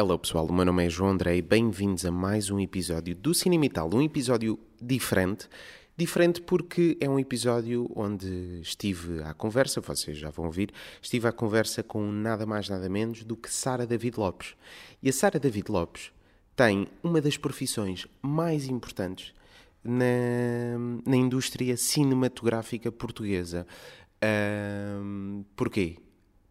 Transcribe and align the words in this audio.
Hello 0.00 0.18
pessoal, 0.18 0.46
o 0.46 0.52
meu 0.54 0.64
nome 0.64 0.86
é 0.86 0.88
João 0.88 1.10
André 1.10 1.36
e 1.36 1.42
bem-vindos 1.42 2.06
a 2.06 2.10
mais 2.10 2.48
um 2.48 2.58
episódio 2.58 3.14
do 3.14 3.34
Cinema 3.34 3.66
e 3.66 3.68
Tal, 3.68 3.94
um 3.94 4.00
episódio 4.00 4.58
diferente. 4.80 5.46
Diferente 5.94 6.40
porque 6.40 6.96
é 7.02 7.06
um 7.06 7.18
episódio 7.18 7.86
onde 7.94 8.60
estive 8.62 9.22
à 9.22 9.34
conversa, 9.34 9.78
vocês 9.82 10.16
já 10.16 10.30
vão 10.30 10.46
ouvir, 10.46 10.72
estive 11.02 11.28
à 11.28 11.32
conversa 11.32 11.82
com 11.82 12.10
nada 12.10 12.46
mais 12.46 12.66
nada 12.66 12.88
menos 12.88 13.24
do 13.24 13.36
que 13.36 13.52
Sara 13.52 13.86
David 13.86 14.18
Lopes. 14.18 14.56
E 15.02 15.10
a 15.10 15.12
Sara 15.12 15.38
David 15.38 15.70
Lopes 15.70 16.10
tem 16.56 16.88
uma 17.02 17.20
das 17.20 17.36
profissões 17.36 18.06
mais 18.22 18.68
importantes 18.68 19.34
na, 19.84 20.78
na 21.04 21.16
indústria 21.16 21.76
cinematográfica 21.76 22.90
portuguesa. 22.90 23.66
Ahm, 24.22 25.42
porquê? 25.54 25.98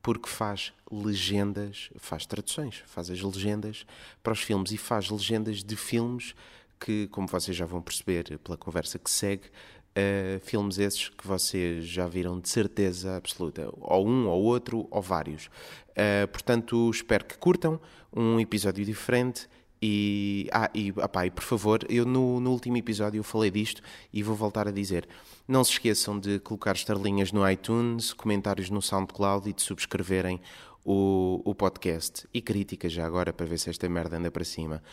Porque 0.01 0.29
faz 0.29 0.73
legendas, 0.91 1.89
faz 1.97 2.25
traduções, 2.25 2.83
faz 2.85 3.09
as 3.09 3.21
legendas 3.21 3.85
para 4.23 4.33
os 4.33 4.39
filmes 4.39 4.71
e 4.71 4.77
faz 4.77 5.09
legendas 5.09 5.63
de 5.63 5.75
filmes 5.75 6.33
que, 6.79 7.07
como 7.07 7.27
vocês 7.27 7.55
já 7.55 7.65
vão 7.65 7.81
perceber 7.81 8.39
pela 8.39 8.57
conversa 8.57 8.97
que 8.97 9.11
segue, 9.11 9.47
uh, 9.89 10.39
filmes 10.39 10.77
esses 10.79 11.09
que 11.09 11.27
vocês 11.27 11.85
já 11.85 12.07
viram 12.07 12.39
de 12.39 12.49
certeza 12.49 13.17
absoluta, 13.17 13.69
ou 13.73 14.07
um, 14.07 14.27
ou 14.27 14.43
outro, 14.43 14.87
ou 14.89 15.01
vários. 15.01 15.47
Uh, 15.89 16.27
portanto, 16.31 16.89
espero 16.89 17.25
que 17.25 17.37
curtam 17.37 17.79
um 18.15 18.39
episódio 18.39 18.85
diferente. 18.85 19.47
E, 19.81 20.49
ah, 20.51 20.69
e, 20.73 20.91
opá, 20.91 21.25
e 21.25 21.31
por 21.31 21.43
favor, 21.43 21.85
eu 21.89 22.05
no, 22.05 22.39
no 22.39 22.51
último 22.51 22.75
episódio 22.77 23.19
eu 23.19 23.23
falei 23.23 23.49
disto 23.49 23.81
e 24.11 24.21
vou 24.21 24.35
voltar 24.35 24.67
a 24.67 24.71
dizer. 24.71 25.07
Não 25.47 25.63
se 25.63 25.71
esqueçam 25.71 26.19
de 26.19 26.39
colocar 26.39 26.75
estrelinhas 26.75 27.31
no 27.31 27.49
iTunes, 27.49 28.11
comentários 28.13 28.69
no 28.69 28.81
SoundCloud 28.81 29.49
e 29.49 29.53
de 29.53 29.61
subscreverem 29.61 30.41
o, 30.83 31.41
o 31.45 31.55
podcast. 31.55 32.27
E 32.33 32.41
críticas 32.41 32.91
já 32.91 33.05
agora 33.05 33.31
para 33.31 33.45
ver 33.45 33.57
se 33.57 33.69
esta 33.69 33.87
merda 33.87 34.17
anda 34.17 34.29
para 34.29 34.43
cima. 34.43 34.83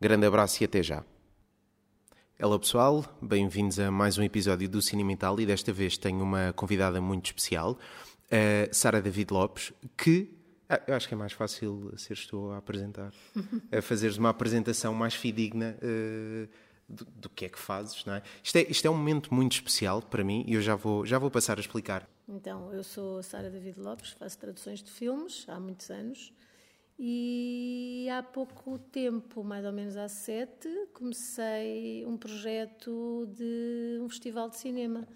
Grande 0.00 0.26
abraço 0.26 0.62
e 0.62 0.64
até 0.64 0.82
já. 0.82 1.04
Olá 2.40 2.58
pessoal, 2.58 3.04
bem-vindos 3.20 3.78
a 3.78 3.88
mais 3.88 4.18
um 4.18 4.22
episódio 4.22 4.68
do 4.68 4.82
Cinema 4.82 5.16
e 5.38 5.46
desta 5.46 5.72
vez 5.72 5.96
tenho 5.96 6.24
uma 6.24 6.52
convidada 6.52 7.00
muito 7.00 7.26
especial, 7.26 7.78
Sara 8.72 9.00
David 9.00 9.32
Lopes, 9.32 9.72
que 9.96 10.41
ah, 10.72 10.82
eu 10.86 10.94
acho 10.94 11.06
que 11.06 11.12
é 11.12 11.16
mais 11.16 11.32
fácil 11.32 11.92
ser 11.98 12.14
estou 12.14 12.52
a 12.52 12.56
apresentar, 12.56 13.12
a 13.70 13.82
fazeres 13.82 14.16
uma 14.16 14.30
apresentação 14.30 14.94
mais 14.94 15.14
fidedigna 15.14 15.76
uh, 15.82 16.48
do, 16.88 17.04
do, 17.04 17.28
que 17.28 17.44
é 17.44 17.48
que 17.50 17.58
fazes, 17.58 18.04
não 18.06 18.14
é? 18.14 18.22
Isto, 18.42 18.56
é? 18.56 18.62
isto 18.62 18.86
é 18.86 18.90
um 18.90 18.96
momento 18.96 19.34
muito 19.34 19.52
especial 19.52 20.00
para 20.00 20.24
mim 20.24 20.44
e 20.48 20.54
eu 20.54 20.62
já 20.62 20.74
vou, 20.74 21.04
já 21.04 21.18
vou 21.18 21.30
passar 21.30 21.58
a 21.58 21.60
explicar. 21.60 22.08
Então, 22.26 22.72
eu 22.72 22.82
sou 22.82 23.22
Sara 23.22 23.50
David 23.50 23.78
Lopes, 23.78 24.12
faço 24.12 24.38
traduções 24.38 24.82
de 24.82 24.90
filmes 24.90 25.44
há 25.46 25.60
muitos 25.60 25.90
anos 25.90 26.32
e 26.98 28.08
há 28.10 28.22
pouco 28.22 28.78
tempo, 28.78 29.44
mais 29.44 29.66
ou 29.66 29.72
menos 29.72 29.96
há 29.96 30.08
sete, 30.08 30.68
comecei 30.94 32.04
um 32.06 32.16
projeto 32.16 33.28
de 33.36 33.98
um 34.00 34.08
festival 34.08 34.48
de 34.48 34.56
cinema. 34.56 35.06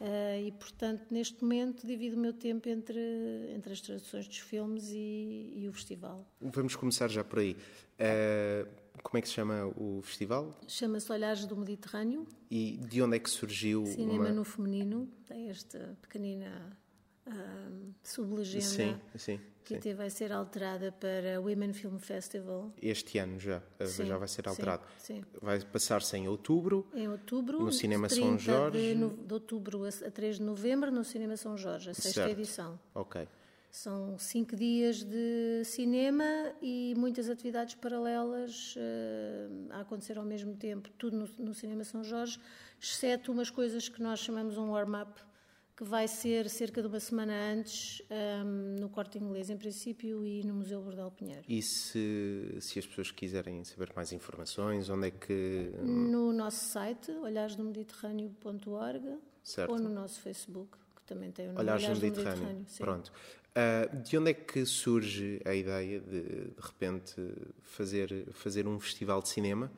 Uh, 0.00 0.46
e, 0.46 0.52
portanto, 0.52 1.06
neste 1.10 1.42
momento 1.42 1.86
divido 1.86 2.16
o 2.16 2.20
meu 2.20 2.32
tempo 2.32 2.68
entre, 2.68 3.00
entre 3.54 3.72
as 3.72 3.80
traduções 3.80 4.28
dos 4.28 4.38
filmes 4.38 4.90
e, 4.90 5.52
e 5.56 5.68
o 5.68 5.72
festival. 5.72 6.26
Vamos 6.40 6.76
começar 6.76 7.08
já 7.08 7.24
por 7.24 7.38
aí. 7.38 7.52
Uh, 7.52 8.68
como 9.02 9.18
é 9.18 9.20
que 9.20 9.28
se 9.28 9.34
chama 9.34 9.66
o 9.76 10.00
festival? 10.02 10.58
Chama-se 10.68 11.10
Olhares 11.10 11.46
do 11.46 11.56
Mediterrâneo. 11.56 12.26
E 12.50 12.78
de 12.88 13.02
onde 13.02 13.16
é 13.16 13.18
que 13.18 13.30
surgiu? 13.30 13.84
Cinema 13.86 14.26
uma... 14.26 14.30
no 14.30 14.44
Feminino. 14.44 15.08
Tem 15.26 15.48
esta 15.48 15.96
pequenina 16.00 16.78
uh, 17.26 17.94
sublegenda. 18.02 18.64
Sim, 18.64 18.96
sim 19.16 19.40
que 19.64 19.76
até 19.76 19.94
vai 19.94 20.10
ser 20.10 20.30
alterada 20.30 20.92
para 20.92 21.40
Women 21.40 21.72
Film 21.72 21.98
Festival. 21.98 22.70
Este 22.80 23.18
ano 23.18 23.38
já, 23.38 23.62
eh, 23.78 23.86
sim, 23.86 24.04
já 24.04 24.18
vai 24.18 24.28
ser 24.28 24.46
alterado. 24.46 24.84
Sim, 24.98 25.16
sim. 25.16 25.24
Vai 25.40 25.58
passar-se 25.60 26.16
em 26.16 26.28
outubro. 26.28 26.86
Em 26.94 27.08
outubro. 27.08 27.60
No 27.60 27.72
Cinema 27.72 28.08
São 28.08 28.38
Jorge. 28.38 28.78
De, 28.78 28.94
no, 28.94 29.10
de 29.10 29.32
outubro 29.32 29.84
a 29.84 30.10
3 30.10 30.36
de 30.36 30.42
novembro 30.42 30.90
no 30.92 31.02
Cinema 31.02 31.36
São 31.36 31.56
Jorge, 31.56 31.90
a 31.90 31.94
sexta 31.94 32.12
certo. 32.12 32.30
edição. 32.30 32.78
Ok. 32.94 33.26
São 33.70 34.16
cinco 34.18 34.54
dias 34.54 35.02
de 35.02 35.64
cinema 35.64 36.24
e 36.62 36.94
muitas 36.96 37.28
atividades 37.28 37.74
paralelas 37.74 38.76
uh, 38.76 39.72
a 39.72 39.80
acontecer 39.80 40.16
ao 40.16 40.24
mesmo 40.24 40.54
tempo, 40.54 40.88
tudo 40.96 41.16
no, 41.16 41.28
no 41.44 41.52
Cinema 41.52 41.82
São 41.82 42.04
Jorge, 42.04 42.38
exceto 42.80 43.32
umas 43.32 43.50
coisas 43.50 43.88
que 43.88 44.00
nós 44.00 44.20
chamamos 44.20 44.56
um 44.56 44.70
warm-up, 44.70 45.20
que 45.76 45.82
vai 45.82 46.06
ser 46.06 46.48
cerca 46.48 46.80
de 46.80 46.86
uma 46.86 47.00
semana 47.00 47.32
antes 47.52 48.00
um, 48.44 48.76
no 48.80 48.88
Corte 48.88 49.18
Inglês, 49.18 49.50
em 49.50 49.56
princípio, 49.56 50.24
e 50.24 50.44
no 50.44 50.54
Museu 50.54 50.80
Bordal 50.80 51.10
Pinheiro. 51.10 51.42
E 51.48 51.60
se, 51.60 52.56
se 52.60 52.78
as 52.78 52.86
pessoas 52.86 53.10
quiserem 53.10 53.64
saber 53.64 53.90
mais 53.96 54.12
informações, 54.12 54.88
onde 54.88 55.08
é 55.08 55.10
que... 55.10 55.72
No 55.82 56.32
nosso 56.32 56.64
site, 56.66 57.10
olharesdomediterrâneo.org 57.10 59.18
ou 59.68 59.78
no 59.78 59.88
nosso 59.88 60.20
Facebook, 60.20 60.78
que 60.94 61.02
também 61.02 61.32
tem 61.32 61.46
o 61.46 61.48
nome 61.48 61.60
Olhares, 61.60 61.84
Olhares 61.84 61.98
do 61.98 62.06
Mediterrâneo. 62.06 62.46
Mediterrâneo 62.46 62.78
Pronto. 62.78 63.12
Uh, 63.56 64.02
de 64.02 64.18
onde 64.18 64.30
é 64.30 64.34
que 64.34 64.64
surge 64.64 65.40
a 65.44 65.54
ideia 65.54 66.00
de, 66.00 66.22
de 66.22 66.60
repente, 66.60 67.14
fazer, 67.62 68.26
fazer 68.32 68.66
um 68.66 68.78
festival 68.78 69.20
de 69.20 69.28
cinema? 69.28 69.70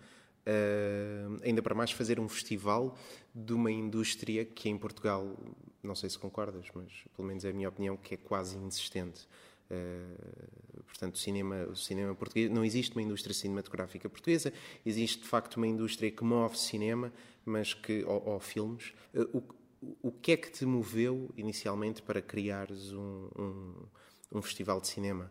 Uh, 0.46 1.40
ainda 1.42 1.60
para 1.60 1.74
mais 1.74 1.90
fazer 1.90 2.20
um 2.20 2.28
festival 2.28 2.96
de 3.38 3.52
uma 3.52 3.70
indústria 3.70 4.46
que 4.46 4.66
em 4.66 4.78
Portugal, 4.78 5.36
não 5.82 5.94
sei 5.94 6.08
se 6.08 6.18
concordas, 6.18 6.66
mas 6.74 6.90
pelo 7.14 7.28
menos 7.28 7.44
é 7.44 7.50
a 7.50 7.52
minha 7.52 7.68
opinião, 7.68 7.94
que 7.94 8.14
é 8.14 8.16
quase 8.16 8.56
inexistente. 8.56 9.28
Uh, 9.70 10.82
portanto, 10.84 11.16
o 11.16 11.18
cinema, 11.18 11.64
o 11.64 11.76
cinema 11.76 12.14
português, 12.14 12.50
não 12.50 12.64
existe 12.64 12.96
uma 12.96 13.02
indústria 13.02 13.34
cinematográfica 13.34 14.08
portuguesa, 14.08 14.52
existe 14.86 15.22
de 15.22 15.28
facto 15.28 15.56
uma 15.56 15.66
indústria 15.66 16.10
que 16.10 16.24
move 16.24 16.56
cinema, 16.56 17.12
mas 17.44 17.74
que, 17.74 18.04
ou, 18.04 18.26
ou 18.26 18.40
filmes. 18.40 18.94
Uh, 19.12 19.36
o, 19.82 20.08
o 20.08 20.10
que 20.10 20.32
é 20.32 20.36
que 20.38 20.50
te 20.50 20.64
moveu 20.64 21.30
inicialmente 21.36 22.00
para 22.00 22.22
criares 22.22 22.94
um, 22.94 23.28
um, 23.38 24.38
um 24.38 24.40
festival 24.40 24.80
de 24.80 24.88
cinema? 24.88 25.30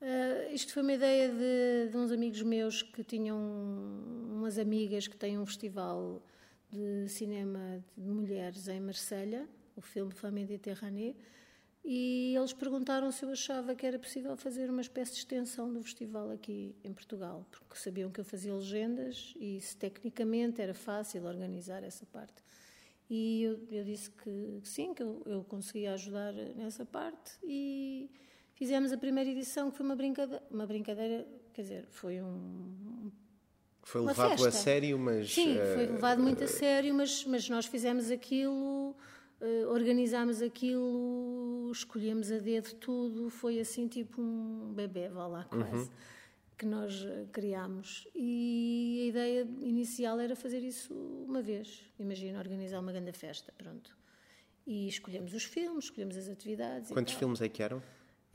Uh, 0.00 0.54
isto 0.54 0.72
foi 0.72 0.84
uma 0.84 0.92
ideia 0.92 1.28
de, 1.28 1.90
de, 1.90 1.96
uns 1.96 2.12
amigos 2.12 2.42
meus 2.42 2.82
que 2.82 3.02
tinham 3.02 3.36
umas 4.30 4.56
amigas 4.56 5.08
que 5.08 5.16
têm 5.16 5.36
um 5.36 5.44
festival 5.44 6.22
de 6.70 7.08
cinema 7.08 7.82
de 7.96 8.08
mulheres 8.08 8.68
em 8.68 8.80
Marselha, 8.80 9.48
o 9.76 9.80
filme 9.80 10.12
Femme 10.12 10.40
Méditerranée, 10.40 11.16
e 11.84 12.34
eles 12.36 12.52
perguntaram 12.52 13.10
se 13.10 13.24
eu 13.24 13.30
achava 13.30 13.74
que 13.74 13.86
era 13.86 13.98
possível 13.98 14.36
fazer 14.36 14.68
uma 14.68 14.80
espécie 14.80 15.12
de 15.12 15.18
extensão 15.18 15.72
do 15.72 15.82
festival 15.82 16.30
aqui 16.30 16.74
em 16.84 16.92
Portugal, 16.92 17.46
porque 17.50 17.76
sabiam 17.76 18.10
que 18.10 18.20
eu 18.20 18.24
fazia 18.24 18.54
legendas 18.54 19.34
e 19.38 19.60
se 19.60 19.76
tecnicamente 19.76 20.60
era 20.60 20.74
fácil 20.74 21.24
organizar 21.24 21.82
essa 21.82 22.04
parte. 22.04 22.42
E 23.08 23.42
eu, 23.42 23.66
eu 23.70 23.84
disse 23.84 24.10
que, 24.10 24.60
que, 24.60 24.68
sim, 24.68 24.92
que 24.92 25.02
eu, 25.02 25.22
eu 25.24 25.44
conseguia 25.44 25.94
ajudar 25.94 26.32
nessa 26.32 26.84
parte 26.84 27.38
e 27.42 28.10
Fizemos 28.58 28.90
a 28.90 28.98
primeira 28.98 29.30
edição, 29.30 29.70
que 29.70 29.76
foi 29.76 29.86
uma 29.86 29.94
brincadeira, 29.94 30.42
uma 30.50 30.66
brincadeira 30.66 31.24
quer 31.52 31.62
dizer, 31.62 31.86
foi 31.90 32.20
um. 32.20 33.08
Foi 33.88 34.02
levado 34.02 34.32
festa. 34.32 34.48
a 34.48 34.52
sério, 34.52 34.98
mas. 34.98 35.32
Sim, 35.32 35.54
foi 35.54 35.84
eh, 35.84 35.90
levado 35.92 36.20
muito 36.20 36.42
a 36.42 36.44
eh, 36.44 36.46
sério, 36.46 36.94
mas, 36.94 37.24
mas 37.24 37.48
nós 37.48 37.64
fizemos 37.64 38.10
aquilo, 38.10 38.94
uh, 39.40 39.68
organizámos 39.70 40.42
aquilo, 40.42 41.70
escolhemos 41.72 42.30
a 42.30 42.36
dedo 42.36 42.74
tudo, 42.74 43.30
foi 43.30 43.58
assim 43.58 43.88
tipo 43.88 44.20
um 44.20 44.74
bebê, 44.74 45.08
vá 45.08 45.26
lá, 45.26 45.44
quase. 45.44 45.84
Uhum. 45.84 45.88
Que 46.58 46.66
nós 46.66 47.06
criámos. 47.32 48.06
E 48.14 49.04
a 49.04 49.06
ideia 49.06 49.48
inicial 49.60 50.20
era 50.20 50.36
fazer 50.36 50.62
isso 50.62 50.92
uma 51.26 51.40
vez. 51.40 51.82
Imagina, 51.98 52.38
organizar 52.40 52.80
uma 52.80 52.92
grande 52.92 53.12
festa, 53.12 53.54
pronto. 53.56 53.96
E 54.66 54.86
escolhemos 54.86 55.32
os 55.32 55.44
filmes, 55.44 55.84
escolhemos 55.84 56.14
as 56.14 56.28
atividades. 56.28 56.90
Quantos 56.90 57.14
filmes 57.14 57.40
é 57.40 57.48
que 57.48 57.62
eram? 57.62 57.82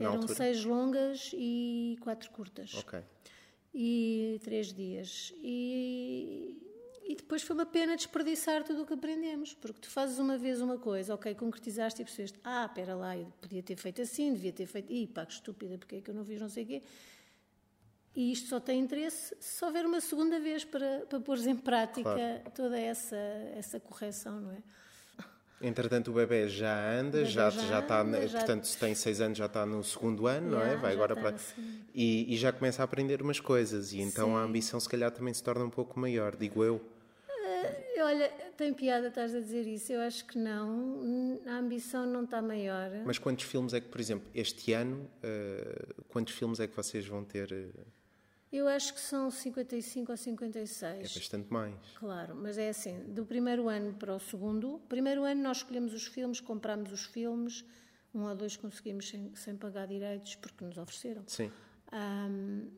Eram 0.00 0.14
altura? 0.14 0.34
seis 0.34 0.64
longas 0.64 1.30
e 1.32 1.96
quatro 2.00 2.28
curtas. 2.32 2.74
Ok. 2.74 3.00
E 3.74 4.40
três 4.44 4.72
dias. 4.72 5.32
E, 5.42 6.56
e 7.04 7.16
depois 7.16 7.42
foi 7.42 7.54
uma 7.54 7.66
pena 7.66 7.96
desperdiçar 7.96 8.62
tudo 8.62 8.82
o 8.82 8.86
que 8.86 8.94
aprendemos, 8.94 9.52
porque 9.54 9.80
tu 9.80 9.90
fazes 9.90 10.18
uma 10.18 10.38
vez 10.38 10.60
uma 10.60 10.78
coisa, 10.78 11.14
ok, 11.14 11.34
concretizaste 11.34 12.00
e 12.00 12.04
percebeste, 12.04 12.38
ah, 12.44 12.66
espera 12.66 12.94
lá, 12.94 13.16
eu 13.16 13.32
podia 13.40 13.62
ter 13.62 13.76
feito 13.76 14.00
assim, 14.00 14.32
devia 14.32 14.52
ter 14.52 14.66
feito, 14.66 14.92
ih, 14.92 15.06
pá, 15.08 15.26
que 15.26 15.32
estúpida, 15.32 15.76
porque 15.76 15.96
é 15.96 16.00
que 16.00 16.10
eu 16.10 16.14
não 16.14 16.24
fiz 16.24 16.40
não 16.40 16.48
sei 16.48 16.64
o 16.64 16.66
quê. 16.66 16.82
E 18.14 18.30
isto 18.30 18.48
só 18.48 18.60
tem 18.60 18.80
interesse 18.80 19.36
se 19.40 19.64
houver 19.64 19.84
uma 19.84 20.00
segunda 20.00 20.38
vez 20.38 20.64
para, 20.64 21.00
para 21.00 21.18
pôr 21.18 21.36
em 21.38 21.56
prática 21.56 22.02
claro. 22.04 22.50
toda 22.54 22.78
essa, 22.78 23.16
essa 23.56 23.80
correção, 23.80 24.40
não 24.40 24.52
é? 24.52 24.62
Entretanto, 25.62 26.10
o 26.10 26.14
bebê 26.14 26.48
já 26.48 26.92
anda, 26.92 27.18
bebê 27.18 27.30
já, 27.30 27.50
já, 27.50 27.62
já 27.62 27.80
está, 27.80 28.02
anda, 28.02 28.26
já... 28.26 28.38
portanto, 28.38 28.66
se 28.66 28.76
tem 28.76 28.94
seis 28.94 29.20
anos, 29.20 29.38
já 29.38 29.46
está 29.46 29.64
no 29.64 29.82
segundo 29.82 30.26
ano, 30.26 30.48
yeah, 30.48 30.66
não 30.66 30.72
é? 30.72 30.76
Vai 30.76 30.92
agora 30.92 31.14
para. 31.14 31.34
E, 31.94 32.34
e, 32.34 32.36
já 32.36 32.52
começa 32.52 32.82
a 32.82 32.84
aprender 32.84 33.22
umas 33.22 33.40
coisas, 33.40 33.92
e 33.92 34.00
então 34.00 34.28
Sim. 34.28 34.34
a 34.34 34.38
ambição, 34.40 34.78
se 34.80 34.88
calhar, 34.88 35.10
também 35.10 35.32
se 35.32 35.42
torna 35.42 35.64
um 35.64 35.70
pouco 35.70 35.98
maior, 35.98 36.36
digo 36.36 36.62
eu. 36.62 36.76
Uh, 36.76 37.84
Olha, 38.04 38.28
tem 38.56 38.72
piada 38.74 39.08
estás 39.08 39.34
a 39.34 39.40
dizer 39.40 39.66
isso. 39.66 39.92
Eu 39.92 40.00
acho 40.00 40.24
que 40.26 40.38
não. 40.38 41.40
A 41.46 41.56
ambição 41.56 42.04
não 42.06 42.24
está 42.24 42.42
maior. 42.42 42.90
Mas 43.04 43.18
quantos 43.18 43.44
filmes 43.44 43.72
é 43.72 43.80
que, 43.80 43.88
por 43.88 44.00
exemplo, 44.00 44.28
este 44.34 44.72
ano, 44.72 45.08
uh, 45.22 46.04
quantos 46.08 46.34
filmes 46.34 46.60
é 46.60 46.66
que 46.66 46.76
vocês 46.76 47.06
vão 47.06 47.24
ter? 47.24 47.50
Uh... 47.52 48.03
Eu 48.54 48.68
acho 48.68 48.94
que 48.94 49.00
são 49.00 49.30
55 49.30 50.12
ou 50.12 50.16
56. 50.16 50.82
É 50.82 51.18
bastante 51.18 51.52
mais. 51.52 51.74
Claro, 51.96 52.34
mas 52.36 52.56
é 52.56 52.68
assim, 52.68 52.98
do 53.12 53.26
primeiro 53.26 53.68
ano 53.68 53.94
para 53.94 54.14
o 54.14 54.20
segundo, 54.20 54.80
primeiro 54.88 55.24
ano 55.24 55.42
nós 55.42 55.58
escolhemos 55.58 55.92
os 55.92 56.06
filmes, 56.06 56.40
compramos 56.40 56.92
os 56.92 57.04
filmes, 57.04 57.64
um 58.14 58.22
ou 58.22 58.34
dois 58.34 58.56
conseguimos 58.56 59.08
sem, 59.08 59.34
sem 59.34 59.56
pagar 59.56 59.88
direitos 59.88 60.36
porque 60.36 60.64
nos 60.64 60.78
ofereceram. 60.78 61.24
Sim. 61.26 61.50
Um, 61.92 62.70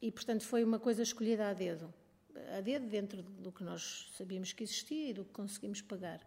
e, 0.00 0.10
portanto, 0.10 0.42
foi 0.44 0.64
uma 0.64 0.80
coisa 0.80 1.02
escolhida 1.02 1.48
a 1.48 1.52
dedo 1.52 1.92
a 2.56 2.60
dedo 2.60 2.86
dentro 2.86 3.22
do 3.22 3.52
que 3.52 3.62
nós 3.62 4.10
sabíamos 4.16 4.52
que 4.52 4.64
existia 4.64 5.10
e 5.10 5.12
do 5.12 5.24
que 5.24 5.32
conseguimos 5.32 5.80
pagar. 5.80 6.20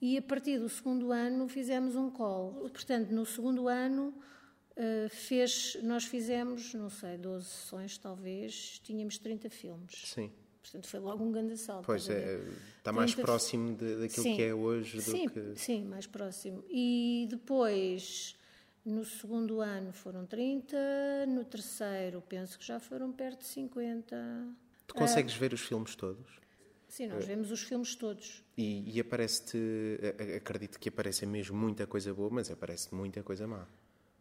E 0.00 0.18
a 0.18 0.22
partir 0.22 0.58
do 0.58 0.68
segundo 0.68 1.12
ano 1.12 1.48
fizemos 1.48 1.94
um 1.94 2.10
call. 2.10 2.54
Portanto, 2.70 3.10
no 3.10 3.24
segundo 3.24 3.68
ano 3.68 4.14
uh, 4.76 5.08
fez, 5.08 5.76
nós 5.82 6.04
fizemos, 6.04 6.74
não 6.74 6.90
sei, 6.90 7.16
12 7.16 7.46
sessões 7.46 7.98
talvez, 7.98 8.80
tínhamos 8.82 9.18
30 9.18 9.50
filmes. 9.50 9.92
Sim. 10.04 10.30
Portanto, 10.62 10.86
foi 10.86 11.00
logo 11.00 11.24
um 11.24 11.32
grande 11.32 11.56
salto. 11.56 11.84
Pois 11.84 12.08
é, 12.08 12.40
está 12.78 12.92
mais 12.92 13.14
próximo 13.14 13.74
de, 13.76 13.96
daquilo 13.96 14.22
sim, 14.22 14.36
que 14.36 14.42
é 14.42 14.54
hoje 14.54 14.96
do 14.96 15.02
sim, 15.02 15.28
que. 15.28 15.54
Sim, 15.56 15.84
mais 15.84 16.06
próximo. 16.06 16.64
E 16.70 17.26
depois, 17.28 18.36
no 18.84 19.04
segundo 19.04 19.60
ano 19.60 19.92
foram 19.92 20.24
30, 20.24 20.76
no 21.26 21.44
terceiro 21.44 22.22
penso 22.28 22.58
que 22.58 22.64
já 22.64 22.78
foram 22.78 23.10
perto 23.12 23.40
de 23.40 23.46
50. 23.46 24.16
Tu 24.86 24.94
consegues 24.94 25.34
ver 25.34 25.52
os 25.52 25.60
filmes 25.60 25.96
todos? 25.96 26.40
Sim, 26.86 27.08
nós 27.08 27.24
vemos 27.24 27.50
os 27.50 27.62
filmes 27.62 27.96
todos. 27.96 28.44
E, 28.56 28.84
e 28.86 29.00
aparece-te, 29.00 29.58
acredito 30.36 30.78
que 30.78 30.90
aparece 30.90 31.24
mesmo 31.24 31.56
muita 31.56 31.86
coisa 31.86 32.12
boa, 32.12 32.28
mas 32.30 32.50
aparece 32.50 32.94
muita 32.94 33.22
coisa 33.22 33.46
má. 33.46 33.66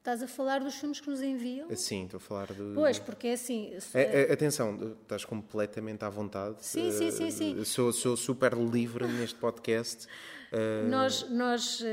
Estás 0.01 0.23
a 0.23 0.27
falar 0.27 0.61
dos 0.61 0.73
filmes 0.73 0.99
que 0.99 1.07
nos 1.11 1.21
enviam? 1.21 1.69
Sim, 1.75 2.05
estou 2.05 2.17
a 2.17 2.19
falar 2.19 2.51
do. 2.53 2.73
Pois, 2.73 2.97
porque 2.97 3.27
é 3.27 3.33
assim. 3.33 3.71
É, 3.93 4.23
é, 4.23 4.33
atenção, 4.33 4.97
estás 4.99 5.23
completamente 5.23 6.03
à 6.03 6.09
vontade. 6.09 6.65
Sim, 6.65 6.91
sim, 6.91 7.11
sim. 7.11 7.29
sim. 7.29 7.63
Sou, 7.63 7.93
sou 7.93 8.17
super 8.17 8.55
livre 8.55 9.07
neste 9.07 9.37
podcast. 9.37 10.07
Uh... 10.51 10.89
Nós, 10.89 11.29
nós, 11.29 11.83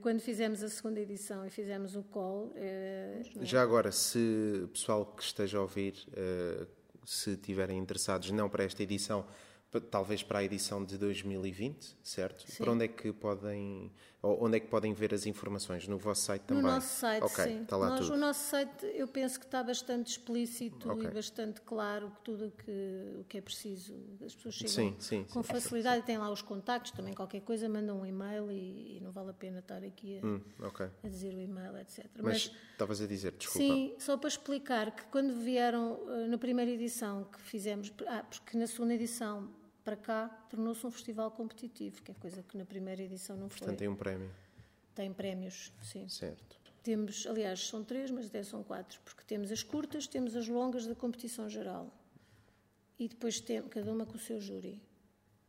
quando 0.00 0.20
fizemos 0.20 0.62
a 0.62 0.68
segunda 0.68 1.00
edição 1.00 1.44
e 1.44 1.50
fizemos 1.50 1.96
o 1.96 2.04
call. 2.04 2.54
Uh, 2.54 3.44
Já 3.44 3.62
agora, 3.62 3.90
se 3.90 4.60
o 4.62 4.68
pessoal 4.68 5.04
que 5.04 5.24
esteja 5.24 5.58
a 5.58 5.62
ouvir 5.62 6.06
se 7.04 7.30
estiverem 7.30 7.80
interessados, 7.80 8.30
não 8.30 8.48
para 8.48 8.62
esta 8.62 8.80
edição, 8.80 9.26
talvez 9.90 10.22
para 10.22 10.38
a 10.38 10.44
edição 10.44 10.84
de 10.84 10.96
2020, 10.96 11.96
certo? 12.00 12.48
Sim. 12.48 12.62
Para 12.62 12.72
onde 12.72 12.84
é 12.84 12.88
que 12.88 13.12
podem 13.12 13.90
onde 14.22 14.56
é 14.56 14.60
que 14.60 14.66
podem 14.66 14.92
ver 14.92 15.14
as 15.14 15.26
informações 15.26 15.86
no 15.86 15.98
vosso 15.98 16.22
site 16.22 16.42
também? 16.42 16.62
No 16.62 16.70
nosso 16.70 17.00
site, 17.00 17.22
okay, 17.24 17.44
sim. 17.44 17.62
Está 17.62 17.76
lá 17.76 17.90
Nós, 17.90 18.00
tudo. 18.00 18.14
O 18.14 18.16
nosso 18.16 18.50
site 18.50 18.86
eu 18.94 19.06
penso 19.06 19.38
que 19.38 19.46
está 19.46 19.62
bastante 19.62 20.12
explícito 20.12 20.90
okay. 20.90 21.06
e 21.06 21.10
bastante 21.10 21.60
claro 21.60 22.10
que 22.10 22.20
tudo 22.22 22.52
que, 22.52 23.16
o 23.20 23.24
que 23.24 23.38
é 23.38 23.40
preciso. 23.40 23.94
As 24.24 24.34
pessoas 24.34 24.54
chegam 24.54 24.72
sim, 24.72 24.96
sim, 24.98 25.24
com 25.24 25.42
sim, 25.42 25.52
facilidade 25.52 26.00
e 26.00 26.02
têm 26.02 26.18
lá 26.18 26.30
os 26.30 26.42
contactos, 26.42 26.92
também 26.92 27.14
qualquer 27.14 27.40
coisa 27.42 27.68
mandam 27.68 28.00
um 28.00 28.06
e-mail 28.06 28.50
e, 28.50 28.96
e 28.96 29.00
não 29.00 29.12
vale 29.12 29.30
a 29.30 29.34
pena 29.34 29.60
estar 29.60 29.82
aqui 29.82 30.18
a, 30.18 30.26
hum, 30.26 30.40
okay. 30.60 30.88
a 31.02 31.08
dizer 31.08 31.34
o 31.34 31.40
e-mail, 31.40 31.76
etc. 31.78 32.06
Mas, 32.16 32.24
Mas 32.24 32.52
estavas 32.72 33.00
a 33.00 33.06
dizer, 33.06 33.32
desculpa. 33.32 33.58
Sim, 33.58 33.94
só 33.98 34.16
para 34.16 34.28
explicar 34.28 34.94
que 34.94 35.04
quando 35.04 35.34
vieram 35.34 36.00
eh, 36.08 36.26
na 36.26 36.38
primeira 36.38 36.70
edição 36.70 37.24
que 37.24 37.40
fizemos, 37.40 37.92
ah, 38.06 38.24
porque 38.28 38.56
na 38.56 38.66
segunda 38.66 38.94
edição 38.94 39.48
para 39.86 39.96
cá 39.96 40.28
tornou-se 40.50 40.84
um 40.84 40.90
festival 40.90 41.30
competitivo, 41.30 42.02
que 42.02 42.10
é 42.10 42.14
coisa 42.14 42.42
que 42.42 42.58
na 42.58 42.64
primeira 42.64 43.00
edição 43.00 43.36
não 43.36 43.48
foi. 43.48 43.60
Portanto, 43.60 43.78
tem 43.78 43.86
um 43.86 43.94
prémio. 43.94 44.28
Tem 44.96 45.12
prémios, 45.12 45.72
sim. 45.80 46.08
Certo. 46.08 46.58
Temos, 46.82 47.24
aliás, 47.24 47.68
são 47.68 47.84
três, 47.84 48.10
mas 48.10 48.26
até 48.26 48.42
são 48.42 48.64
quatro, 48.64 49.00
porque 49.04 49.22
temos 49.24 49.52
as 49.52 49.62
curtas, 49.62 50.08
temos 50.08 50.34
as 50.34 50.48
longas 50.48 50.86
da 50.86 50.94
competição 50.96 51.48
geral. 51.48 51.96
E 52.98 53.06
depois 53.06 53.38
temos, 53.38 53.70
cada 53.70 53.92
uma 53.92 54.04
com 54.04 54.16
o 54.16 54.18
seu 54.18 54.40
júri. 54.40 54.82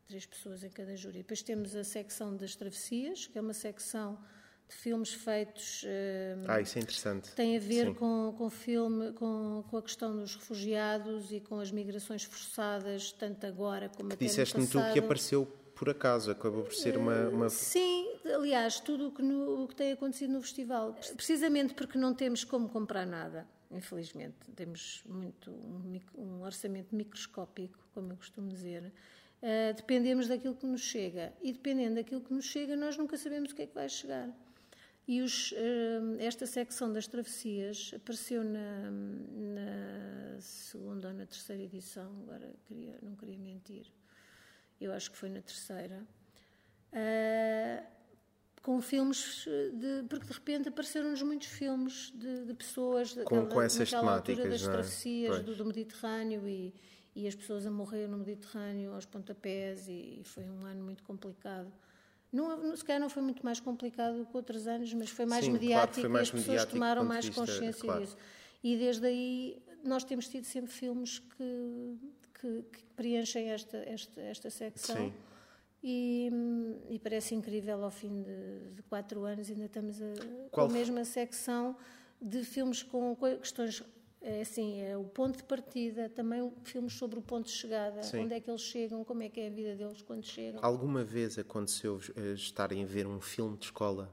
Três 0.07 0.27
pessoas 0.27 0.63
em 0.63 0.69
cada 0.69 0.95
júri. 0.95 1.17
Depois 1.17 1.41
temos 1.41 1.75
a 1.75 1.83
secção 1.83 2.37
das 2.37 2.55
travessias, 2.55 3.25
que 3.25 3.39
é 3.39 3.41
uma 3.41 3.55
secção 3.55 4.19
de 4.67 4.75
filmes 4.75 5.13
feitos. 5.13 5.83
Uh, 5.83 6.45
ah, 6.47 6.61
isso 6.61 6.77
é 6.77 6.81
interessante. 6.81 7.31
Tem 7.31 7.55
a 7.55 7.59
ver 7.59 7.95
com, 7.95 8.33
com 8.37 8.49
filme, 8.49 9.13
com, 9.13 9.63
com 9.69 9.77
a 9.77 9.81
questão 9.81 10.15
dos 10.15 10.35
refugiados 10.35 11.31
e 11.31 11.39
com 11.39 11.59
as 11.59 11.71
migrações 11.71 12.23
forçadas, 12.23 13.11
tanto 13.11 13.45
agora 13.45 13.89
como 13.89 14.09
que 14.09 14.15
até 14.15 14.25
Disseste-me 14.25 14.67
tu 14.67 14.79
que 14.91 14.99
apareceu 14.99 15.45
por 15.73 15.89
acaso, 15.89 16.31
acabou 16.31 16.63
por 16.63 16.73
ser 16.73 16.97
uma. 16.97 17.29
uma... 17.29 17.49
Sim, 17.49 18.15
aliás, 18.25 18.79
tudo 18.79 19.07
o 19.07 19.11
que, 19.11 19.21
no, 19.21 19.63
o 19.63 19.67
que 19.67 19.75
tem 19.75 19.91
acontecido 19.91 20.33
no 20.33 20.41
festival. 20.41 20.95
Precisamente 21.15 21.73
porque 21.73 21.97
não 21.97 22.13
temos 22.13 22.43
como 22.43 22.67
comprar 22.67 23.05
nada, 23.05 23.47
infelizmente. 23.71 24.35
Temos 24.55 25.03
muito 25.05 25.51
um, 25.51 26.01
um 26.17 26.41
orçamento 26.41 26.95
microscópico, 26.95 27.77
como 27.93 28.11
eu 28.11 28.17
costumo 28.17 28.49
dizer. 28.49 28.91
Uh, 29.39 29.73
dependemos 29.75 30.27
daquilo 30.27 30.55
que 30.55 30.65
nos 30.65 30.81
chega. 30.81 31.31
E 31.41 31.53
dependendo 31.53 31.95
daquilo 31.95 32.21
que 32.21 32.33
nos 32.33 32.45
chega, 32.45 32.75
nós 32.75 32.97
nunca 32.97 33.15
sabemos 33.15 33.51
o 33.51 33.55
que 33.55 33.61
é 33.61 33.67
que 33.67 33.75
vai 33.75 33.87
chegar. 33.87 34.35
E 35.07 35.21
os, 35.21 35.53
esta 36.19 36.45
secção 36.45 36.91
das 36.91 37.07
travessias 37.07 37.91
apareceu 37.95 38.43
na, 38.43 38.91
na, 38.91 40.41
segunda 40.41 41.07
ou 41.07 41.13
na 41.13 41.25
terceira 41.25 41.63
edição, 41.63 42.11
agora 42.23 42.53
queria, 42.67 42.99
não 43.01 43.15
queria 43.15 43.37
mentir, 43.37 43.87
eu 44.81 44.91
acho 44.91 45.09
que 45.09 45.17
foi 45.17 45.29
na 45.29 45.41
terceira, 45.41 46.05
uh, 46.91 47.87
com 48.61 48.81
filmes, 48.81 49.47
de, 49.75 50.03
porque 50.09 50.25
de 50.25 50.33
repente 50.33 50.67
apareceram-nos 50.67 51.21
muitos 51.21 51.47
filmes 51.47 52.11
de, 52.13 52.43
de 52.43 52.53
pessoas 52.53 53.13
com, 53.13 53.19
daquela, 53.19 53.45
com 53.45 53.61
essas 53.61 53.89
temáticas, 53.89 54.37
altura 54.39 54.49
das 54.49 54.61
é? 54.61 54.65
travessias 54.65 55.39
do, 55.41 55.55
do, 55.55 55.65
Mediterrâneo 55.65 56.45
e, 56.45 56.75
e 57.15 57.25
as 57.29 57.33
pessoas 57.33 57.65
a 57.65 57.71
morrer 57.71 58.07
no 58.07 58.17
Mediterrâneo 58.17 58.93
aos 58.93 59.05
pontapés 59.05 59.87
e, 59.87 60.19
e 60.19 60.23
foi 60.25 60.43
um 60.49 60.65
ano 60.65 60.83
muito 60.83 61.01
complicado 61.03 61.71
não, 62.31 62.75
se 62.75 62.83
calhar 62.83 62.99
não 62.99 63.09
foi 63.09 63.23
muito 63.23 63.43
mais 63.43 63.59
complicado 63.59 64.25
que 64.25 64.35
outros 64.35 64.67
anos, 64.67 64.93
mas 64.93 65.09
foi 65.09 65.25
mais 65.25 65.45
Sim, 65.45 65.51
mediático 65.51 66.01
claro, 66.01 66.13
mais 66.13 66.27
e 66.27 66.31
as 66.31 66.43
pessoas 66.43 66.65
tomaram 66.65 67.03
mais 67.03 67.25
vista, 67.25 67.39
consciência 67.39 67.81
claro. 67.81 68.01
disso. 68.01 68.17
E 68.63 68.75
desde 68.77 69.07
aí 69.07 69.63
nós 69.83 70.03
temos 70.03 70.27
tido 70.27 70.43
sempre 70.43 70.71
filmes 70.71 71.19
que, 71.19 71.97
que, 72.39 72.61
que 72.63 72.83
preenchem 72.95 73.49
esta, 73.49 73.77
esta, 73.77 74.21
esta 74.21 74.49
secção. 74.49 75.13
E, 75.81 76.29
e, 76.89 76.99
parece 76.99 77.35
incrível 77.35 77.83
ao 77.83 77.91
fim 77.91 78.23
de, 78.23 78.71
de 78.73 78.83
quatro 78.83 79.23
anos 79.23 79.49
ainda 79.49 79.65
estamos 79.65 80.01
a, 80.01 80.05
com 80.51 80.61
a 80.61 80.67
mesma 80.67 81.05
secção 81.05 81.77
de 82.19 82.43
filmes 82.43 82.81
com 82.81 83.15
questões 83.39 83.83
é 84.21 84.41
assim, 84.41 84.81
é 84.81 84.97
o 84.97 85.03
ponto 85.03 85.37
de 85.37 85.43
partida, 85.43 86.09
também 86.09 86.51
filmes 86.63 86.93
sobre 86.93 87.19
o 87.19 87.21
ponto 87.21 87.45
de 87.45 87.51
chegada, 87.51 88.01
Sim. 88.03 88.21
onde 88.21 88.33
é 88.33 88.39
que 88.39 88.49
eles 88.49 88.61
chegam, 88.61 89.03
como 89.03 89.23
é 89.23 89.29
que 89.29 89.39
é 89.39 89.47
a 89.47 89.49
vida 89.49 89.75
deles 89.75 90.01
quando 90.01 90.25
chegam. 90.25 90.59
Alguma 90.63 91.03
vez 91.03 91.37
aconteceu 91.37 91.95
uh, 91.95 92.33
estarem 92.33 92.83
a 92.83 92.85
ver 92.85 93.05
um 93.07 93.21
filme 93.21 93.57
de 93.57 93.65
escola 93.65 94.11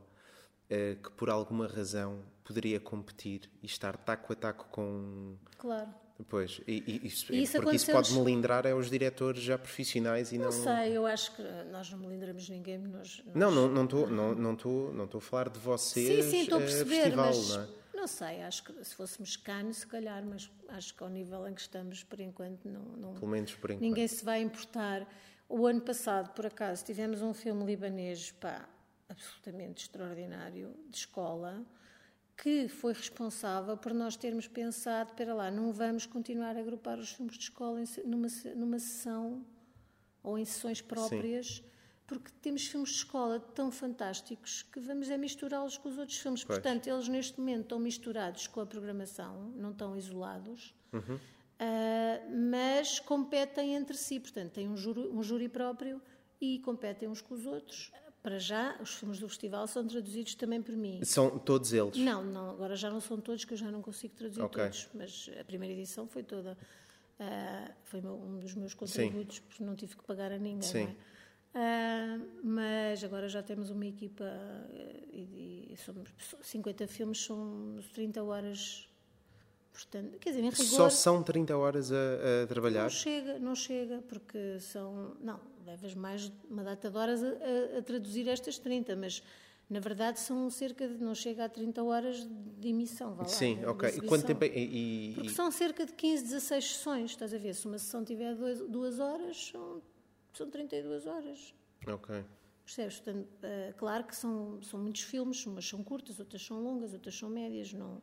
uh, 0.71 1.03
que 1.03 1.11
por 1.13 1.31
alguma 1.31 1.67
razão 1.67 2.21
poderia 2.45 2.79
competir 2.79 3.51
e 3.63 3.67
estar 3.67 3.97
taco 3.97 4.33
a 4.33 4.37
taco 4.37 4.67
com... 4.71 5.37
Claro. 5.59 5.89
Pois, 6.29 6.61
e, 6.69 6.85
e 6.87 7.09
isso, 7.09 7.33
e 7.33 7.43
isso 7.43 7.61
porque 7.61 7.75
isso 7.75 7.91
pode 7.91 8.13
melindrar 8.15 8.65
é 8.67 8.73
os 8.73 8.89
diretores 8.89 9.43
já 9.43 9.59
profissionais 9.59 10.31
e 10.31 10.39
não... 10.39 10.45
Não 10.45 10.53
sei, 10.53 10.97
eu 10.97 11.05
acho 11.07 11.35
que 11.35 11.43
nós 11.73 11.91
não 11.91 11.99
melindrarmos 11.99 12.49
ninguém. 12.49 12.79
Nós, 12.79 13.21
nós... 13.27 13.35
Não, 13.35 13.51
não 13.51 13.85
estou 13.85 14.07
não, 14.09 14.33
não, 14.33 14.53
não, 14.53 14.93
não, 14.93 15.19
a 15.19 15.21
falar 15.21 15.49
de 15.49 15.59
vocês. 15.59 16.25
Sim, 16.25 16.31
sim, 16.31 16.41
estou 16.43 16.59
a 16.59 16.61
perceber, 16.61 17.03
festival, 17.03 17.27
mas... 17.27 17.49
Não 17.49 17.63
é? 17.63 17.84
Não 17.95 18.07
sei, 18.07 18.43
acho 18.43 18.65
que 18.65 18.85
se 18.85 18.95
fôssemos 18.95 19.37
Cannes, 19.37 19.79
se 19.79 19.87
calhar, 19.87 20.25
mas 20.25 20.51
acho 20.69 20.95
que 20.95 21.03
ao 21.03 21.09
nível 21.09 21.47
em 21.49 21.55
que 21.55 21.61
estamos, 21.61 22.03
por 22.03 22.21
enquanto, 22.21 22.69
não, 22.69 22.83
não 22.83 23.15
Pelo 23.15 23.29
menos 23.29 23.55
por 23.55 23.71
enquanto. 23.71 23.83
ninguém 23.83 24.09
se 24.09 24.25
vai 24.25 24.41
importar. 24.43 25.07
O 25.49 25.67
ano 25.67 25.81
passado, 25.81 26.35
por 26.35 26.45
acaso, 26.47 26.85
tivemos 26.85 27.23
um 27.23 27.33
filme 27.33 27.65
libanês, 27.65 28.33
pá, 28.33 28.69
absolutamente 29.09 29.85
extraordinário, 29.85 30.75
de 30.89 30.99
escola, 30.99 31.65
que 32.37 32.67
foi 32.69 32.93
responsável 32.93 33.77
por 33.77 33.95
nós 33.95 34.17
termos 34.17 34.49
pensado, 34.49 35.13
para 35.15 35.33
lá, 35.33 35.51
não 35.51 35.73
vamos 35.73 36.05
continuar 36.05 36.57
a 36.57 36.61
agrupar 36.61 36.99
os 36.99 37.13
filmes 37.13 37.37
de 37.37 37.45
escola 37.45 37.81
numa, 38.05 38.27
numa 38.57 38.79
sessão 38.79 39.47
ou 40.23 40.37
em 40.37 40.45
sessões 40.45 40.81
próprias. 40.81 41.57
Sim 41.59 41.74
porque 42.07 42.31
temos 42.43 42.67
filmes 42.67 42.91
de 42.91 42.97
escola 42.97 43.41
tão 43.41 43.71
fantásticos 43.71 44.63
que 44.63 44.79
vamos 44.79 45.09
é 45.09 45.17
misturá-los 45.17 45.79
com 45.79 45.89
os 45.89 45.99
outros 45.99 46.19
filmes. 46.19 46.45
Pois. 46.45 46.59
Portanto, 46.59 46.87
eles 46.87 47.09
neste 47.09 47.39
momento 47.39 47.63
estão 47.63 47.79
misturados 47.79 48.47
com 48.47 48.61
a 48.61 48.67
programação, 48.67 49.53
não 49.57 49.71
estão 49.71 49.97
isolados, 49.97 50.75
uhum. 50.93 51.17
uh, 51.17 52.51
mas 52.51 53.01
competem 53.01 53.75
entre 53.75 53.97
si. 53.97 54.21
Portanto, 54.21 54.53
têm 54.53 54.69
um 54.69 54.77
júri, 54.77 55.09
um 55.09 55.23
júri 55.23 55.49
próprio 55.49 56.01
e 56.41 56.59
competem 56.61 57.09
uns 57.09 57.23
com 57.23 57.35
os 57.35 57.47
outros. 57.47 57.91
Para 58.23 58.39
já, 58.39 58.77
os 58.81 58.95
filmes 58.95 59.19
do 59.19 59.29
festival 59.29 59.67
são 59.67 59.87
traduzidos 59.87 60.35
também 60.35 60.63
por 60.63 60.75
mim. 60.75 61.05
São 61.05 61.39
todos 61.39 61.75
eles? 61.75 61.97
Não, 61.99 62.25
não 62.25 62.51
agora 62.51 62.75
já 62.75 62.89
não 62.89 63.01
são 63.01 63.21
todos, 63.21 63.45
que 63.45 63.53
eu 63.53 63.59
já 63.59 63.71
não 63.71 63.83
consigo 63.83 64.15
traduzir 64.15 64.43
okay. 64.43 64.65
todos. 64.65 64.89
Mas 64.95 65.31
a 65.39 65.45
primeira 65.45 65.75
edição 65.75 66.07
foi 66.07 66.23
toda. 66.23 66.57
Uh, 67.21 67.73
foi 67.85 68.01
um 68.01 68.39
dos 68.39 68.55
meus 68.55 68.75
contributos, 68.75 69.37
Sim. 69.37 69.43
porque 69.47 69.63
não 69.65 69.77
tive 69.77 69.97
que 69.97 70.05
pagar 70.05 70.33
a 70.33 70.39
ninguém. 70.39 70.63
Sim. 70.63 70.97
Uh, 71.55 72.27
mas 72.43 73.05
agora 73.05 73.29
já 73.29 73.41
temos 73.41 73.71
uma 73.71 73.87
equipa 73.87 74.25
uh, 74.25 75.09
e, 75.13 75.69
e 75.73 75.77
somos 75.77 76.09
50 76.43 76.89
filmes, 76.89 77.25
são 77.25 77.79
30 77.95 78.23
horas. 78.25 78.89
Portanto, 79.73 80.19
quer 80.19 80.31
dizer, 80.31 80.43
em 80.43 80.51
rigor, 80.51 80.65
Só 80.65 80.91
são 80.91 81.23
30 81.23 81.57
horas 81.57 81.93
a, 81.93 82.43
a 82.43 82.47
trabalhar? 82.49 82.83
Não 82.85 82.91
chega, 82.91 83.39
não 83.39 83.55
chega, 83.55 84.03
porque 84.09 84.59
são. 84.61 85.17
Não, 85.21 85.41
levas 85.65 85.95
mais 85.95 86.31
uma 86.51 86.65
data 86.65 86.91
de 86.91 86.97
horas 86.97 87.23
a, 87.23 87.29
a, 87.29 87.79
a 87.79 87.83
traduzir 87.83 88.29
estas 88.29 88.59
30, 88.59 88.95
mas 88.97 89.23
na 89.71 89.79
verdade 89.81 90.19
são 90.21 90.51
cerca 90.51 90.89
de. 90.89 91.03
não 91.03 91.15
chega 91.15 91.45
a 91.45 91.49
30 91.49 91.83
horas 91.83 92.29
de 92.59 92.69
emissão. 92.69 93.15
Vá 93.15 93.23
lá, 93.23 93.29
Sim, 93.29 93.59
de 93.59 93.67
ok. 93.67 93.89
E 93.97 94.01
quanto 94.03 94.27
tempo 94.27 94.45
é. 94.45 94.49
E, 94.49 95.11
e- 95.11 95.15
Porque 95.15 95.31
são 95.31 95.51
cerca 95.53 95.87
de 95.87 95.93
15, 95.93 96.23
16 96.25 96.65
sessões, 96.77 97.11
estás 97.13 97.33
a 97.33 97.39
ver? 97.39 97.55
Se 97.55 97.67
uma 97.67 97.79
sessão 97.79 98.05
tiver 98.05 98.35
duas, 98.35 98.59
duas 98.61 98.99
horas, 99.01 99.51
são, 99.53 99.83
são 100.35 100.51
32 100.51 101.07
horas. 101.07 101.55
Ok. 101.87 102.25
Percebes? 102.65 103.01
Portanto, 103.01 103.29
eh, 103.43 103.75
claro 103.77 104.05
que 104.05 104.17
são, 104.17 104.61
são 104.63 104.81
muitos 104.81 105.03
filmes, 105.03 105.45
umas 105.47 105.67
são 105.67 105.85
curtas, 105.85 106.19
outras 106.19 106.45
são 106.45 106.63
longas, 106.63 106.93
outras 106.95 107.15
são 107.15 107.29
médias, 107.29 107.73
não... 107.73 108.03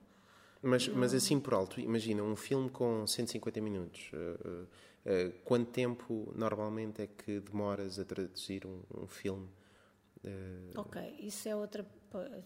Mas, 0.62 0.88
mas 0.88 1.14
assim 1.16 1.40
por 1.40 1.56
alto, 1.56 1.80
imagina 1.80 2.22
um 2.22 2.36
filme 2.36 2.70
com 2.70 3.08
150 3.08 3.60
minutos. 3.62 4.12
eh, 4.14 4.66
eh, 5.06 5.32
quanto 5.44 5.72
tempo 5.72 6.32
normalmente 6.36 7.02
é 7.02 7.08
que 7.08 7.40
demoras 7.40 7.98
a 7.98 8.06
traduzir 8.06 8.68
um, 8.68 8.82
um 8.96 9.08
filme? 9.08 9.50
Eh, 10.24 10.72
Ok, 10.76 11.16
isso 11.20 11.50
é 11.50 11.56
outra... 11.56 11.84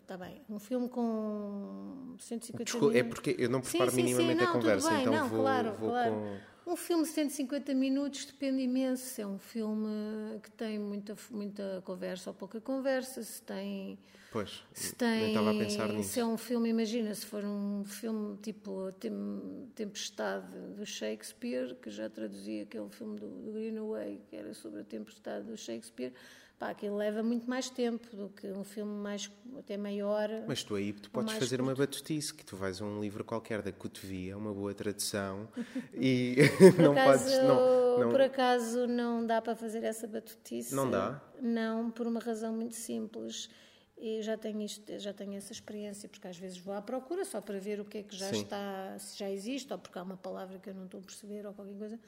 Está 0.02 0.16
bem. 0.16 0.42
Um 0.48 0.60
filme 0.60 0.88
com 0.88 2.16
150 2.20 2.64
desculpa, 2.64 2.94
é 2.94 3.02
minutos... 3.02 3.20
porque 3.20 3.44
eu 3.44 3.50
não 3.50 3.60
preparo 3.60 3.90
sim, 3.90 3.98
sim, 3.98 4.04
minimamente 4.04 4.42
não, 4.44 4.50
a 4.50 4.54
conversa, 4.54 4.90
bem, 4.92 5.02
então 5.02 5.14
não, 5.14 5.28
vou, 5.28 5.42
claro, 5.42 5.74
vou 5.74 5.90
claro. 5.90 6.12
com. 6.14 6.55
Um 6.68 6.76
filme 6.76 7.04
de 7.04 7.10
150 7.10 7.74
minutos 7.76 8.26
depende 8.26 8.62
imenso. 8.64 9.04
Se 9.06 9.22
é 9.22 9.28
um 9.28 9.38
filme 9.38 10.40
que 10.42 10.50
tem 10.52 10.80
muita, 10.80 11.16
muita 11.30 11.82
conversa 11.86 12.32
ou 12.32 12.34
pouca 12.34 12.60
conversa, 12.60 13.22
se 13.24 13.42
tem... 13.44 13.98
Pois, 14.32 14.64
Se 14.74 14.94
tem, 14.96 15.30
estava 15.30 15.52
a 15.52 15.54
pensar 15.54 15.88
nisso. 15.94 16.10
se 16.10 16.20
é 16.20 16.26
um 16.26 16.38
filme, 16.38 16.68
imagina, 16.68 17.14
se 17.14 17.26
for 17.26 17.46
um 17.46 17.86
filme 17.86 18.36
tipo 18.42 18.92
Tem- 19.00 19.70
Tempestade 19.76 20.48
do 20.76 20.86
Shakespeare, 20.86 21.74
que 21.76 21.90
já 21.90 22.10
traduzia 22.10 22.64
aquele 22.64 22.90
filme 22.90 23.18
do, 23.18 23.30
do 23.30 23.52
Greenaway, 23.54 24.22
que 24.28 24.36
era 24.36 24.54
sobre 24.54 24.82
a 24.82 24.84
tempestade 24.84 25.46
do 25.46 25.56
Shakespeare, 25.56 26.12
pá, 26.58 26.70
aquilo 26.70 26.96
leva 26.96 27.22
muito 27.22 27.50
mais 27.50 27.70
tempo 27.70 28.16
do 28.16 28.30
que 28.30 28.48
um 28.48 28.64
filme 28.64 28.94
mais, 28.94 29.30
até 29.58 29.78
meia 29.78 30.08
hora. 30.08 30.46
Mas 30.48 30.64
tu 30.64 30.76
aí 30.76 30.94
tu 30.94 31.10
podes 31.10 31.34
fazer 31.34 31.62
uma 31.62 31.76
batutice, 31.76 32.34
que 32.34 32.46
tu 32.46 32.56
vais 32.56 32.82
a 32.82 32.86
um 32.86 33.00
livro 33.00 33.24
qualquer 33.24 33.62
da 33.62 33.72
Cotovia, 33.72 34.38
uma 34.38 34.54
boa 34.54 34.74
tradução, 34.74 35.48
e 35.94 36.38
não 36.82 36.92
acaso, 36.94 37.24
podes. 37.24 37.42
Não, 37.42 37.98
não, 37.98 38.12
por 38.12 38.22
acaso 38.22 38.88
não 38.88 39.26
dá 39.26 39.42
para 39.42 39.56
fazer 39.56 39.84
essa 39.84 40.08
batutice. 40.08 40.74
Não 40.74 40.90
dá? 40.90 41.22
Não, 41.42 41.92
por 41.92 42.08
uma 42.08 42.20
razão 42.20 42.54
muito 42.54 42.76
simples. 42.76 43.50
Eu 43.98 44.22
já 44.22 44.38
tenho, 44.38 44.62
isto, 44.62 45.00
já 45.00 45.14
tenho 45.14 45.36
essa 45.36 45.54
experiência, 45.54 46.10
porque 46.10 46.28
às 46.28 46.38
vezes 46.38 46.58
vou 46.58 46.74
à 46.74 46.82
procura 46.82 47.24
só 47.24 47.40
para 47.40 47.58
ver 47.60 47.80
o 47.80 47.86
que 47.86 48.00
é 48.00 48.04
que 48.04 48.14
já 48.14 48.28
Sim. 48.28 48.42
está, 48.42 48.98
se 49.00 49.18
já 49.18 49.32
existe, 49.32 49.72
ou 49.72 49.80
porque 49.80 49.98
há 49.98 50.04
uma 50.04 50.18
palavra 50.18 50.60
que 50.60 50.70
eu 50.70 50.74
não 50.74 50.84
estou 50.84 51.00
a 51.00 51.04
perceber, 51.04 51.46
ou 51.46 51.54
qualquer 51.54 51.78
coisa. 51.78 52.00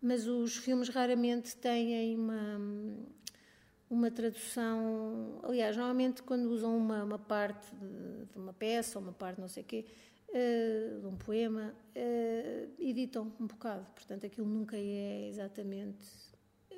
Mas 0.00 0.26
os 0.26 0.56
filmes 0.56 0.88
raramente 0.88 1.56
têm 1.56 2.16
uma, 2.16 2.58
uma 3.88 4.10
tradução. 4.10 5.40
Aliás, 5.42 5.76
normalmente 5.76 6.22
quando 6.22 6.46
usam 6.46 6.76
uma, 6.76 7.04
uma 7.04 7.18
parte 7.18 7.74
de, 7.74 8.26
de 8.32 8.38
uma 8.38 8.52
peça, 8.52 8.98
ou 8.98 9.04
uma 9.04 9.12
parte 9.12 9.40
não 9.40 9.48
sei 9.48 9.62
o 9.62 9.66
quê, 9.66 9.86
eh, 10.32 10.98
de 11.00 11.06
um 11.06 11.16
poema, 11.16 11.74
eh, 11.94 12.68
editam 12.78 13.32
um 13.40 13.46
bocado. 13.46 13.86
Portanto, 13.94 14.26
aquilo 14.26 14.46
nunca 14.46 14.76
é 14.76 15.28
exatamente. 15.28 16.04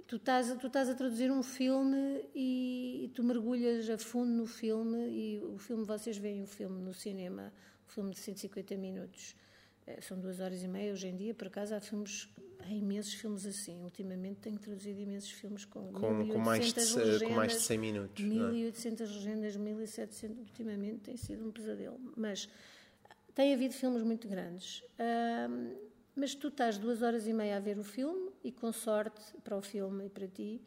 Tu 0.07 0.17
estás, 0.17 0.55
tu 0.59 0.67
estás 0.69 0.89
a 0.89 0.95
traduzir 0.95 1.31
um 1.31 1.43
filme 1.43 2.25
e, 2.35 3.05
e 3.05 3.09
tu 3.09 3.23
mergulhas 3.23 3.91
a 3.91 3.99
fundo 3.99 4.31
no 4.31 4.47
filme 4.47 4.97
e 5.09 5.43
o 5.45 5.59
filme, 5.59 5.85
vocês 5.85 6.17
veem 6.17 6.43
o 6.43 6.47
filme 6.47 6.81
no 6.81 6.95
cinema, 6.95 7.53
o 7.87 7.91
filme 7.91 8.13
de 8.13 8.19
150 8.19 8.77
minutos, 8.77 9.35
são 10.01 10.19
duas 10.21 10.41
horas 10.41 10.63
e 10.63 10.69
meia 10.69 10.93
hoje 10.93 11.09
em 11.09 11.17
dia, 11.17 11.35
por 11.35 11.47
acaso 11.49 11.75
há 11.75 11.81
filmes, 11.81 12.29
há 12.61 12.69
imensos 12.73 13.15
filmes 13.15 13.47
assim, 13.47 13.83
ultimamente 13.83 14.41
tenho 14.41 14.59
traduzido 14.59 15.01
imensos 15.01 15.31
filmes 15.31 15.65
com, 15.65 15.93
com, 15.93 16.27
com, 16.27 16.39
mais 16.39 16.73
de, 16.73 16.81
1800 16.81 17.19
se- 17.19 17.25
com 17.25 17.33
mais 17.33 17.53
de 17.53 17.55
legendas, 17.59 17.63
100 17.63 17.79
minutos. 17.79 18.25
não 18.25 18.47
é? 18.49 18.51
1800 18.53 19.11
legendas, 19.17 19.57
1700, 19.57 20.39
ultimamente 20.39 20.99
tem 21.01 21.17
sido 21.17 21.47
um 21.47 21.51
pesadelo. 21.51 21.99
Mas 22.17 22.49
tem 23.35 23.55
havido 23.55 23.75
filmes 23.75 24.03
muito 24.03 24.27
grandes. 24.29 24.83
Ahm, 24.99 25.75
mas 26.17 26.35
tu 26.35 26.49
estás 26.49 26.79
duas 26.79 27.01
horas 27.03 27.27
e 27.29 27.33
meia 27.33 27.57
a 27.57 27.61
ver 27.61 27.79
o 27.79 27.85
filme 27.85 28.31
e, 28.43 28.51
com 28.51 28.73
sorte 28.73 29.23
para 29.45 29.57
o 29.57 29.63
filme 29.63 30.07
e 30.07 30.09
para 30.11 30.27
ti, 30.27 30.61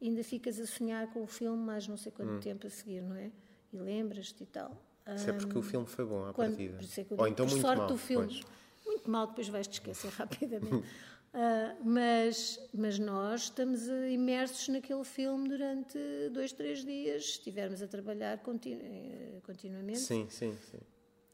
ainda 0.00 0.24
ficas 0.24 0.58
a 0.58 0.66
sonhar 0.66 1.12
com 1.12 1.22
o 1.22 1.26
filme 1.26 1.58
mais 1.62 1.86
não 1.86 1.96
sei 1.98 2.10
quanto 2.12 2.32
Hum. 2.32 2.40
tempo 2.40 2.66
a 2.66 2.70
seguir, 2.70 3.02
não 3.02 3.14
é? 3.16 3.30
E 3.72 3.78
lembras-te 3.78 4.42
e 4.42 4.46
tal. 4.46 4.82
Isso 5.14 5.30
é 5.30 5.32
porque 5.32 5.56
o 5.58 5.62
filme 5.62 5.86
foi 5.86 6.04
bom 6.04 6.24
à 6.26 6.32
Quando- 6.32 6.48
partida. 6.56 6.78
por 6.78 7.14
é 7.14 7.20
Ou 7.22 7.28
então 7.28 7.46
por 7.46 7.52
muito 7.52 7.62
sorte 7.62 7.78
mal. 7.78 7.86
do 7.88 7.96
filme. 7.96 8.26
pois. 8.26 8.40
Muito 8.84 9.10
mal, 9.10 9.26
depois 9.28 9.48
vais-te 9.48 9.74
esquecer 9.74 10.10
rapidamente. 10.16 10.84
Ah, 11.38 11.76
mas, 11.84 12.58
mas 12.72 12.98
nós 12.98 13.42
estamos 13.42 13.86
imersos 14.10 14.68
naquele 14.68 15.04
filme 15.04 15.46
durante 15.50 15.98
dois, 16.32 16.50
três 16.50 16.82
dias, 16.82 17.24
se 17.26 17.30
estivermos 17.32 17.82
a 17.82 17.86
trabalhar 17.86 18.38
continu- 18.38 18.80
eh, 18.82 19.40
continuamente. 19.44 19.98
Sim, 19.98 20.28
sim, 20.30 20.56
sim. 20.70 20.78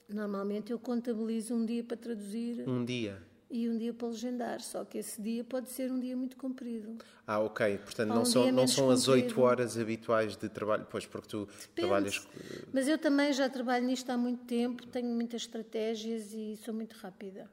Normalmente 0.09 0.73
eu 0.73 0.79
contabilizo 0.81 1.55
um 1.55 1.64
dia 1.64 1.85
para 1.85 1.97
traduzir 1.97 2.69
Um 2.69 2.85
dia. 2.85 3.23
E 3.53 3.69
um 3.69 3.77
dia 3.77 3.93
para 3.93 4.09
legendar, 4.09 4.61
só 4.63 4.85
que 4.85 4.97
esse 4.99 5.21
dia 5.21 5.45
pode 5.45 5.69
ser 5.71 5.93
um 5.93 6.01
dia 6.01 6.17
muito 6.17 6.37
comprido. 6.39 6.97
Ah, 7.27 7.39
ok. 7.39 7.79
Portanto, 7.79 8.09
não 8.09 8.23
um 8.23 8.25
são, 8.25 8.51
não 8.51 8.67
são 8.67 8.91
as 8.91 9.07
8 9.07 9.25
comprido. 9.27 9.43
horas 9.43 9.77
habituais 9.79 10.37
de 10.37 10.49
trabalho. 10.49 10.87
Pois, 10.91 11.05
porque 11.07 11.29
tu 11.29 11.47
trabalhas. 11.75 12.27
Mas 12.73 12.89
eu 12.89 12.97
também 12.99 13.33
já 13.33 13.49
trabalho 13.51 13.85
nisto 13.87 14.09
há 14.11 14.17
muito 14.17 14.45
tempo, 14.47 14.87
tenho 14.87 15.09
muitas 15.09 15.43
estratégias 15.43 16.33
e 16.33 16.57
sou 16.65 16.73
muito 16.73 16.95
rápida 16.95 17.49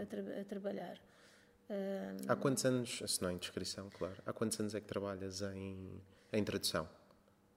a, 0.00 0.06
tra- 0.06 0.40
a 0.40 0.44
trabalhar. 0.44 0.98
Ah, 1.68 2.14
Há 2.28 2.36
quantos 2.36 2.64
anos, 2.64 3.02
se 3.06 3.20
não 3.22 3.30
é 3.30 3.32
em 3.32 3.36
descrição, 3.38 3.88
claro, 3.98 4.16
há 4.24 4.32
quantos 4.32 4.58
anos 4.60 4.74
é 4.74 4.80
que 4.80 4.86
trabalhas 4.86 5.42
em, 5.42 6.00
em 6.32 6.42
tradução? 6.44 6.88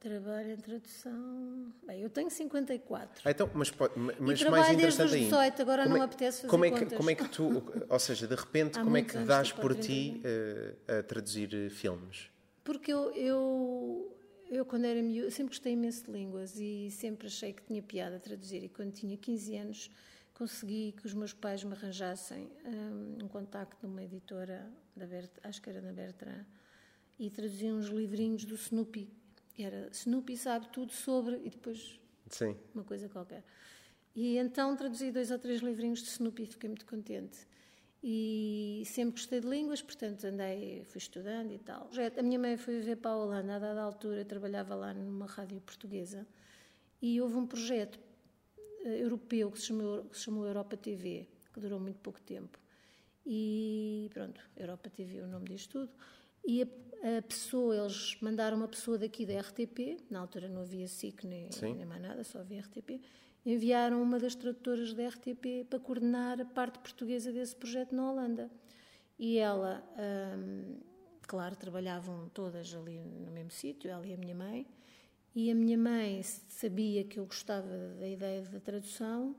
Trabalho 0.03 0.51
em 0.51 0.57
tradução. 0.57 1.73
Bem, 1.87 2.01
eu 2.01 2.09
tenho 2.09 2.29
54. 2.29 3.21
Ah, 3.23 3.31
então, 3.31 3.49
mas, 3.53 3.71
pode- 3.71 3.97
mas 3.97 4.19
mais 4.19 4.39
trabalho 4.41 4.63
desde 4.77 5.01
interessante 5.01 5.13
ainda. 5.15 5.29
18, 5.29 5.61
agora 5.61 5.83
como 5.83 5.95
não 5.95 6.01
é- 6.01 6.05
apetece 6.05 6.37
fazer 6.41 6.49
como 6.49 6.65
é 6.65 6.71
que, 6.71 6.79
contas. 6.79 6.97
Como 6.97 7.09
é 7.09 7.15
que 7.15 7.29
tu, 7.29 7.63
ou 7.87 7.99
seja, 7.99 8.27
de 8.27 8.35
repente, 8.35 8.77
Há 8.77 8.83
como 8.83 8.97
é 8.97 9.01
que 9.01 9.17
dás 9.19 9.53
por 9.53 9.73
ti 9.77 10.19
eh, 10.25 10.99
a 10.99 11.03
traduzir 11.03 11.55
eh, 11.55 11.69
filmes? 11.69 12.29
Porque 12.65 12.91
eu, 12.91 13.11
eu, 13.11 14.17
eu, 14.51 14.65
quando 14.65 14.83
era 14.83 15.01
miúda, 15.01 15.31
sempre 15.31 15.51
gostei 15.55 15.71
imenso 15.71 16.03
de 16.03 16.11
línguas 16.11 16.59
e 16.59 16.91
sempre 16.91 17.27
achei 17.27 17.53
que 17.53 17.63
tinha 17.63 17.81
piada 17.81 18.17
a 18.17 18.19
traduzir. 18.19 18.61
E 18.61 18.67
quando 18.67 18.91
tinha 18.91 19.15
15 19.15 19.55
anos, 19.55 19.89
consegui 20.33 20.91
que 20.99 21.05
os 21.05 21.13
meus 21.13 21.31
pais 21.31 21.63
me 21.63 21.71
arranjassem 21.71 22.51
hum, 22.65 23.19
um, 23.23 23.27
contacto 23.29 23.77
numa 23.87 24.03
editora, 24.03 24.69
da 24.97 25.07
Bert, 25.07 25.31
acho 25.43 25.61
que 25.61 25.69
era 25.69 25.79
da 25.81 25.93
Bertrand, 25.93 26.45
e 27.17 27.29
traduziam 27.29 27.77
uns 27.77 27.87
livrinhos 27.87 28.43
do 28.43 28.55
Snoopy. 28.55 29.09
Era 29.57 29.89
Snoopy 29.91 30.37
sabe 30.37 30.67
tudo 30.69 30.91
sobre. 30.91 31.37
E 31.43 31.49
depois 31.49 31.99
Sim. 32.29 32.57
uma 32.73 32.83
coisa 32.83 33.07
qualquer. 33.09 33.43
E 34.15 34.37
então 34.37 34.75
traduzi 34.75 35.11
dois 35.11 35.31
ou 35.31 35.39
três 35.39 35.61
livrinhos 35.61 36.01
de 36.01 36.09
Snoopy, 36.09 36.45
fiquei 36.45 36.69
muito 36.69 36.85
contente. 36.85 37.47
E 38.03 38.83
sempre 38.85 39.13
gostei 39.13 39.39
de 39.39 39.47
línguas, 39.47 39.81
portanto 39.81 40.25
andei, 40.25 40.83
fui 40.83 40.99
estudando 40.99 41.51
e 41.53 41.57
tal. 41.57 41.89
A 42.17 42.21
minha 42.21 42.37
mãe 42.37 42.57
foi 42.57 42.79
viver 42.79 42.97
para 42.97 43.11
a 43.11 43.17
Holanda, 43.17 43.55
a 43.55 43.59
dada 43.59 43.81
altura 43.81 44.25
trabalhava 44.25 44.75
lá 44.75 44.93
numa 44.93 45.25
rádio 45.25 45.61
portuguesa 45.61 46.27
e 47.01 47.19
houve 47.21 47.35
um 47.35 47.47
projeto 47.47 47.97
eh, 48.83 49.03
europeu 49.03 49.49
que 49.51 49.59
se 49.59 49.67
chamou, 49.67 50.03
que 50.03 50.17
se 50.17 50.23
chamou 50.25 50.45
Europa 50.45 50.75
TV, 50.75 51.27
que 51.53 51.59
durou 51.61 51.79
muito 51.79 51.99
pouco 51.99 52.21
tempo. 52.21 52.59
E 53.25 54.09
pronto, 54.13 54.41
Europa 54.57 54.89
TV 54.89 55.19
é 55.19 55.23
o 55.23 55.27
nome 55.27 55.45
disto 55.45 55.79
tudo. 55.79 55.91
E 56.45 56.65
a, 57.03 57.21
pessoa, 57.21 57.75
eles 57.75 58.17
mandaram 58.21 58.55
uma 58.55 58.67
pessoa 58.67 58.97
daqui 58.97 59.25
da 59.25 59.39
RTP, 59.39 59.97
na 60.09 60.19
altura 60.19 60.47
não 60.47 60.61
havia 60.61 60.87
SIC 60.87 61.25
nem, 61.25 61.49
nem 61.61 61.85
mais 61.85 62.01
nada, 62.01 62.23
só 62.23 62.39
havia 62.39 62.61
RTP, 62.61 63.01
enviaram 63.45 64.01
uma 64.01 64.17
das 64.17 64.35
tradutoras 64.35 64.93
da 64.93 65.07
RTP 65.09 65.65
para 65.69 65.79
coordenar 65.79 66.39
a 66.39 66.45
parte 66.45 66.79
portuguesa 66.79 67.31
desse 67.31 67.55
projeto 67.55 67.93
na 67.93 68.09
Holanda. 68.09 68.49
E 69.19 69.37
ela, 69.37 69.83
hum, 70.37 70.77
claro, 71.27 71.55
trabalhavam 71.55 72.29
todas 72.33 72.73
ali 72.73 72.99
no 72.99 73.31
mesmo 73.31 73.51
sítio, 73.51 73.89
ela 73.89 74.07
e 74.07 74.13
a 74.13 74.17
minha 74.17 74.33
mãe, 74.33 74.65
e 75.35 75.51
a 75.51 75.55
minha 75.55 75.77
mãe 75.77 76.21
sabia 76.23 77.03
que 77.03 77.19
eu 77.19 77.25
gostava 77.25 77.67
da 77.99 78.07
ideia 78.07 78.43
da 78.43 78.59
tradução, 78.59 79.35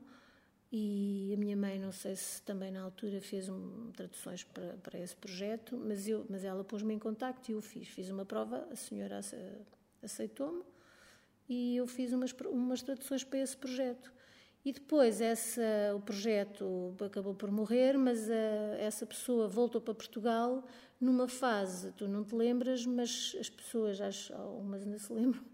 e 0.77 1.33
a 1.33 1.37
minha 1.37 1.57
mãe, 1.57 1.79
não 1.79 1.93
sei 1.93 2.17
se 2.17 2.43
também 2.43 2.73
na 2.73 2.83
altura 2.83 3.21
fez 3.21 3.49
um, 3.49 3.93
traduções 3.93 4.43
para, 4.43 4.77
para 4.83 4.99
esse 4.99 5.15
projeto, 5.15 5.77
mas, 5.77 6.09
eu, 6.09 6.27
mas 6.29 6.45
ela 6.45 6.65
pôs-me 6.65 6.93
em 6.93 6.99
contacto 6.99 7.49
e 7.49 7.55
eu 7.55 7.63
fiz. 7.63 7.87
Fiz 7.87 8.11
uma 8.11 8.25
prova, 8.25 8.67
a 8.73 8.75
senhora 8.75 9.19
ace- 9.21 9.37
aceitou-me 10.03 10.65
e 11.49 11.77
eu 11.77 11.87
fiz 11.87 12.13
umas, 12.13 12.35
umas 12.51 12.83
traduções 12.83 13.23
para 13.23 13.39
esse 13.39 13.57
projeto. 13.57 14.13
E 14.65 14.73
depois 14.73 15.21
essa, 15.21 15.63
o 15.95 16.01
projeto 16.01 16.93
acabou 17.07 17.37
por 17.37 17.53
morrer, 17.53 17.97
mas 17.97 18.29
a, 18.29 18.35
essa 18.81 19.07
pessoa 19.07 19.47
voltou 19.47 19.81
para 19.81 19.95
Portugal 19.95 20.67
numa 21.01 21.29
fase, 21.29 21.93
tu 21.93 22.09
não 22.09 22.25
te 22.25 22.35
lembras, 22.35 22.85
mas 22.85 23.37
as 23.39 23.49
pessoas, 23.49 24.01
acho, 24.01 24.35
algumas 24.35 24.83
ainda 24.83 24.99
se 24.99 25.13
lembram, 25.13 25.45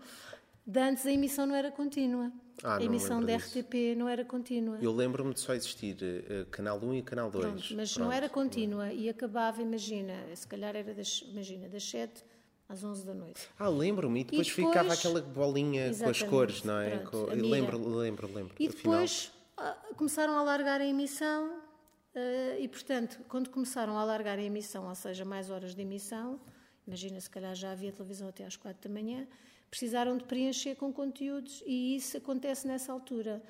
de 0.70 0.80
antes 0.80 1.04
a 1.04 1.10
emissão 1.12 1.46
não 1.46 1.54
era 1.54 1.70
contínua. 1.70 2.30
Ah, 2.62 2.74
a 2.74 2.78
não 2.78 2.86
emissão 2.86 3.20
da 3.20 3.26
lembro 3.26 3.44
disso. 3.46 3.58
RTP 3.60 3.74
não 3.96 4.08
era 4.08 4.24
contínua. 4.24 4.78
Eu 4.80 4.92
lembro-me 4.92 5.32
de 5.34 5.40
só 5.40 5.54
existir 5.54 5.96
eh, 6.02 6.46
Canal 6.50 6.78
1 6.78 6.94
e 6.94 7.02
Canal 7.02 7.30
2. 7.30 7.44
Pronto, 7.44 7.64
mas 7.74 7.96
não 7.96 8.06
Pronto. 8.06 8.16
era 8.16 8.28
contínua 8.28 8.92
e 8.92 9.08
acabava, 9.08 9.60
imagina, 9.62 10.14
se 10.34 10.46
calhar 10.46 10.76
era 10.76 10.94
das, 10.94 11.22
imagina, 11.26 11.68
das 11.68 11.82
7 11.88 12.22
às 12.68 12.84
11 12.84 13.04
da 13.04 13.14
noite. 13.14 13.48
Ah, 13.58 13.68
lembro-me. 13.68 14.20
E 14.20 14.24
depois, 14.24 14.48
ficava 14.48 14.92
aquela 14.92 15.20
bolinha 15.22 15.92
com 15.96 16.08
as 16.08 16.22
cores, 16.22 16.62
não 16.62 16.78
é? 16.78 16.98
pronto, 16.98 17.10
Com- 17.10 17.34
lembro, 17.48 17.88
lembro, 17.96 18.32
lembro. 18.32 18.54
E 18.58 18.68
depois 18.68 19.32
ah, 19.56 19.76
começaram 19.96 20.34
a 20.34 20.38
alargar 20.40 20.80
a 20.80 20.86
emissão 20.86 21.60
eh, 22.14 22.58
e, 22.60 22.68
portanto, 22.68 23.18
quando 23.28 23.48
começaram 23.50 23.96
a 23.98 24.02
alargar 24.02 24.38
a 24.38 24.42
emissão, 24.42 24.86
ou 24.86 24.94
seja, 24.94 25.24
mais 25.24 25.50
horas 25.50 25.74
de 25.74 25.80
emissão, 25.82 26.38
imagina, 26.86 27.18
se 27.20 27.28
calhar 27.30 27.54
já 27.56 27.72
havia 27.72 27.90
televisão 27.90 28.28
até 28.28 28.44
às 28.44 28.54
4 28.56 28.86
da 28.88 28.94
manhã, 28.94 29.26
precisaram 29.70 30.16
de 30.16 30.24
preencher 30.24 30.74
com 30.74 30.92
conteúdos 30.92 31.62
e 31.66 31.96
isso 31.96 32.16
acontece 32.16 32.66
nessa 32.66 32.92
altura. 32.92 33.42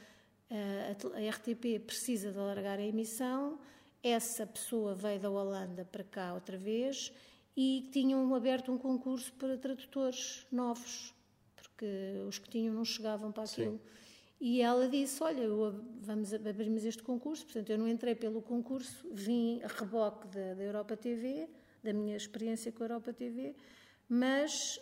Eh, 0.50 0.96
a 1.14 1.30
RTP 1.30 1.78
precisa 1.86 2.30
de 2.32 2.38
alargar 2.38 2.78
a 2.78 2.82
emissão, 2.82 3.58
essa 4.02 4.46
pessoa 4.46 4.94
veio 4.94 5.20
da 5.20 5.30
Holanda 5.30 5.84
para 5.84 6.02
cá 6.04 6.34
outra 6.34 6.58
vez 6.58 7.12
e 7.56 7.88
tinham 7.92 8.34
aberto 8.34 8.72
um 8.72 8.78
concurso 8.78 9.32
para 9.34 9.56
tradutores 9.56 10.46
novos, 10.50 11.14
porque 11.56 11.86
os 12.26 12.38
que 12.38 12.48
tinham 12.48 12.74
não 12.74 12.84
chegavam 12.84 13.30
para 13.32 13.44
aquilo. 13.44 13.80
E 14.40 14.62
ela 14.62 14.88
disse: 14.88 15.22
Olha, 15.22 15.42
eu 15.42 15.84
vamos 16.00 16.32
ab- 16.32 16.48
abrimos 16.48 16.82
este 16.84 17.02
concurso. 17.02 17.44
Portanto, 17.44 17.68
eu 17.70 17.76
não 17.78 17.86
entrei 17.86 18.14
pelo 18.14 18.40
concurso, 18.40 19.06
vim 19.12 19.60
a 19.62 19.66
reboque 19.68 20.26
da, 20.28 20.54
da 20.54 20.62
Europa 20.62 20.96
TV, 20.96 21.46
da 21.82 21.92
minha 21.92 22.16
experiência 22.16 22.72
com 22.72 22.82
a 22.82 22.86
Europa 22.86 23.12
TV, 23.12 23.54
mas, 24.08 24.80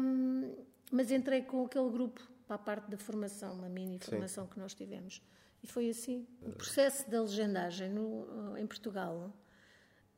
hum, 0.00 0.54
mas 0.90 1.10
entrei 1.10 1.42
com 1.42 1.64
aquele 1.64 1.88
grupo 1.90 2.20
para 2.46 2.56
a 2.56 2.58
parte 2.58 2.90
da 2.90 2.96
formação, 2.98 3.54
uma 3.54 3.68
mini 3.68 3.98
formação 3.98 4.46
que 4.46 4.58
nós 4.58 4.74
tivemos. 4.74 5.22
E 5.62 5.66
foi 5.66 5.88
assim. 5.90 6.26
O 6.42 6.50
processo 6.52 7.08
da 7.10 7.20
legendagem 7.22 7.88
no- 7.90 8.56
em 8.56 8.66
Portugal 8.66 9.32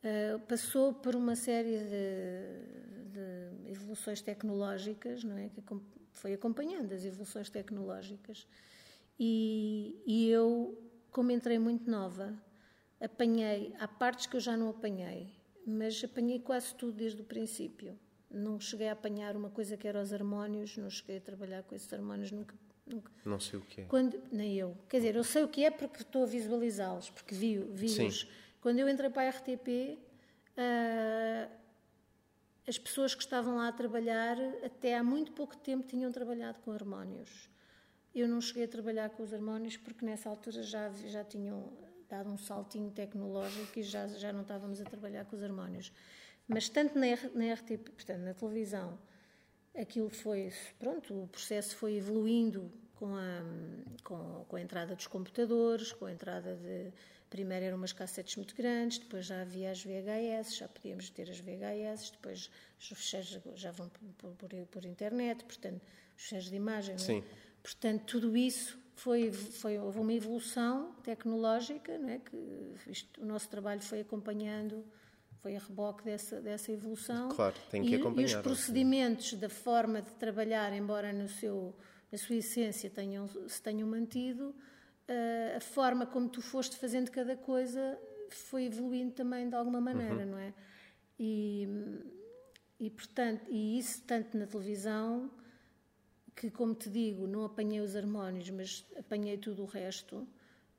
Uh, 0.05 0.37
passou 0.49 0.93
por 0.93 1.14
uma 1.14 1.37
série 1.37 1.79
de, 1.79 3.12
de 3.12 3.71
evoluções 3.71 4.21
tecnológicas, 4.21 5.23
não 5.23 5.38
é? 5.38 5.49
Que 5.49 5.62
foi 6.11 6.33
acompanhando 6.35 6.93
as 6.93 7.05
evoluções 7.05 7.49
tecnológicas. 7.49 8.45
E, 9.17 10.02
e 10.05 10.29
eu, 10.29 10.76
como 11.12 11.31
entrei 11.31 11.57
muito 11.57 11.88
nova, 11.88 12.37
apanhei, 13.00 13.73
há 13.79 13.87
partes 13.87 14.26
que 14.26 14.35
eu 14.35 14.41
já 14.41 14.57
não 14.57 14.71
apanhei, 14.71 15.29
mas 15.64 16.02
apanhei 16.02 16.41
quase 16.41 16.75
tudo 16.75 16.95
desde 16.95 17.21
o 17.23 17.25
princípio. 17.25 17.97
Não 18.33 18.59
cheguei 18.59 18.89
a 18.89 18.93
apanhar 18.93 19.37
uma 19.37 19.51
coisa 19.51 19.77
que 19.77 19.87
era 19.87 20.01
os 20.01 20.12
harmónios, 20.12 20.77
não 20.77 20.89
cheguei 20.89 21.19
a 21.19 21.21
trabalhar 21.21 21.62
com 21.65 21.75
esses 21.75 21.93
harmónios, 21.93 22.33
nunca, 22.33 22.55
nunca, 22.87 23.11
Não 23.25 23.39
sei 23.39 23.59
o 23.59 23.62
que 23.62 23.83
é. 23.83 23.85
quando, 23.85 24.19
nem 24.33 24.57
eu. 24.57 24.77
Quer 24.89 24.99
dizer, 24.99 25.17
eu 25.17 25.25
sei 25.25 25.43
o 25.45 25.49
que 25.49 25.65
é 25.65 25.71
porque 25.71 26.03
estou 26.03 26.23
a 26.23 26.27
visualizá-los, 26.27 27.11
porque 27.11 27.35
vi, 27.35 27.59
vi-os. 27.59 28.21
Sim. 28.21 28.29
Quando 28.61 28.79
eu 28.79 28.89
entrei 28.89 29.11
para 29.11 29.23
a 29.29 29.31
RTP, 29.31 29.99
ah, 30.57 31.49
as 32.67 32.79
pessoas 32.79 33.15
que 33.15 33.23
estavam 33.23 33.57
lá 33.57 33.69
a 33.69 33.73
trabalhar, 33.73 34.37
até 34.65 34.97
há 34.97 35.03
muito 35.03 35.33
pouco 35.33 35.57
tempo, 35.57 35.87
tinham 35.87 36.11
trabalhado 36.12 36.59
com 36.61 36.71
harmónios. 36.71 37.51
Eu 38.15 38.29
não 38.29 38.41
cheguei 38.41 38.65
a 38.65 38.69
trabalhar 38.69 39.11
com 39.11 39.23
os 39.23 39.33
harmónios 39.33 39.77
porque 39.77 40.05
nessa 40.05 40.29
altura 40.29 40.62
já, 40.62 40.89
vi- 40.89 41.09
já 41.09 41.25
tinham 41.25 41.73
dado 42.09 42.31
um 42.31 42.37
saltinho 42.39 42.91
tecnológico 42.91 43.79
e 43.79 43.83
já, 43.83 44.07
já 44.07 44.33
não 44.33 44.43
estávamos 44.43 44.81
a 44.81 44.85
trabalhar 44.85 45.25
com 45.25 45.35
os 45.35 45.43
harmónios. 45.43 45.91
Mas 46.49 46.69
tanto 46.69 46.99
na, 46.99 47.07
R- 47.07 47.31
na 47.35 47.53
RTP, 47.55 47.91
portanto, 47.91 48.21
na 48.21 48.35
televisão, 48.35 48.99
aquilo 49.75 50.11
foi, 50.11 50.53
pronto, 50.79 51.23
o 51.23 51.29
processo 51.29 51.77
foi 51.77 51.95
evoluindo 51.97 52.71
com 52.95 53.15
a, 53.17 53.43
com, 54.05 54.45
com 54.49 54.57
a 54.57 54.61
entrada 54.61 54.95
dos 54.95 55.07
computadores, 55.07 55.93
com 55.93 56.07
a 56.07 56.13
entrada 56.13 56.55
de, 56.57 56.93
primeiro 57.31 57.65
eram 57.65 57.77
umas 57.79 57.93
cassetes 57.93 58.37
muito 58.37 58.55
grandes, 58.55 58.99
depois 58.99 59.27
já 59.27 59.41
havia 59.41 59.71
as 59.71 59.83
VHS, 59.83 60.57
já 60.57 60.69
podíamos 60.69 61.09
ter 61.11 61.31
as 61.31 61.39
VHS, 61.41 62.11
depois 62.11 62.51
os 62.79 62.88
fecheiros 62.88 63.40
já 63.55 63.71
vão 63.71 63.88
por, 64.19 64.31
por, 64.35 64.49
por 64.66 64.85
internet, 64.85 65.45
portanto, 65.45 65.81
os 66.16 66.23
fecheiros 66.23 66.51
de 66.51 66.57
imagem, 66.57 66.95
é? 66.95 66.99
Sim. 66.99 67.25
Portanto, 67.62 68.05
tudo 68.05 68.37
isso 68.37 68.79
foi, 68.95 69.33
foi 69.33 69.79
houve 69.79 69.99
uma 69.99 70.12
evolução 70.12 70.93
tecnológica, 71.03 71.97
não 71.99 72.09
é? 72.11 72.19
que 72.19 72.37
isto, 72.88 73.21
o 73.23 73.25
nosso 73.25 73.49
trabalho 73.49 73.81
foi 73.81 74.01
acompanhando, 74.01 74.85
foi 75.42 75.57
a 75.57 75.59
reboque 75.59 76.05
dessa, 76.05 76.40
dessa 76.40 76.70
evolução. 76.70 77.28
Claro, 77.31 77.57
tem 77.68 77.83
que 77.83 77.90
e, 77.90 77.94
acompanhar, 77.96 78.22
E 78.22 78.24
os 78.26 78.33
sim. 78.33 78.42
procedimentos 78.42 79.35
da 79.35 79.48
forma 79.48 80.00
de 80.00 80.11
trabalhar, 80.12 80.72
embora 80.72 81.12
no 81.12 81.28
seu, 81.28 81.74
na 82.12 82.16
sua 82.16 82.37
essência 82.37 82.88
tenham, 82.88 83.28
se 83.48 83.61
tenham 83.61 83.88
mantido, 83.88 84.55
eh, 85.09 85.55
a 85.57 85.61
forma 85.61 86.07
como 86.07 86.28
tu 86.28 86.40
foste 86.40 86.76
fazendo 86.76 87.11
cada 87.11 87.37
coisa 87.37 87.98
foi 88.31 88.66
evoluindo 88.66 89.12
também 89.12 89.48
de 89.48 89.57
alguma 89.57 89.81
maneira, 89.81 90.24
não 90.24 90.38
é? 90.38 90.55
E, 91.18 91.68
e 92.78 92.88
portanto, 92.88 93.44
e 93.50 93.78
isso 93.78 94.00
tanto 94.07 94.38
na 94.38 94.46
televisão 94.46 95.28
que, 96.37 96.50
como 96.50 96.72
te 96.74 96.88
digo, 96.88 97.26
não 97.26 97.44
apanhei 97.44 97.81
os 97.81 97.96
harmónios, 97.96 98.48
mas 98.50 98.87
apanhei 98.96 99.37
tudo 99.37 99.62
o 99.64 99.66
resto. 99.66 100.26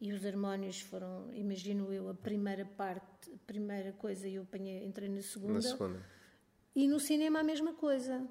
E 0.04 0.12
os 0.12 0.26
harmónios 0.26 0.82
foram, 0.82 1.34
imagino 1.34 1.90
eu, 1.94 2.10
a 2.10 2.14
primeira 2.14 2.66
parte, 2.66 3.32
a 3.34 3.38
primeira 3.48 3.94
coisa, 3.94 4.28
e 4.28 4.36
eu 4.36 4.44
apanhei, 4.44 4.84
entrei 4.84 5.08
na 5.08 5.22
segunda. 5.22 5.54
Na 5.54 5.62
segunda. 5.62 6.06
E 6.76 6.90
no 6.90 7.00
cinema 7.00 7.40
a 7.40 7.44
mesma 7.44 7.74
coisa. 7.74 8.28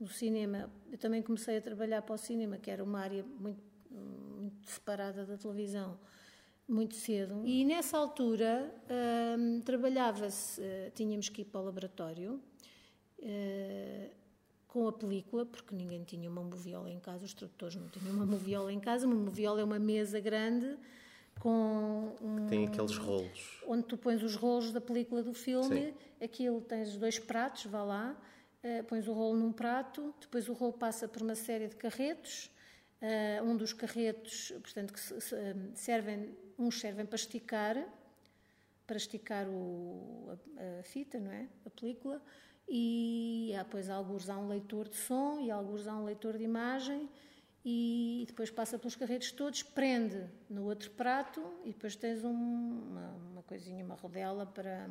No 0.00 0.08
cinema, 0.08 0.72
eu 0.90 0.96
também 0.96 1.20
comecei 1.20 1.58
a 1.58 1.60
trabalhar 1.60 2.00
para 2.00 2.14
o 2.14 2.16
cinema, 2.16 2.56
que 2.56 2.70
era 2.70 2.82
uma 2.82 2.98
área 2.98 3.22
muito, 3.38 3.62
muito 3.90 4.70
separada 4.70 5.26
da 5.26 5.36
televisão, 5.36 5.98
muito 6.66 6.94
cedo. 6.94 7.42
E 7.44 7.62
nessa 7.62 7.98
altura 7.98 8.74
hum, 9.38 9.60
trabalhava-se, 9.60 10.62
eh, 10.62 10.92
tínhamos 10.94 11.28
que 11.28 11.42
ir 11.42 11.44
para 11.44 11.60
o 11.60 11.64
laboratório 11.66 12.40
eh, 13.20 14.12
com 14.66 14.88
a 14.88 14.92
película, 14.94 15.44
porque 15.44 15.74
ninguém 15.74 16.04
tinha 16.04 16.30
uma 16.30 16.42
moviola 16.42 16.88
em 16.88 16.98
casa, 16.98 17.26
os 17.26 17.34
tradutores 17.34 17.76
não 17.76 17.90
tinham 17.90 18.14
uma 18.14 18.24
moviola 18.24 18.72
em 18.72 18.80
casa. 18.80 19.06
Uma 19.06 19.14
moviola 19.14 19.60
é 19.60 19.64
uma 19.64 19.78
mesa 19.78 20.18
grande 20.18 20.74
com 21.40 22.14
um, 22.20 22.46
Tem 22.48 22.66
aqueles 22.66 22.96
rolos. 22.96 23.60
onde 23.66 23.84
tu 23.84 23.96
pões 23.96 24.22
os 24.22 24.36
rolos 24.36 24.72
da 24.72 24.80
película 24.80 25.22
do 25.22 25.34
filme, 25.34 25.94
aquilo 26.22 26.60
tens 26.60 26.96
dois 26.96 27.18
pratos, 27.18 27.66
vá 27.66 27.82
lá, 27.82 28.16
eh, 28.62 28.82
pões 28.84 29.08
o 29.08 29.12
rolo 29.12 29.36
num 29.38 29.52
prato, 29.52 30.14
depois 30.20 30.48
o 30.48 30.52
rolo 30.52 30.72
passa 30.74 31.08
por 31.08 31.22
uma 31.22 31.34
série 31.34 31.66
de 31.68 31.76
carretos, 31.76 32.50
eh, 33.00 33.40
um 33.42 33.56
dos 33.56 33.72
carretos, 33.72 34.52
portanto, 34.62 34.92
que 34.92 35.00
eh, 35.34 35.56
servem, 35.74 36.36
uns 36.58 36.78
servem 36.80 37.04
para 37.06 37.16
esticar, 37.16 37.76
para 38.86 38.96
esticar 38.96 39.48
o- 39.48 40.28
a, 40.56 40.80
a 40.80 40.82
fita, 40.84 41.18
não 41.18 41.32
é? 41.32 41.48
A 41.66 41.70
película, 41.70 42.22
e 42.68 43.52
há, 43.58 43.64
depois 43.64 43.90
alguns 43.90 44.28
há 44.30 44.38
um 44.38 44.46
leitor 44.48 44.88
de 44.88 44.96
som 44.96 45.40
e 45.40 45.50
alguns 45.50 45.86
há 45.88 45.96
um 45.96 46.04
leitor 46.04 46.38
de 46.38 46.44
imagem, 46.44 47.08
e 47.64 48.24
depois 48.26 48.50
passa 48.50 48.78
pelos 48.78 48.96
carretos 48.96 49.30
todos, 49.32 49.62
prende 49.62 50.26
no 50.50 50.64
outro 50.64 50.90
prato 50.92 51.40
e 51.64 51.68
depois 51.72 51.94
tens 51.94 52.24
um- 52.24 52.30
uma, 52.32 53.08
uma 53.32 53.42
coisinha, 53.44 53.84
uma 53.84 53.94
rodela 53.94 54.44
para, 54.46 54.88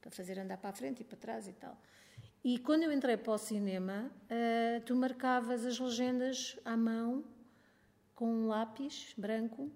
para 0.00 0.10
fazer 0.10 0.38
andar 0.38 0.56
para 0.56 0.70
a 0.70 0.72
frente 0.72 1.00
e 1.00 1.04
para 1.04 1.16
trás 1.18 1.46
e 1.46 1.52
tal. 1.52 1.78
E 2.42 2.58
quando 2.58 2.84
eu 2.84 2.92
entrei 2.92 3.18
para 3.18 3.32
o 3.34 3.38
cinema, 3.38 4.10
eh, 4.30 4.80
tu 4.86 4.96
marcavas 4.96 5.66
as 5.66 5.78
legendas 5.78 6.58
à 6.64 6.74
mão 6.74 7.22
com 8.14 8.26
um 8.26 8.46
lápis 8.48 9.12
branco 9.16 9.70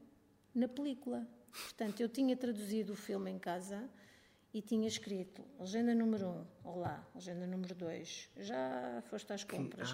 na 0.55 0.67
película. 0.67 1.29
Portanto, 1.53 2.01
eu 2.01 2.09
tinha 2.09 2.35
traduzido 2.37 2.95
o 2.95 2.97
filme 2.97 3.31
em 3.31 3.39
casa 3.39 3.87
e 4.55 4.63
tinha 4.63 4.87
escrito 4.87 5.45
legenda 5.59 5.93
número 5.95 6.27
1, 6.29 6.31
um, 6.31 6.45
olá, 6.65 7.05
legenda 7.15 7.45
número 7.47 7.75
2, 7.75 8.31
já 8.39 9.03
foste 9.11 9.33
às 9.33 9.43
compras. 9.43 9.91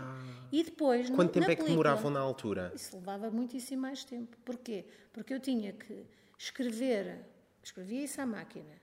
E 0.53 0.63
depois, 0.63 1.09
no- 1.09 1.17
Quanto 1.17 1.33
tempo 1.33 1.47
na 1.47 1.53
é 1.53 1.57
que 1.57 1.63
película- 1.63 1.85
demoravam 1.85 2.11
na 2.11 2.21
altura? 2.21 2.71
isso 2.75 2.95
levava 2.97 3.31
muitíssimo 3.31 3.81
mais 3.83 4.05
tempo. 4.05 4.37
Porquê? 4.45 4.85
Porque 5.13 5.33
eu 5.33 5.41
tinha 5.41 5.73
que 5.73 6.05
escrever, 6.39 7.25
escrevia 7.63 8.05
isso 8.05 8.21
à 8.21 8.27
máquina, 8.27 8.75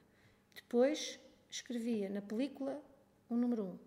depois 0.55 1.19
escrevia 1.49 2.09
na 2.09 2.21
película 2.23 2.81
o 3.29 3.35
número 3.35 3.63
1. 3.63 3.67
Um. 3.69 3.77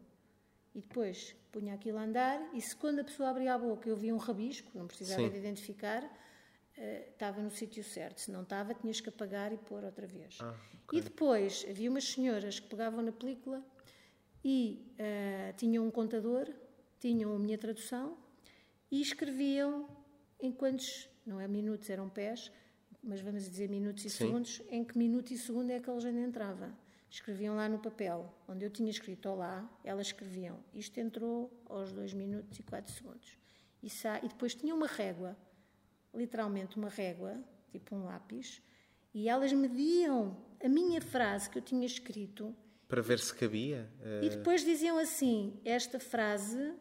E 0.76 0.80
depois 0.82 1.34
punha 1.50 1.74
aquilo 1.74 1.98
a 1.98 2.02
andar, 2.04 2.50
e 2.54 2.60
se 2.60 2.76
quando 2.76 3.00
a 3.00 3.04
pessoa 3.04 3.30
abria 3.30 3.52
a 3.54 3.58
boca 3.58 3.88
eu 3.88 3.96
via 3.96 4.14
um 4.14 4.18
rabisco, 4.18 4.70
não 4.78 4.86
precisava 4.86 5.20
Sim. 5.22 5.28
de 5.30 5.36
identificar, 5.36 6.08
estava 7.10 7.40
no 7.42 7.50
sítio 7.50 7.84
certo. 7.84 8.20
Se 8.20 8.30
não 8.30 8.42
estava, 8.42 8.74
tinhas 8.74 9.00
que 9.00 9.08
apagar 9.08 9.52
e 9.52 9.56
pôr 9.56 9.84
outra 9.84 10.06
vez. 10.06 10.38
Ah, 10.40 10.54
E 10.92 11.00
depois 11.00 11.64
havia 11.68 11.90
umas 11.90 12.04
senhoras 12.04 12.58
que 12.58 12.68
pegavam 12.68 13.02
na 13.02 13.12
película 13.12 13.64
e 14.44 14.92
eh, 14.98 15.52
tinham 15.56 15.86
um 15.86 15.90
contador, 15.90 16.48
tinham 16.98 17.34
a 17.34 17.38
minha 17.38 17.58
tradução 17.58 18.16
e 18.90 19.00
escreviam 19.00 19.88
em 20.40 20.50
quantos, 20.50 21.08
não 21.26 21.40
é 21.40 21.46
minutos, 21.46 21.88
eram 21.90 22.08
pés, 22.08 22.50
mas 23.02 23.20
vamos 23.20 23.44
dizer 23.44 23.68
minutos 23.68 24.04
e 24.04 24.10
Sim. 24.10 24.26
segundos, 24.26 24.62
em 24.70 24.84
que 24.84 24.96
minuto 24.96 25.30
e 25.32 25.38
segundo 25.38 25.70
é 25.70 25.80
que 25.80 25.88
a 25.88 25.92
legenda 25.92 26.20
entrava. 26.20 26.74
Escreviam 27.10 27.56
lá 27.56 27.68
no 27.68 27.78
papel, 27.78 28.32
onde 28.48 28.64
eu 28.64 28.70
tinha 28.70 28.90
escrito 28.90 29.28
Olá, 29.28 29.68
elas 29.84 30.08
escreviam, 30.08 30.58
isto 30.72 30.98
entrou 30.98 31.50
aos 31.66 31.92
2 31.92 32.14
minutos 32.14 32.58
e 32.58 32.62
4 32.62 32.92
segundos. 32.92 33.36
E, 33.82 33.88
e 34.22 34.28
depois 34.28 34.54
tinha 34.54 34.74
uma 34.74 34.86
régua, 34.86 35.36
literalmente 36.14 36.76
uma 36.76 36.88
régua, 36.88 37.38
tipo 37.70 37.94
um 37.94 38.04
lápis, 38.04 38.60
e 39.14 39.28
elas 39.28 39.52
mediam 39.52 40.36
a 40.62 40.68
minha 40.68 41.00
frase 41.00 41.48
que 41.50 41.58
eu 41.58 41.62
tinha 41.62 41.86
escrito 41.86 42.54
Para 42.88 43.00
ver 43.02 43.18
se 43.18 43.34
cabia. 43.34 43.88
eh, 44.02 44.20
e 44.24 44.30
depois 44.30 44.64
diziam 44.64 44.98
assim: 44.98 45.58
esta 45.64 45.98
frase 45.98 46.74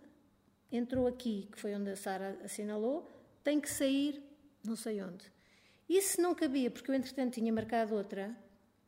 entrou 0.72 1.08
aqui, 1.08 1.48
que 1.52 1.60
foi 1.60 1.74
onde 1.76 1.90
a 1.90 1.96
Sara 1.96 2.38
assinalou, 2.44 3.10
tem 3.44 3.60
que 3.60 3.70
sair 3.70 4.22
não 4.64 4.76
sei 4.76 5.02
onde. 5.02 5.26
E 5.88 6.02
se 6.02 6.22
não 6.22 6.36
cabia, 6.36 6.70
porque 6.70 6.92
eu 6.92 6.96
entretanto 6.96 7.34
tinha 7.34 7.52
marcado 7.52 7.96
outra, 7.96 8.36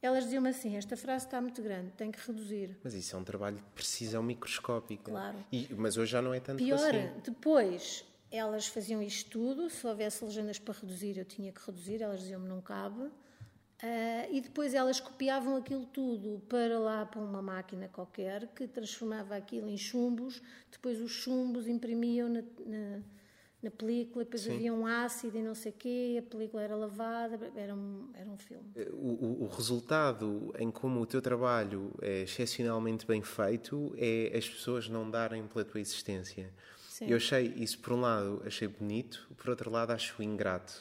elas 0.01 0.25
diziam-me 0.25 0.49
assim: 0.49 0.75
esta 0.75 0.95
frase 0.97 1.25
está 1.25 1.41
muito 1.41 1.61
grande, 1.63 1.91
tem 1.93 2.11
que 2.11 2.19
reduzir. 2.27 2.77
Mas 2.83 2.93
isso 2.93 3.15
é 3.15 3.19
um 3.19 3.23
trabalho 3.23 3.55
de 3.57 3.63
precisão 3.73 4.21
microscópica. 4.21 5.09
Claro. 5.11 5.37
E- 5.51 5.67
mas 5.75 5.97
hoje 5.97 6.11
já 6.11 6.21
não 6.21 6.33
é 6.33 6.39
tanto 6.39 6.57
Pior, 6.63 6.77
assim. 6.93 7.09
depois 7.23 8.05
elas 8.31 8.67
faziam 8.67 9.01
isto 9.01 9.29
tudo, 9.29 9.69
se 9.69 9.85
houvesse 9.85 10.23
legendas 10.23 10.57
para 10.57 10.73
reduzir, 10.73 11.17
eu 11.17 11.25
tinha 11.25 11.51
que 11.51 11.59
reduzir, 11.65 12.01
elas 12.01 12.21
diziam-me 12.21 12.47
não 12.47 12.61
cabe. 12.61 13.09
Ah, 13.83 14.27
e 14.31 14.41
depois 14.41 14.73
elas 14.75 14.99
copiavam 14.99 15.57
aquilo 15.57 15.85
tudo 15.87 16.39
para 16.47 16.79
lá 16.79 17.05
para 17.05 17.19
uma 17.19 17.41
máquina 17.41 17.87
qualquer 17.87 18.47
que 18.49 18.67
transformava 18.67 19.35
aquilo 19.35 19.67
em 19.67 19.77
chumbos, 19.77 20.41
depois 20.71 21.01
os 21.01 21.11
chumbos 21.11 21.67
imprimiam 21.67 22.29
na, 22.29 22.43
na, 22.65 22.99
na 23.63 23.71
película, 23.71 24.23
depois 24.23 24.47
havia 24.47 24.71
um 24.71 24.85
ácido 24.85 25.35
e 25.35 25.41
não 25.41 25.55
sei 25.55 25.71
o 25.71 25.75
quê, 25.75 26.17
a 26.19 26.29
película 26.29 26.61
era 26.61 26.75
lavada, 26.75 27.51
era 27.55 27.73
um, 27.75 28.07
era 28.13 28.29
um 28.29 28.37
filme. 28.37 28.71
O, 28.93 29.07
o- 29.25 29.43
o 29.45 29.47
resultado 29.47 30.53
em 30.59 30.69
como 30.69 31.01
o 31.01 31.05
teu 31.07 31.19
trabalho 31.21 31.91
é 32.03 32.21
excepcionalmente 32.21 33.05
bem 33.07 33.23
feito 33.23 33.93
é 33.97 34.31
as 34.37 34.47
pessoas 34.47 34.87
não 34.87 35.09
darem 35.09 35.47
pela 35.47 35.65
tua 35.65 35.81
existência. 35.81 36.53
Sim. 37.01 37.09
Eu 37.09 37.17
achei 37.17 37.47
isso, 37.57 37.79
por 37.79 37.93
um 37.93 38.01
lado, 38.01 38.43
achei 38.45 38.67
bonito, 38.67 39.27
por 39.35 39.49
outro 39.49 39.71
lado, 39.71 39.89
acho 39.91 40.21
ingrato. 40.21 40.71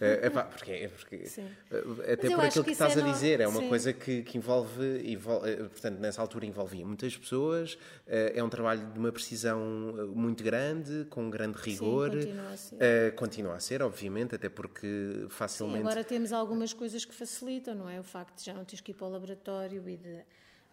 É, 0.00 0.26
epá, 0.26 0.42
porque, 0.42 0.72
é 0.72 0.88
porque, 0.88 1.24
Sim. 1.26 1.48
eh, 1.70 2.12
até 2.14 2.30
por 2.30 2.44
aquilo 2.44 2.64
que 2.64 2.70
que, 2.70 2.72
isso 2.72 2.82
estás 2.84 2.96
é 2.96 3.00
a 3.00 3.04
no- 3.04 3.12
dizer, 3.12 3.40
é 3.40 3.46
uma 3.46 3.60
sim. 3.60 3.68
coisa 3.68 3.92
que, 3.92 4.22
que 4.24 4.38
envolve, 4.38 4.82
envol- 5.08 5.46
eh, 5.46 5.56
portanto, 5.56 5.98
nessa 6.00 6.20
altura 6.20 6.46
envolvia 6.46 6.84
muitas 6.84 7.16
pessoas, 7.16 7.78
eh, 8.08 8.32
é 8.34 8.42
um 8.42 8.48
trabalho 8.48 8.84
de 8.92 8.98
uma 8.98 9.12
precisão 9.12 9.94
eh, 9.98 10.02
muito 10.04 10.42
grande, 10.42 11.04
com 11.10 11.22
um 11.24 11.30
grande 11.30 11.58
rigor. 11.58 12.10
continua 12.10 12.50
a 12.52 12.56
ser. 12.56 12.76
Eh, 12.80 13.10
continua 13.12 13.54
a 13.54 13.60
ser, 13.60 13.82
obviamente, 13.82 14.34
até 14.34 14.48
porque 14.48 14.86
Sim, 15.22 15.28
facilmente. 15.30 15.78
agora 15.80 16.02
temos 16.02 16.32
algumas 16.32 16.72
coisas 16.72 17.04
que 17.04 17.14
facilitam, 17.14 17.74
não 17.76 17.88
é? 17.88 18.00
O 18.00 18.04
facto 18.04 18.36
de 18.38 18.44
já 18.46 18.52
não 18.54 18.64
teres 18.64 18.80
que 18.80 18.90
ir 18.90 18.94
para 18.94 19.06
o 19.06 19.10
laboratório 19.10 19.88
e, 19.88 19.96
de, 19.96 20.24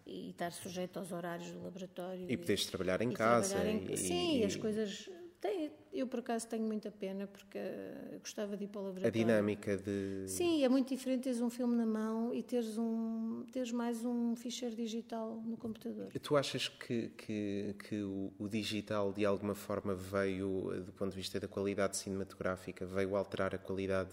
e 0.06 0.30
estar 0.30 0.52
sujeito 0.52 0.98
aos 0.98 1.12
horários 1.12 1.50
do 1.50 1.62
laboratório. 1.62 2.26
E 2.28 2.36
poderes 2.36 2.66
trabalhar 2.66 3.00
em 3.02 3.10
e 3.10 3.14
casa. 3.14 3.48
trabalhar 3.54 3.70
em- 3.70 3.92
e- 3.92 3.96
Sim, 3.96 4.38
e 4.38 4.44
as 4.44 4.56
coisas. 4.56 5.08
Tem, 5.40 5.72
eu, 5.90 6.06
por 6.06 6.20
acaso, 6.20 6.46
tenho 6.48 6.64
muita 6.64 6.90
pena 6.90 7.26
porque 7.26 7.56
eh, 7.56 8.18
gostava 8.20 8.58
de 8.58 8.64
ir 8.64 8.68
para 8.68 8.80
o 8.82 8.84
A 8.84 8.86
laboratório. 8.88 9.26
dinâmica 9.26 9.74
de. 9.78 10.24
Sim, 10.28 10.62
é 10.62 10.68
muito 10.68 10.88
diferente 10.94 11.22
teres 11.22 11.40
um 11.40 11.48
filme 11.48 11.74
na 11.74 11.86
mão 11.86 12.34
e 12.34 12.42
teres, 12.42 12.76
um, 12.76 13.46
teres 13.50 13.72
mais 13.72 14.04
um 14.04 14.36
ficheiro 14.36 14.76
digital 14.76 15.40
no 15.46 15.56
computador. 15.56 16.08
Tu 16.12 16.36
achas 16.36 16.68
que, 16.68 17.08
que, 17.16 17.74
que 17.88 18.02
o, 18.02 18.34
o 18.38 18.48
digital, 18.50 19.14
de 19.14 19.24
alguma 19.24 19.54
forma, 19.54 19.94
veio, 19.94 20.74
eh, 20.74 20.80
do 20.80 20.92
ponto 20.92 21.10
de 21.12 21.16
vista 21.16 21.40
da 21.40 21.48
qualidade 21.48 21.96
cinematográfica, 21.96 22.84
veio 22.84 23.16
alterar 23.16 23.54
a 23.54 23.58
qualidade 23.58 24.12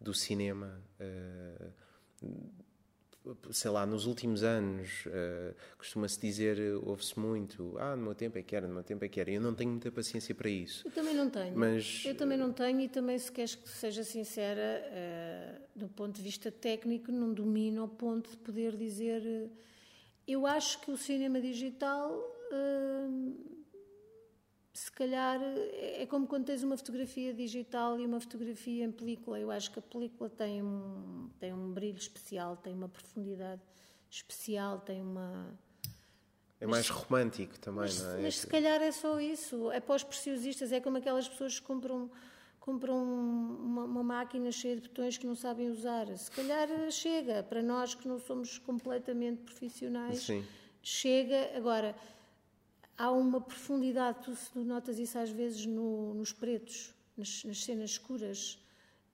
do 0.00 0.12
cinema? 0.12 0.82
eh, 0.98 1.70
sei 3.50 3.70
lá, 3.70 3.86
nos 3.86 4.06
últimos 4.06 4.42
anos, 4.42 5.04
eh, 5.06 5.54
costuma-se 5.78 6.20
dizer, 6.20 6.58
eh, 6.58 6.74
ouve-se 6.74 7.18
muito, 7.18 7.74
ah, 7.78 7.96
no 7.96 8.02
meu 8.02 8.14
tempo 8.14 8.36
é 8.38 8.42
que 8.42 8.54
era, 8.54 8.66
no 8.68 8.74
meu 8.74 8.82
tempo 8.84 9.04
é 9.04 9.08
que 9.08 9.18
era. 9.20 9.30
Eu 9.30 9.40
não 9.40 9.54
tenho 9.54 9.70
muita 9.70 9.90
paciência 9.90 10.34
para 10.34 10.50
isso. 10.50 10.86
Eu 10.86 10.90
também 10.92 11.14
não 11.14 11.30
tenho. 11.30 11.56
Mas- 11.56 12.02
Eu 12.04 12.14
também 12.14 12.36
não 12.36 12.52
tenho 12.52 12.80
e 12.80 12.88
também, 12.88 13.18
se 13.18 13.32
queres 13.32 13.54
que 13.54 13.68
seja 13.68 14.04
sincera, 14.04 14.60
eh, 14.60 15.58
do 15.74 15.88
ponto 15.88 16.16
de 16.16 16.22
vista 16.22 16.50
técnico, 16.52 17.10
não 17.10 17.32
domino 17.32 17.82
ao 17.82 17.88
ponto 17.88 18.30
de 18.30 18.36
poder 18.36 18.76
dizer. 18.76 19.22
eh, 19.24 19.48
eu 20.26 20.46
acho 20.46 20.80
que 20.80 20.90
o 20.90 20.96
cinema 20.96 21.40
digital, 21.40 22.10
eh, 22.52 23.53
se 24.74 24.90
calhar, 24.90 25.40
é 25.40 26.02
é 26.02 26.06
como 26.06 26.26
quando 26.26 26.46
tens 26.46 26.62
uma 26.62 26.76
fotografia 26.76 27.32
digital 27.32 27.98
e 27.98 28.04
uma 28.04 28.20
fotografia 28.20 28.84
em 28.84 28.90
película. 28.90 29.38
Eu 29.38 29.50
acho 29.50 29.70
que 29.70 29.78
a 29.78 29.82
película 29.82 30.28
tem 30.28 30.62
um, 30.62 31.30
tem 31.38 31.52
um 31.52 31.72
brilho 31.72 31.96
especial, 31.96 32.56
tem 32.56 32.74
uma 32.74 32.88
profundidade 32.88 33.62
especial, 34.10 34.80
tem 34.80 35.00
uma. 35.00 35.56
É 36.60 36.66
mais 36.66 36.88
romântico 36.88 37.58
também, 37.58 37.82
Mas, 37.82 38.02
não 38.02 38.10
é? 38.16 38.22
mas 38.22 38.38
se 38.38 38.46
calhar 38.46 38.82
é 38.82 38.90
só 38.90 39.20
isso. 39.20 39.70
É 39.70 39.80
para 39.80 39.94
os 39.94 40.02
preciosistas, 40.02 40.72
é 40.72 40.80
como 40.80 40.96
aquelas 40.96 41.28
pessoas 41.28 41.58
que 41.58 41.64
compram, 41.64 42.10
compram 42.58 42.96
uma, 42.96 43.84
uma 43.84 44.02
máquina 44.02 44.50
cheia 44.50 44.74
de 44.76 44.82
botões 44.88 45.16
que 45.16 45.26
não 45.26 45.36
sabem 45.36 45.70
usar. 45.70 46.06
Se 46.18 46.30
calhar 46.30 46.68
chega, 46.90 47.42
para 47.42 47.62
nós 47.62 47.94
que 47.94 48.08
não 48.08 48.18
somos 48.18 48.58
completamente 48.58 49.42
profissionais, 49.42 50.20
Sim. 50.22 50.44
chega. 50.82 51.56
Agora, 51.56 51.94
há 52.96 53.10
uma 53.10 53.40
profundidade, 53.40 54.18
tu, 54.24 54.32
tu 54.52 54.60
notas 54.64 54.98
isso 54.98 55.18
às 55.18 55.30
vezes 55.30 55.66
no- 55.66 56.14
nos 56.14 56.32
pretos, 56.32 56.94
nas, 57.16 57.44
nas 57.44 57.64
cenas 57.64 57.90
escuras, 57.90 58.58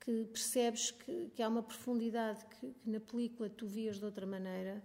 que 0.05 0.25
percebes 0.25 0.91
que, 0.91 1.31
que 1.35 1.43
há 1.43 1.49
uma 1.49 1.63
profundidade 1.63 2.45
que, 2.47 2.73
que 2.73 2.91
na 2.91 3.01
película 3.01 3.51
tu 3.51 3.67
vias 3.67 3.99
de 3.99 4.05
outra 4.05 4.27
maneira 4.27 4.83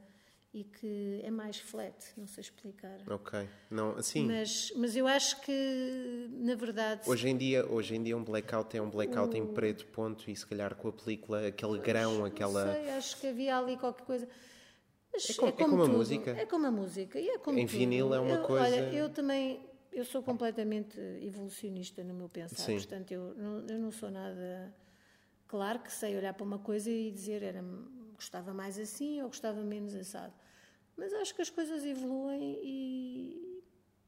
e 0.54 0.64
que 0.64 1.20
é 1.24 1.30
mais 1.32 1.58
flat, 1.58 1.94
não 2.16 2.28
sei 2.28 2.42
explicar. 2.42 2.98
Ok. 3.10 3.48
Não, 3.70 4.02
sim. 4.02 4.26
Mas, 4.26 4.72
mas 4.78 4.96
eu 4.96 5.06
acho 5.06 5.42
que, 5.42 6.30
na 6.32 6.56
verdade, 6.56 7.02
Hoje 7.10 7.28
em 7.28 7.38
dia, 7.38 7.66
hoje 7.70 7.94
em 7.96 8.02
dia 8.04 8.16
um 8.16 8.24
blackout 8.24 8.76
é 8.78 8.82
um 8.82 8.90
blackout 8.90 9.38
em 9.38 9.46
preto, 9.48 9.86
ponto, 9.88 10.30
e 10.30 10.36
se 10.36 10.46
calhar 10.48 10.74
com 10.76 10.88
a 10.88 10.94
película, 10.94 11.48
aquele 11.48 11.78
grão, 11.80 12.24
aquela. 12.24 12.66
não 12.66 12.74
sei, 12.74 12.90
acho 12.92 13.20
que 13.20 13.28
havia 13.28 13.58
ali 13.58 13.76
qualquer 13.78 14.06
coisa. 14.06 14.30
Mas 15.16 15.30
É 15.30 15.34
como- 15.34 15.48
é 15.48 15.52
como 15.54 15.82
a 15.82 15.86
tudo. 15.86 15.98
música. 15.98 16.32
É 16.32 16.46
como 16.46 16.66
a 16.68 16.72
música. 16.72 17.20
E 17.20 17.30
é 17.30 17.38
como 17.38 17.58
Em 17.58 17.66
tudo. 17.66 17.78
vinil 17.78 18.14
é 18.14 18.20
uma 18.20 18.36
Eu- 18.36 18.44
coisa- 18.44 18.66
Olha, 18.66 18.94
eu 18.94 19.10
também, 19.10 19.66
eu 19.94 20.04
sou 20.04 20.22
completamente 20.22 21.00
evolucionista 21.22 22.04
no 22.04 22.14
meu 22.14 22.28
pensar. 22.30 22.58
Sim. 22.58 22.76
Portanto, 22.76 23.12
eu 23.12 23.34
não, 23.36 23.66
eu 23.68 23.80
não 23.80 23.92
sou 23.92 24.12
nada... 24.12 24.74
Claro 25.48 25.80
que 25.80 25.92
sei 25.92 26.18
olhar 26.18 26.34
para 26.34 26.44
uma 26.44 26.60
coisa 26.60 26.90
e 26.90 27.12
dizer 27.12 27.42
era, 27.44 27.64
gostava 28.16 28.54
mais 28.54 28.78
assim 28.80 29.22
ou 29.22 29.28
gostava 29.28 29.62
menos 29.64 29.96
assado. 29.96 30.34
Mas 30.98 31.14
acho 31.14 31.34
que 31.36 31.42
as 31.42 31.50
coisas 31.50 31.86
evoluem 31.86 32.60
e, 32.64 33.45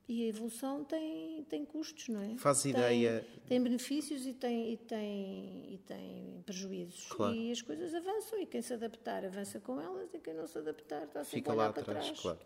e 0.07 0.23
a 0.23 0.27
evolução 0.27 0.83
tem, 0.85 1.43
tem 1.49 1.65
custos, 1.65 2.07
não 2.07 2.21
é? 2.21 2.37
Faz 2.37 2.63
Tem- 2.63 2.71
ideia- 2.71 3.27
Tem 3.45 3.61
benefícios 3.61 4.25
e 4.25 4.33
tem, 4.33 4.73
e 4.73 4.77
tem, 4.77 5.73
e 5.73 5.77
tem 5.85 6.41
prejuízos. 6.45 7.07
Claro. 7.09 7.35
E 7.35 7.51
as 7.51 7.61
coisas 7.61 7.93
avançam 7.93 8.39
e 8.41 8.45
quem 8.45 8.61
se 8.61 8.73
adaptar 8.73 9.25
avança 9.25 9.59
com 9.59 9.79
elas 9.81 10.13
e 10.13 10.19
quem 10.19 10.33
não 10.33 10.47
se 10.47 10.57
adaptar 10.57 11.03
está 11.03 11.23
sempre 11.23 11.39
Fica 11.39 11.51
a 11.51 11.55
lá 11.55 11.63
olhar 11.63 11.69
atrás, 11.79 12.05
trás. 12.05 12.19
claro. 12.21 12.39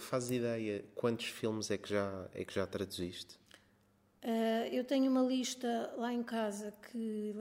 Faz 0.00 0.30
ideia 0.30 0.84
quantos 0.94 1.26
filmes 1.26 1.70
é 1.70 1.76
que 1.78 1.88
já, 1.90 2.28
é 2.34 2.44
que 2.44 2.54
já 2.54 2.66
traduziste? 2.66 3.38
Ah, 4.22 4.66
eu 4.70 4.84
tenho 4.84 5.10
uma 5.10 5.22
lista 5.22 5.92
lá 5.96 6.12
em 6.12 6.22
casa 6.22 6.72
que 6.90 7.34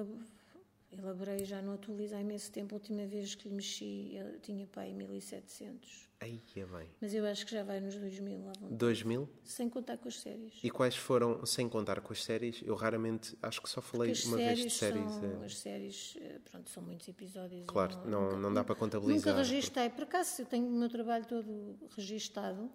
elaborei, 0.92 1.46
já 1.46 1.62
não 1.62 1.74
atualizo 1.74 2.16
há 2.16 2.22
imenso 2.22 2.52
tempo. 2.52 2.76
A 2.76 2.78
última 2.78 3.06
vez 3.06 3.36
que 3.36 3.48
lhe 3.48 3.56
mexi 3.56 4.16
eu 4.16 4.40
tinha 4.40 4.68
pai 4.68 4.94
1700. 4.94 6.10
Aí 6.20 6.40
é 6.56 6.66
bem. 6.66 6.88
Mas 7.02 7.14
eu 7.16 7.26
acho 7.26 7.46
que 7.46 7.52
já 7.52 7.64
vai 7.64 7.80
nos 7.80 7.96
2000 7.96 8.44
lá 8.46 8.52
vão. 8.60 8.70
2000? 8.72 9.28
Sem 9.44 9.68
contar 9.68 9.98
com 9.98 10.08
as 10.08 10.20
séries. 10.20 10.54
E 10.64 10.70
quais 10.70 10.96
foram, 10.96 11.44
sem 11.48 11.68
contar 11.68 12.00
com 12.02 12.14
as 12.14 12.24
séries, 12.24 12.62
eu 12.64 12.76
raramente, 12.76 13.36
acho 13.42 13.60
que 13.62 13.68
só 13.68 13.82
falei 13.82 14.14
uma 14.26 14.38
vez 14.38 14.60
de 14.60 14.70
séries 14.70 15.12
são, 15.12 15.42
é. 15.42 15.46
as 15.46 15.58
séries, 15.58 16.18
eh, 16.22 16.40
pronto, 16.50 16.70
são 16.70 16.84
muitos 16.84 17.08
episódios. 17.08 17.66
Claro, 17.66 18.08
não- 18.08 18.38
não 18.40 18.54
dá 18.54 18.64
para 18.64 18.76
contabilizar, 18.76 19.34
Nunca 19.34 19.44
registei, 19.44 19.90
por 19.90 20.04
acaso 20.04 20.44
eu 20.44 20.46
tenho 20.46 20.68
o 20.68 20.72
meu 20.72 20.90
trabalho 20.90 21.26
todo 21.26 21.76
registado 21.96 22.72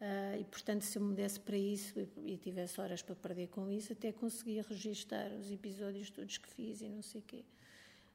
ah, 0.00 0.36
e, 0.38 0.44
portanto, 0.44 0.82
se 0.82 0.98
eu 0.98 1.02
me 1.02 1.14
desse 1.14 1.40
para 1.40 1.56
isso 1.56 2.06
e, 2.24 2.36
tivesse 2.36 2.80
horas 2.80 3.02
para 3.02 3.14
perder 3.14 3.48
com 3.48 3.70
isso, 3.70 3.92
até 3.92 4.12
conseguia 4.12 4.62
registar 4.62 5.32
os 5.32 5.50
episódios 5.50 6.10
todos 6.10 6.36
que 6.36 6.48
fiz 6.48 6.80
e 6.82 6.88
não 6.88 7.02
sei 7.02 7.20
o 7.20 7.24
quê. 7.24 7.44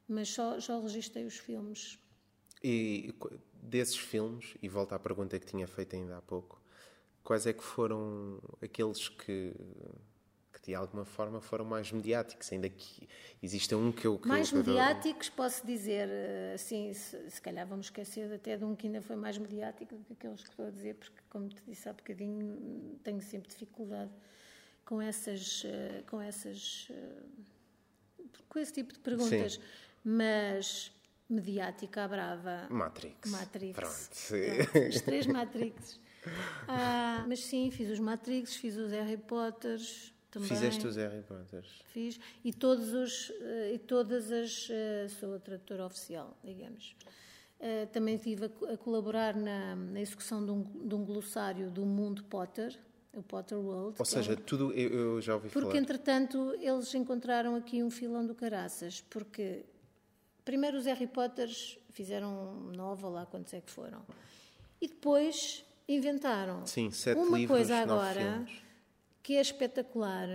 Mas 0.07 0.29
só, 0.29 0.59
só 0.59 0.79
registrei 0.79 1.25
os 1.25 1.37
filmes. 1.37 1.97
E 2.63 3.13
desses 3.61 3.97
filmes, 3.97 4.55
e 4.61 4.67
volto 4.67 4.93
à 4.93 4.99
pergunta 4.99 5.39
que 5.39 5.45
tinha 5.45 5.67
feito 5.67 5.95
ainda 5.95 6.17
há 6.17 6.21
pouco, 6.21 6.61
quais 7.23 7.47
é 7.47 7.53
que 7.53 7.63
foram 7.63 8.39
aqueles 8.61 9.09
que, 9.09 9.53
que 10.61 10.67
de 10.67 10.75
alguma 10.75 11.03
forma 11.05 11.41
foram 11.41 11.65
mais 11.65 11.91
mediáticos? 11.91 12.51
Ainda 12.51 12.69
que 12.69 13.07
exista 13.41 13.75
um 13.75 13.91
que 13.91 14.05
eu. 14.05 14.19
Que 14.19 14.27
Mais 14.27 14.51
eu, 14.51 14.59
mediáticos, 14.59 15.29
posso 15.29 15.65
dizer, 15.65 16.07
assim, 16.53 16.93
se, 16.93 17.29
se 17.31 17.41
calhar 17.41 17.65
vamos 17.67 17.87
esquecer 17.87 18.31
até 18.31 18.55
de 18.57 18.63
um 18.63 18.75
que 18.75 18.87
ainda 18.87 19.01
foi 19.01 19.15
mais 19.15 19.37
mediático 19.37 19.95
do 19.95 20.03
que 20.05 20.13
aqueles 20.13 20.41
que 20.43 20.49
estou 20.49 20.67
a 20.67 20.69
dizer, 20.69 20.95
porque, 20.95 21.19
como 21.29 21.49
te 21.49 21.61
disse 21.67 21.89
há 21.89 21.93
bocadinho, 21.93 22.99
tenho 23.03 23.21
sempre 23.21 23.49
dificuldade 23.49 24.11
com 24.85 25.01
essas. 25.01 25.63
eh, 25.65 26.03
Com 26.09 26.21
essas 26.21 26.87
eh, 26.91 27.23
com 28.47 28.59
esse 28.59 28.73
tipo 28.73 28.93
de 28.93 28.99
perguntas. 28.99 29.53
Sim. 29.53 29.61
Mas 30.03 30.91
mediática 31.29 32.03
à 32.03 32.07
brava. 32.07 32.67
Matrix. 32.69 33.29
Matrix. 33.31 33.73
Pronto. 33.73 34.89
Os 34.89 35.01
três 35.01 35.25
Matrix. 35.27 35.99
Ah, 36.67 37.23
mas 37.27 37.39
sim, 37.45 37.71
fiz 37.71 37.89
os 37.89 37.99
Matrix, 37.99 38.55
fiz 38.55 38.75
os 38.75 38.91
Harry 38.91 39.17
Potters 39.17 40.13
também. 40.31 40.47
Fizeste 40.47 40.87
os 40.87 40.95
Harry 40.95 41.21
Potters. 41.21 41.67
Fiz. 41.93 42.19
E, 42.43 42.51
todos 42.53 42.93
os, 42.93 43.31
eh, 43.41 43.73
e 43.75 43.77
todas 43.79 44.31
as. 44.31 44.67
eh, 44.71 45.07
Sou 45.19 45.35
a 45.35 45.39
tradutora 45.39 45.85
oficial, 45.85 46.35
digamos. 46.43 46.95
Eh, 47.59 47.85
Também 47.87 48.15
estive 48.15 48.45
a 48.45 48.49
co- 48.49 48.65
a 48.65 48.77
colaborar 48.77 49.35
na, 49.35 49.75
na 49.75 50.01
execução 50.01 50.43
de 50.43 50.49
um, 50.51 50.63
de 50.87 50.95
um 50.95 51.05
glossário 51.05 51.69
do 51.69 51.85
mundo 51.85 52.23
Potter, 52.23 52.75
o 53.13 53.21
Potter 53.21 53.57
World. 53.59 53.95
Ou 53.99 54.03
é 54.03 54.05
seja, 54.05 54.31
um- 54.33 54.35
tudo 54.37 54.71
eu, 54.73 54.89
eu 54.89 55.21
já 55.21 55.35
ouvi 55.35 55.49
porque, 55.49 55.67
falar. 55.69 55.77
entretanto, 55.79 56.55
eles 56.59 56.91
encontraram 56.95 57.55
aqui 57.55 57.83
um 57.83 57.91
filão 57.91 58.25
do 58.25 58.33
caraças, 58.33 59.01
porque 59.09 59.63
primeiro 60.43 60.77
os 60.77 60.85
Harry 60.85 61.05
Potters 61.07 61.77
fizeram 61.91 62.53
nova 62.75 63.07
lá 63.09 63.25
quantos 63.27 63.53
é 63.53 63.61
que 63.61 63.69
foram. 63.69 64.01
E 64.81 64.87
depois 64.87 65.63
inventaram 65.87 66.65
Sim, 66.65 66.89
sete 66.89 67.17
uma 67.19 67.37
livros, 67.37 67.57
coisa 67.57 67.75
agora. 67.77 68.43
Que 69.23 69.35
é 69.37 69.41
espetacular. 69.41 70.27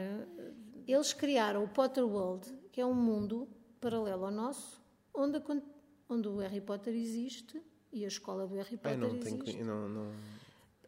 Eles 0.86 1.12
criaram 1.12 1.64
o 1.64 1.68
Potter 1.68 2.04
World, 2.06 2.46
que 2.72 2.80
é 2.80 2.86
um 2.86 2.94
mundo 2.94 3.48
paralelo 3.80 4.24
ao 4.26 4.30
nosso, 4.30 4.80
onde, 5.14 5.42
onde 6.08 6.28
o 6.28 6.36
Harry 6.38 6.60
Potter 6.60 6.94
existe 6.94 7.60
e 7.92 8.04
a 8.04 8.08
escola 8.08 8.46
do 8.46 8.54
Harry 8.54 8.76
Potter 8.76 8.98
não, 8.98 9.18
tenho, 9.18 9.36
existe. 9.42 9.56
que- 9.58 9.64
não, 9.64 9.88
não. 9.88 10.12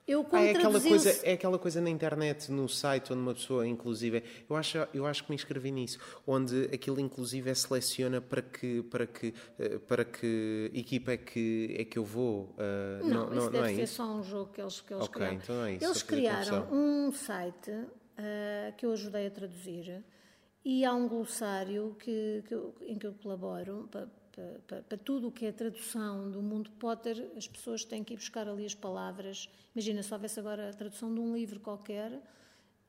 Eu, 0.08 0.24
como 0.24 0.36
Ah, 0.36 0.46
é, 0.46 0.50
aquela 0.52 0.80
coisa, 0.80 1.10
é 1.22 1.32
aquela 1.34 1.58
coisa 1.58 1.80
na 1.82 1.90
internet, 1.90 2.50
no 2.50 2.66
site, 2.66 3.12
onde 3.12 3.20
uma 3.20 3.34
pessoa, 3.34 3.66
inclusive, 3.68 4.22
eu 4.48 4.56
acho, 4.56 4.78
eu 4.94 5.04
acho 5.06 5.22
que 5.24 5.30
me 5.30 5.34
inscrevi 5.36 5.70
nisso, 5.70 5.98
onde 6.26 6.64
aquilo, 6.72 6.98
inclusive, 6.98 7.50
é 7.50 7.54
seleciona 7.54 8.18
para 8.20 8.40
que, 8.40 8.82
para 8.84 9.06
que, 9.06 9.34
eh, 9.58 9.78
para 9.78 10.06
que 10.06 10.70
equipa 10.72 11.12
é 11.12 11.16
que, 11.18 11.76
é 11.78 11.84
que 11.84 11.98
eu 11.98 12.04
vou. 12.04 12.54
eh, 12.58 13.02
Não, 13.04 13.36
isso 13.36 13.50
deve 13.50 13.68
é 13.68 13.74
ser 13.74 13.82
isso? 13.82 13.94
só 13.96 14.04
um 14.10 14.22
jogo 14.22 14.50
que 14.52 14.60
eles, 14.62 14.80
que 14.80 14.94
eles 14.94 15.04
Ok, 15.04 15.14
criaram. 15.20 15.36
então 15.42 15.56
não 15.56 15.64
é 15.64 15.72
isso, 15.74 15.84
Eles 15.84 16.02
criaram 16.02 16.66
um 16.72 17.12
site 17.12 17.70
ah, 18.16 18.72
que 18.78 18.86
eu 18.86 18.92
ajudei 18.92 19.26
a 19.26 19.30
traduzir 19.30 20.02
e 20.64 20.84
há 20.86 20.92
um 20.94 21.06
glossário 21.06 21.94
que, 21.98 22.42
que 22.48 22.54
eu- 22.54 22.74
em 22.80 22.98
que 22.98 23.06
eu 23.06 23.12
colaboro 23.22 23.86
para, 23.90 24.08
para- 24.38 24.58
para- 24.66 24.82
para 24.82 24.98
tudo 24.98 25.28
o 25.28 25.32
que 25.32 25.46
é 25.46 25.52
tradução 25.52 26.30
do 26.30 26.40
mundo 26.40 26.70
Potter. 26.78 27.30
As 27.36 27.48
pessoas 27.48 27.84
têm 27.84 28.04
que 28.04 28.14
ir 28.14 28.16
buscar 28.16 28.48
ali 28.48 28.64
as 28.64 28.74
palavras. 28.74 29.48
Imagina, 29.74 30.02
se 30.02 30.12
houvesse 30.14 30.38
agora 30.38 30.70
a 30.70 30.72
tradução 30.72 31.12
de 31.12 31.18
um 31.20 31.34
livro 31.34 31.58
qualquer, 31.58 32.12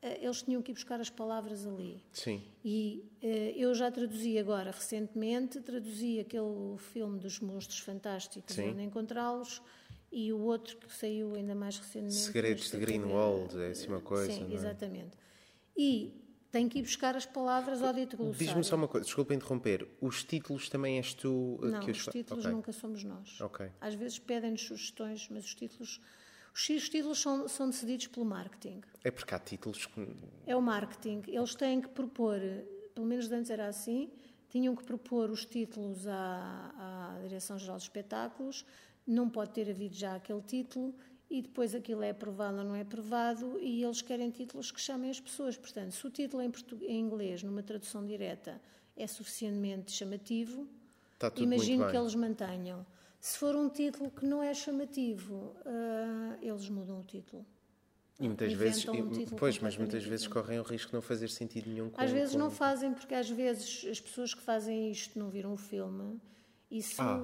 ah, 0.02 0.08
eles 0.22 0.44
tinham 0.44 0.62
que 0.62 0.72
ir 0.72 0.76
buscar 0.76 1.02
as 1.02 1.10
palavras 1.10 1.66
ali. 1.66 2.04
Sim. 2.14 2.44
E 2.64 3.04
eh, 3.22 3.54
eu 3.58 3.74
já 3.74 3.90
traduzi 3.92 4.38
agora 4.38 4.70
recentemente, 4.72 5.60
traduzi 5.62 6.20
aquele 6.20 6.78
filme 6.78 7.20
dos 7.20 7.40
monstros 7.40 7.80
fantásticos, 7.80 8.56
Sim. 8.56 8.70
onde 8.70 8.84
encontrá-los, 8.84 9.62
e 10.12 10.32
o 10.32 10.40
outro 10.40 10.78
que 10.78 10.92
saiu 10.94 11.34
ainda 11.36 11.54
mais 11.56 11.78
recentemente. 11.78 12.14
Segredos 12.16 12.72
de 12.72 12.78
Greenwald, 12.78 13.60
é 13.60 13.68
assim 13.70 13.88
uma 13.88 14.02
coisa. 14.02 14.32
Sim, 14.32 14.52
é? 14.52 14.54
exatamente. 14.54 15.18
E 15.76 16.14
tem 16.52 16.68
que 16.68 16.80
ir 16.80 16.82
buscar 16.82 17.16
as 17.16 17.26
palavras 17.26 17.82
ao 17.84 17.94
dito 17.94 18.18
glossário. 18.18 18.46
Diz-me 18.48 18.64
só 18.64 18.76
uma 18.76 18.88
coisa, 18.88 19.06
desculpa 19.06 19.34
interromper. 19.34 19.88
Os 20.02 20.24
títulos 20.24 20.68
também 20.70 20.98
és 20.98 21.14
tu 21.14 21.60
eh, 21.64 21.68
Não, 21.68 21.80
que 21.82 21.92
os 21.92 22.00
fa- 22.00 22.12
títulos 22.12 22.44
Ok. 22.46 22.56
nunca 22.56 22.72
somos 22.72 23.04
nós. 23.04 23.40
Ok. 23.42 23.70
Às 23.80 23.94
vezes 23.94 24.18
pedem-nos 24.20 24.62
sugestões, 24.62 25.28
mas 25.30 25.46
os 25.46 25.54
títulos, 25.56 26.02
os 26.54 26.70
os 26.70 26.90
títulos 26.90 27.20
são, 27.22 27.48
são 27.48 27.70
decididos 27.70 28.08
pelo 28.08 28.26
marketing. 28.26 28.82
É 29.04 29.12
porque 29.12 29.34
há 29.36 29.40
títulos 29.40 29.86
que. 29.86 30.08
É 30.48 30.56
o 30.56 30.62
marketing. 30.62 31.22
Eles 31.28 31.54
têm 31.56 31.80
que 31.82 31.90
propor, 31.90 32.40
pelo 32.96 33.06
menos 33.06 33.32
antes 33.32 33.52
era 33.52 33.68
assim, 33.68 34.10
tinham 34.50 34.76
que 34.76 34.84
propor 34.84 35.30
os 35.30 35.46
títulos 35.46 36.08
à, 36.08 37.14
à 37.16 37.20
Direção-Geral 37.22 37.78
de 37.78 37.84
Espetáculos, 37.84 38.66
não 39.06 39.30
pode 39.30 39.52
ter 39.52 39.70
havido 39.70 39.96
já 39.96 40.16
aquele 40.16 40.42
título 40.42 40.96
e 41.30 41.42
depois 41.42 41.76
aquilo 41.76 42.02
é 42.02 42.10
aprovado 42.10 42.58
ou 42.58 42.64
não 42.64 42.76
é 42.76 42.82
aprovado 42.82 43.60
e 43.60 43.84
eles 43.84 44.02
querem 44.02 44.30
títulos 44.32 44.72
que 44.72 44.80
chamem 44.82 45.10
as 45.12 45.20
pessoas. 45.20 45.56
Portanto, 45.58 45.92
se 45.92 46.06
o 46.08 46.10
título 46.10 46.42
em, 46.42 46.50
portu- 46.50 46.80
em 46.84 47.00
inglês, 47.00 47.44
numa 47.44 47.62
tradução 47.62 48.06
direta, 48.06 48.60
é 48.98 49.06
suficientemente 49.06 49.92
chamativo, 49.92 50.68
tudo 51.30 51.44
imagino 51.44 51.84
que 51.92 51.98
eles 51.98 52.16
mantenham. 52.16 52.86
Se 53.20 53.38
for 53.38 53.56
um 53.56 53.70
título 53.70 54.10
que 54.10 54.26
não 54.26 54.42
é 54.42 54.54
chamativo, 54.54 55.54
ah, 55.66 56.38
eles 56.42 56.68
mudam 56.70 57.00
o 57.00 57.04
título. 57.04 57.46
E 58.20 58.28
muitas 58.28 58.52
vezes, 58.52 58.86
um 58.88 59.36
pois, 59.38 59.60
mas 59.60 59.78
muitas 59.78 60.04
vezes 60.04 60.28
correm 60.28 60.60
o 60.60 60.64
risco 60.64 60.90
de 60.90 60.94
não 60.96 61.02
fazer 61.02 61.30
sentido 61.30 61.70
nenhum 61.70 61.90
com 61.90 62.02
Às 62.02 62.12
vezes 62.12 62.34
com- 62.34 62.40
não 62.40 62.50
fazem, 62.52 62.94
porque 62.94 63.14
às 63.14 63.30
vezes 63.30 63.86
as 63.90 64.00
pessoas 64.02 64.34
que 64.34 64.42
fazem 64.42 64.92
isto 64.92 65.18
não 65.18 65.30
viram 65.30 65.54
o 65.54 65.58
filme 65.58 66.20
e 66.70 66.82
se, 66.82 67.00
Ah. 67.00 67.18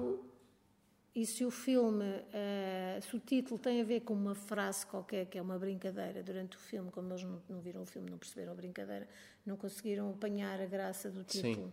E 1.16 1.24
se 1.24 1.46
o 1.46 1.50
filme, 1.50 2.04
eh, 2.30 2.98
se 3.00 3.16
o 3.16 3.18
título 3.18 3.58
tem 3.58 3.80
a 3.80 3.84
ver 3.84 4.00
com 4.00 4.12
uma 4.12 4.34
frase 4.34 4.84
qualquer 4.84 5.24
que 5.24 5.38
é 5.38 5.42
uma 5.42 5.58
brincadeira 5.58 6.22
durante 6.22 6.58
o 6.58 6.60
filme, 6.60 6.90
como 6.90 7.10
eles 7.10 7.22
não, 7.22 7.42
não 7.48 7.58
viram 7.58 7.80
o 7.80 7.86
filme, 7.86 8.10
não 8.10 8.18
perceberam 8.18 8.52
a 8.52 8.54
brincadeira, 8.54 9.08
não 9.46 9.56
conseguiram 9.56 10.10
apanhar 10.10 10.60
a 10.60 10.66
graça 10.66 11.10
do 11.10 11.24
Sim. 11.26 11.40
título. 11.40 11.72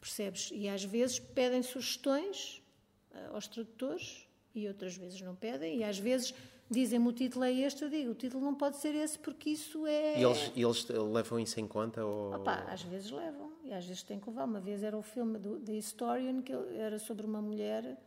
Percebes? 0.00 0.50
E 0.52 0.68
às 0.68 0.84
vezes 0.84 1.18
pedem 1.18 1.64
sugestões 1.64 2.62
eh, 3.12 3.30
aos 3.32 3.48
tradutores 3.48 4.28
e 4.54 4.68
outras 4.68 4.96
vezes 4.96 5.20
não 5.20 5.34
pedem, 5.34 5.78
e 5.78 5.82
às 5.82 5.98
vezes 5.98 6.32
dizem-me 6.70 7.08
o 7.08 7.12
título 7.12 7.46
é 7.46 7.52
este, 7.52 7.82
eu 7.82 7.90
digo 7.90 8.12
o 8.12 8.14
título 8.14 8.44
não 8.44 8.54
pode 8.54 8.76
ser 8.76 8.94
esse 8.94 9.18
porque 9.18 9.50
isso 9.50 9.84
é. 9.84 10.20
E 10.20 10.22
eles, 10.22 10.52
e 10.54 10.62
eles 10.62 10.86
levam 10.88 11.40
isso 11.40 11.58
em 11.58 11.66
conta? 11.66 12.04
Ou... 12.06 12.36
Opa, 12.36 12.64
às 12.68 12.82
vezes 12.82 13.10
levam 13.10 13.50
e 13.64 13.72
às 13.72 13.84
vezes 13.84 14.04
têm 14.04 14.20
que 14.20 14.28
levar. 14.30 14.44
Uma 14.44 14.60
vez 14.60 14.84
era 14.84 14.96
o 14.96 15.02
filme 15.02 15.40
do 15.40 15.58
The 15.58 15.72
Historian, 15.72 16.40
que 16.40 16.52
era 16.52 17.00
sobre 17.00 17.26
uma 17.26 17.42
mulher 17.42 17.98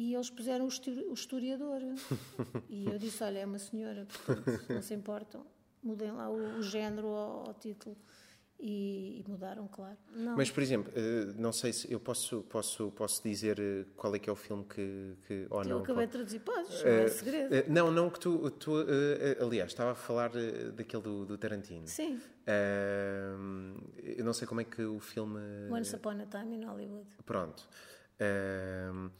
e 0.00 0.14
eles 0.14 0.30
puseram 0.30 0.64
o 0.64 0.68
histo- 0.68 0.90
o 1.10 1.12
historiador. 1.12 1.80
e 2.70 2.86
eu 2.86 2.98
disse: 2.98 3.22
Olha, 3.24 3.38
é 3.40 3.44
uma 3.46 3.58
senhora, 3.58 4.06
portanto, 4.06 4.60
não 4.68 4.80
se 4.82 4.94
importam, 4.94 5.44
mudem 5.82 6.12
lá 6.12 6.30
o, 6.30 6.58
o 6.58 6.62
género 6.62 7.08
ao, 7.08 7.48
ao 7.48 7.54
título. 7.54 7.96
E, 8.60 9.20
e 9.20 9.24
mudaram, 9.30 9.68
claro. 9.68 9.96
Não, 10.16 10.34
Mas, 10.36 10.50
por 10.50 10.60
exemplo, 10.64 10.92
eh, 10.96 11.32
não 11.36 11.52
sei 11.52 11.72
se 11.72 11.92
eu 11.92 12.00
posso, 12.00 12.42
posso, 12.48 12.90
posso 12.90 13.22
dizer 13.22 13.56
eh, 13.60 13.84
qual 13.96 14.12
é 14.16 14.18
que 14.18 14.28
é 14.28 14.32
o 14.32 14.36
filme 14.36 14.64
que. 14.64 15.14
que 15.28 15.46
ou 15.48 15.62
eu 15.62 15.68
não, 15.68 15.78
acabei 15.78 16.06
de 16.06 16.12
traduzir, 16.12 16.40
podes, 16.40 16.82
não 16.82 16.90
é 16.90 17.04
Eh, 17.04 17.08
segredo. 17.08 17.54
eh, 17.54 17.64
não, 17.68 17.90
não, 17.92 18.10
que 18.10 18.18
tu. 18.18 18.50
tu, 18.50 18.80
eh, 18.80 18.84
eh, 19.38 19.44
aliás, 19.44 19.70
estava 19.70 19.92
a 19.92 19.94
falar 19.94 20.32
eh, 20.34 20.72
daquele 20.72 21.02
do, 21.04 21.24
do 21.24 21.38
Tarantino. 21.38 21.86
Sim, 21.86 22.20
Eh, 22.46 23.34
eu 24.18 24.24
não 24.24 24.32
sei 24.32 24.46
como 24.48 24.60
é 24.60 24.64
que 24.64 24.82
o 24.82 24.98
filme. 24.98 25.38
Once 25.70 25.94
Upon 25.94 26.20
a 26.20 26.26
Time 26.26 26.56
in 26.56 26.64
Hollywood. 26.64 27.06
Pronto. 27.24 27.62
Ahm, 28.20 29.10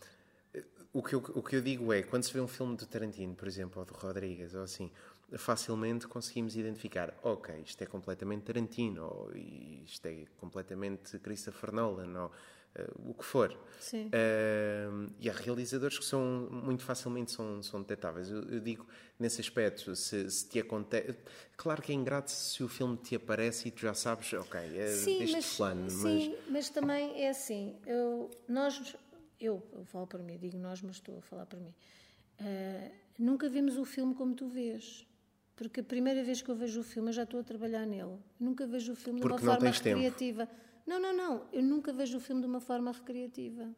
o, 0.93 1.03
que 1.03 1.15
eu, 1.15 1.19
o 1.35 1.43
que 1.43 1.57
eu 1.57 1.61
digo 1.63 1.93
é, 1.93 2.03
quando 2.03 2.25
se 2.25 2.33
vê 2.33 2.41
um 2.41 2.49
filme 2.49 2.77
do 2.77 2.87
Tarantino, 2.87 3.35
por 3.35 3.47
exemplo, 3.47 3.81
ou 3.81 3.85
do 3.85 3.95
Rodrigues, 3.95 4.55
ou 4.55 4.63
assim, 4.63 4.91
facilmente 5.37 6.07
conseguimos 6.07 6.57
identificar, 6.57 7.15
ok, 7.23 7.55
isto 7.65 7.83
é 7.83 7.87
completamente 7.87 8.45
Tarantino, 8.45 9.05
ou 9.05 9.37
isto 9.37 10.07
é 10.07 10.25
completamente 10.39 11.19
Christopher 11.19 11.73
Nolan, 11.73 12.25
ou 12.25 12.33
eh, 12.75 12.87
o 13.05 13.15
que 13.15 13.25
for. 13.25 13.55
Sim. 13.81 14.11
Ahm, 14.13 15.09
e 15.19 15.29
há 15.29 15.33
realizadores 15.33 15.99
que 15.99 16.05
são 16.05 16.49
muito 16.51 16.83
facilmente 16.83 17.33
são, 17.33 17.63
são 17.63 17.81
detectáveis. 17.81 18.31
Eu, 18.31 18.43
eu 18.45 18.61
digo 18.61 18.87
nesse 19.19 19.41
aspecto, 19.41 19.95
se, 19.95 20.31
se 20.31 20.49
te 20.49 20.61
acontece. 20.61 21.15
Claro 21.57 21.83
que 21.83 21.93
é 21.93 21.95
ingrato 21.95 22.31
se 22.31 22.63
o 22.63 22.69
filme 22.69 22.97
te 22.97 23.17
aparece 23.17 23.69
e 23.69 23.71
tu 23.71 23.81
já 23.81 23.95
sabes, 23.95 24.33
ok, 24.33 24.61
é 24.79 24.87
Sim, 24.89 25.19
deste 25.19 25.37
mas, 25.37 25.57
plano, 25.57 25.83
mas. 25.83 25.93
sim, 25.93 26.37
mas 26.49 26.71
também 26.71 27.23
é 27.23 27.29
assim. 27.31 27.77
Eu, 27.87 28.31
nós, 28.49 28.97
eu, 29.41 29.63
eu 29.73 29.85
falo 29.85 30.07
por 30.07 30.23
mim, 30.23 30.39
digo 30.39 30.59
nós, 30.59 30.83
mas 30.83 30.97
estou 30.97 31.19
a 31.19 31.23
falar 31.23 31.47
por 31.47 31.61
mim. 31.61 31.75
Ah, 32.41 32.91
nunca 33.19 33.49
vimos 33.49 33.77
o 33.77 33.85
filme 33.85 34.15
como 34.15 34.35
tu 34.35 34.47
vês. 34.49 35.07
Porque 35.57 35.81
a 35.81 35.85
primeira 35.85 36.23
vez 36.23 36.41
que 36.41 36.49
eu 36.49 36.55
vejo 36.55 36.81
o 36.81 36.85
filme, 36.85 37.09
eu 37.09 37.13
já 37.13 37.25
estou 37.25 37.41
a 37.41 37.43
trabalhar 37.43 37.85
nele. 37.85 38.17
Nunca 38.39 38.67
vejo 38.67 38.93
o 38.93 38.97
filme 38.97 39.19
de 39.21 39.23
Porque 39.27 39.43
uma 39.43 39.47
não 39.47 39.53
forma 39.55 39.71
tens 39.71 39.81
tempo. 39.81 40.01
recreativa. 40.01 40.49
Não, 40.87 41.01
não, 41.01 41.17
não. 41.17 41.47
Eu 41.53 41.63
nunca 41.63 41.93
vejo 41.93 42.17
o 42.17 42.21
filme 42.21 42.41
de 42.41 42.47
uma 42.47 42.61
forma 42.61 42.93
recreativa. 42.93 43.69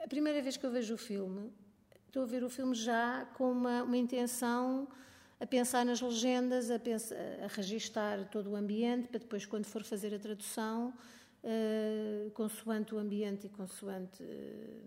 A 0.00 0.08
primeira 0.08 0.42
vez 0.42 0.56
que 0.56 0.66
eu 0.66 0.70
vejo 0.70 0.94
o 0.94 0.98
filme, 0.98 1.52
estou 2.06 2.24
a 2.24 2.26
ver 2.26 2.42
o 2.42 2.50
filme 2.50 2.74
já 2.74 3.24
com 3.34 3.50
uma, 3.50 3.84
uma 3.84 3.96
intenção 3.96 4.88
a 5.38 5.46
pensar 5.46 5.84
nas 5.84 6.00
legendas, 6.00 6.70
a, 6.70 6.78
pensar, 6.78 7.14
a 7.42 7.46
registar 7.46 8.28
todo 8.28 8.50
o 8.50 8.56
ambiente, 8.56 9.06
para 9.08 9.20
depois, 9.20 9.46
quando 9.46 9.66
for 9.66 9.84
fazer 9.84 10.14
a 10.14 10.18
tradução, 10.18 10.92
eh, 11.48 12.28
consoante 12.34 12.92
o 12.94 12.98
ambiente 12.98 13.46
e 13.46 13.50
consoante 13.50 14.20
eh, 14.22 14.80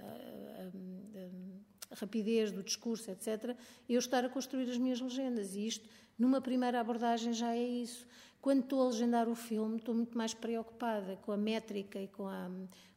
a, 0.00 0.64
a- 0.64 1.92
a 1.92 1.94
rapidez 1.94 2.50
do 2.50 2.62
discurso, 2.62 3.10
etc., 3.10 3.54
eu 3.88 3.98
estar 3.98 4.24
a 4.24 4.28
construir 4.28 4.68
as 4.68 4.78
minhas 4.78 5.00
legendas. 5.00 5.54
E 5.54 5.66
isto, 5.66 5.88
numa 6.18 6.40
primeira 6.40 6.80
abordagem, 6.80 7.32
já 7.32 7.54
é 7.54 7.62
isso. 7.62 8.06
Quando 8.40 8.62
estou 8.64 8.82
a 8.82 8.86
legendar 8.88 9.28
o 9.28 9.34
filme, 9.34 9.76
estou 9.76 9.94
muito 9.94 10.16
mais 10.18 10.34
preocupada 10.34 11.16
com 11.22 11.30
a 11.32 11.36
métrica 11.36 12.00
e 12.00 12.08
com 12.08 12.26
a, 12.26 12.50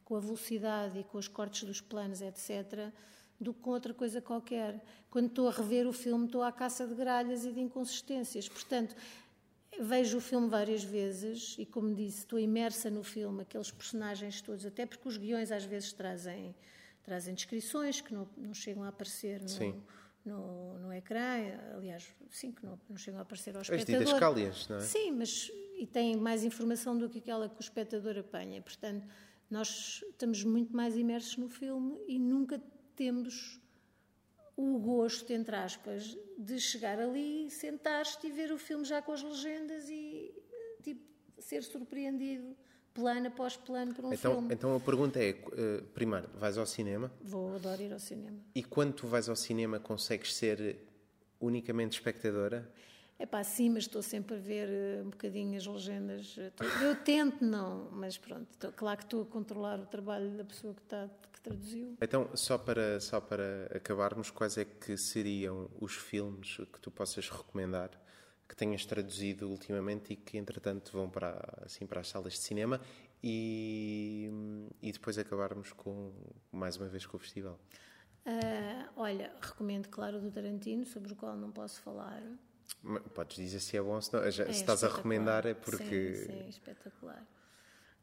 com 0.04 0.16
a 0.16 0.20
velocidade 0.20 0.98
e 0.98 1.04
com 1.04 1.18
os 1.18 1.28
cortes 1.28 1.62
dos 1.64 1.80
planos, 1.80 2.20
etc., 2.20 2.90
do 3.38 3.52
que 3.52 3.60
com 3.60 3.70
outra 3.70 3.92
coisa 3.92 4.20
qualquer. 4.22 4.82
Quando 5.10 5.26
estou 5.26 5.46
a 5.46 5.52
rever 5.52 5.86
o 5.86 5.92
filme, 5.92 6.24
estou 6.24 6.42
à 6.42 6.50
caça 6.50 6.86
de 6.86 6.94
gralhas 6.94 7.44
e 7.44 7.52
de 7.52 7.60
inconsistências. 7.60 8.48
Portanto, 8.48 8.96
vejo 9.80 10.18
o 10.18 10.20
filme 10.20 10.48
várias 10.48 10.82
vezes 10.82 11.56
e, 11.58 11.66
como 11.66 11.94
disse, 11.94 12.18
estou 12.18 12.38
imersa 12.38 12.90
no 12.90 13.02
filme, 13.02 13.42
aqueles 13.42 13.70
personagens 13.70 14.40
todos, 14.40 14.64
até 14.64 14.86
porque 14.86 15.08
os 15.08 15.16
guiões 15.16 15.50
às 15.50 15.64
vezes 15.64 15.92
trazem, 15.92 16.54
trazem 17.02 17.34
descrições 17.34 18.00
que 18.00 18.12
não, 18.12 18.28
não 18.36 18.54
chegam 18.54 18.82
a 18.82 18.88
aparecer 18.88 19.40
no, 19.42 19.82
no, 20.24 20.78
no 20.78 20.92
ecrã, 20.92 21.38
aliás, 21.74 22.06
sim, 22.30 22.52
que 22.52 22.64
não, 22.64 22.78
não 22.88 22.96
chegam 22.96 23.18
a 23.18 23.22
aparecer 23.22 23.54
ao 23.54 23.62
As 23.62 23.68
espectador. 23.68 24.04
didascálias, 24.04 24.68
não 24.68 24.76
é? 24.76 24.80
Sim, 24.80 25.12
mas 25.12 25.50
e 25.78 25.86
tem 25.86 26.16
mais 26.16 26.42
informação 26.42 26.96
do 26.96 27.08
que 27.08 27.18
aquela 27.18 27.48
que 27.48 27.60
o 27.60 27.60
espectador 27.60 28.18
apanha. 28.18 28.62
Portanto, 28.62 29.06
nós 29.50 30.02
estamos 30.10 30.42
muito 30.42 30.74
mais 30.74 30.96
imersos 30.96 31.36
no 31.36 31.48
filme 31.48 31.98
e 32.08 32.18
nunca 32.18 32.60
temos 32.94 33.60
o 34.56 34.78
gosto, 34.78 35.30
entre 35.32 35.54
aspas, 35.56 36.16
de 36.38 36.58
chegar 36.58 36.98
ali, 36.98 37.50
sentar-te 37.50 38.26
e 38.26 38.30
ver 38.30 38.50
o 38.52 38.58
filme 38.58 38.84
já 38.84 39.02
com 39.02 39.12
as 39.12 39.22
legendas 39.22 39.88
e 39.88 40.32
tipo, 40.82 41.02
ser 41.38 41.62
surpreendido 41.62 42.56
plano 42.94 43.26
após 43.28 43.56
plano 43.56 43.94
por 43.94 44.06
um 44.06 44.12
Então, 44.14 44.32
filme. 44.32 44.54
então 44.54 44.74
a 44.74 44.80
pergunta 44.80 45.18
é: 45.18 45.28
eh, 45.30 45.82
primeiro, 45.92 46.28
vais 46.34 46.56
ao 46.56 46.64
cinema 46.66 47.12
Vou 47.20 47.54
adorar 47.54 47.80
ir 47.80 47.92
ao 47.92 47.98
cinema. 47.98 48.38
e 48.54 48.62
quando 48.64 48.94
tu 48.94 49.06
vais 49.06 49.28
ao 49.28 49.36
cinema 49.36 49.78
consegues 49.78 50.34
ser 50.34 50.78
unicamente 51.38 51.98
espectadora? 51.98 52.70
É 53.18 53.24
pá, 53.24 53.42
sim, 53.42 53.70
mas 53.70 53.84
estou 53.84 54.02
sempre 54.02 54.36
a 54.36 54.38
ver 54.38 54.68
eh, 54.68 55.02
um 55.02 55.08
bocadinho 55.08 55.56
as 55.56 55.66
legendas. 55.66 56.36
Eu 56.82 56.94
tento 57.02 57.42
não, 57.42 57.90
mas 57.90 58.18
pronto, 58.18 58.46
estou- 58.52 58.72
claro 58.72 58.98
que 58.98 59.04
estou 59.04 59.22
a 59.22 59.26
controlar 59.26 59.80
o 59.80 59.86
trabalho 59.86 60.36
da 60.36 60.44
pessoa 60.44 60.74
que, 60.74 60.82
está, 60.82 61.08
que 61.32 61.40
traduziu. 61.40 61.96
Então, 62.00 62.28
só 62.36 62.58
para, 62.58 63.00
só 63.00 63.18
para 63.18 63.70
acabarmos, 63.74 64.30
quais 64.30 64.58
é 64.58 64.66
que 64.66 64.98
seriam 64.98 65.70
os 65.80 65.94
filmes 65.94 66.56
que 66.70 66.78
tu 66.80 66.90
possas 66.90 67.30
recomendar 67.30 67.90
que 68.48 68.54
tenhas 68.54 68.84
traduzido 68.86 69.48
ultimamente 69.48 70.12
e 70.12 70.16
que, 70.16 70.36
entretanto, 70.38 70.92
vão 70.92 71.08
para, 71.08 71.62
assim, 71.64 71.86
para 71.86 72.00
as 72.00 72.08
salas 72.08 72.34
de 72.34 72.40
cinema 72.40 72.80
e, 73.22 74.30
e 74.80 74.92
depois 74.92 75.18
acabarmos 75.18 75.72
com, 75.72 76.12
mais 76.52 76.76
uma 76.76 76.86
vez 76.86 77.04
com 77.06 77.16
o 77.16 77.20
festival? 77.20 77.58
Ah, 78.24 78.88
olha, 78.96 79.32
recomendo, 79.40 79.88
claro, 79.88 80.18
o 80.18 80.20
do 80.20 80.30
Tarantino, 80.30 80.84
sobre 80.84 81.12
o 81.12 81.16
qual 81.16 81.36
não 81.36 81.50
posso 81.50 81.80
falar. 81.80 82.22
Podes 83.14 83.36
dizer 83.36 83.60
se 83.60 83.76
é 83.76 83.82
bom 83.82 83.94
ou 83.94 84.02
se 84.02 84.12
não. 84.12 84.30
Já- 84.30 84.44
É 84.44 84.52
se 84.52 84.60
estás 84.60 84.84
a 84.84 84.88
recomendar 84.88 85.44
é 85.46 85.54
porque. 85.54 86.14
Sim, 86.14 86.26
sim, 86.26 86.48
espetacular. 86.48 87.26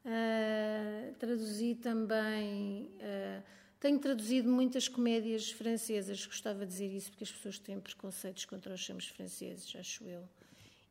Ah, 0.04 1.12
traduzi 1.18 1.74
também. 1.76 2.90
ah, 3.00 3.42
tenho 3.80 3.98
traduzido 3.98 4.48
muitas 4.50 4.88
comédias 4.88 5.50
francesas, 5.50 6.24
gostava 6.26 6.60
de 6.64 6.72
dizer 6.72 6.88
isso, 6.88 7.10
porque 7.10 7.24
as 7.24 7.32
pessoas 7.32 7.58
têm 7.58 7.78
preconceitos 7.80 8.44
contra 8.46 8.72
os 8.74 8.84
filmes 8.84 9.06
franceses, 9.08 9.74
acho 9.76 10.04
eu. 10.04 10.26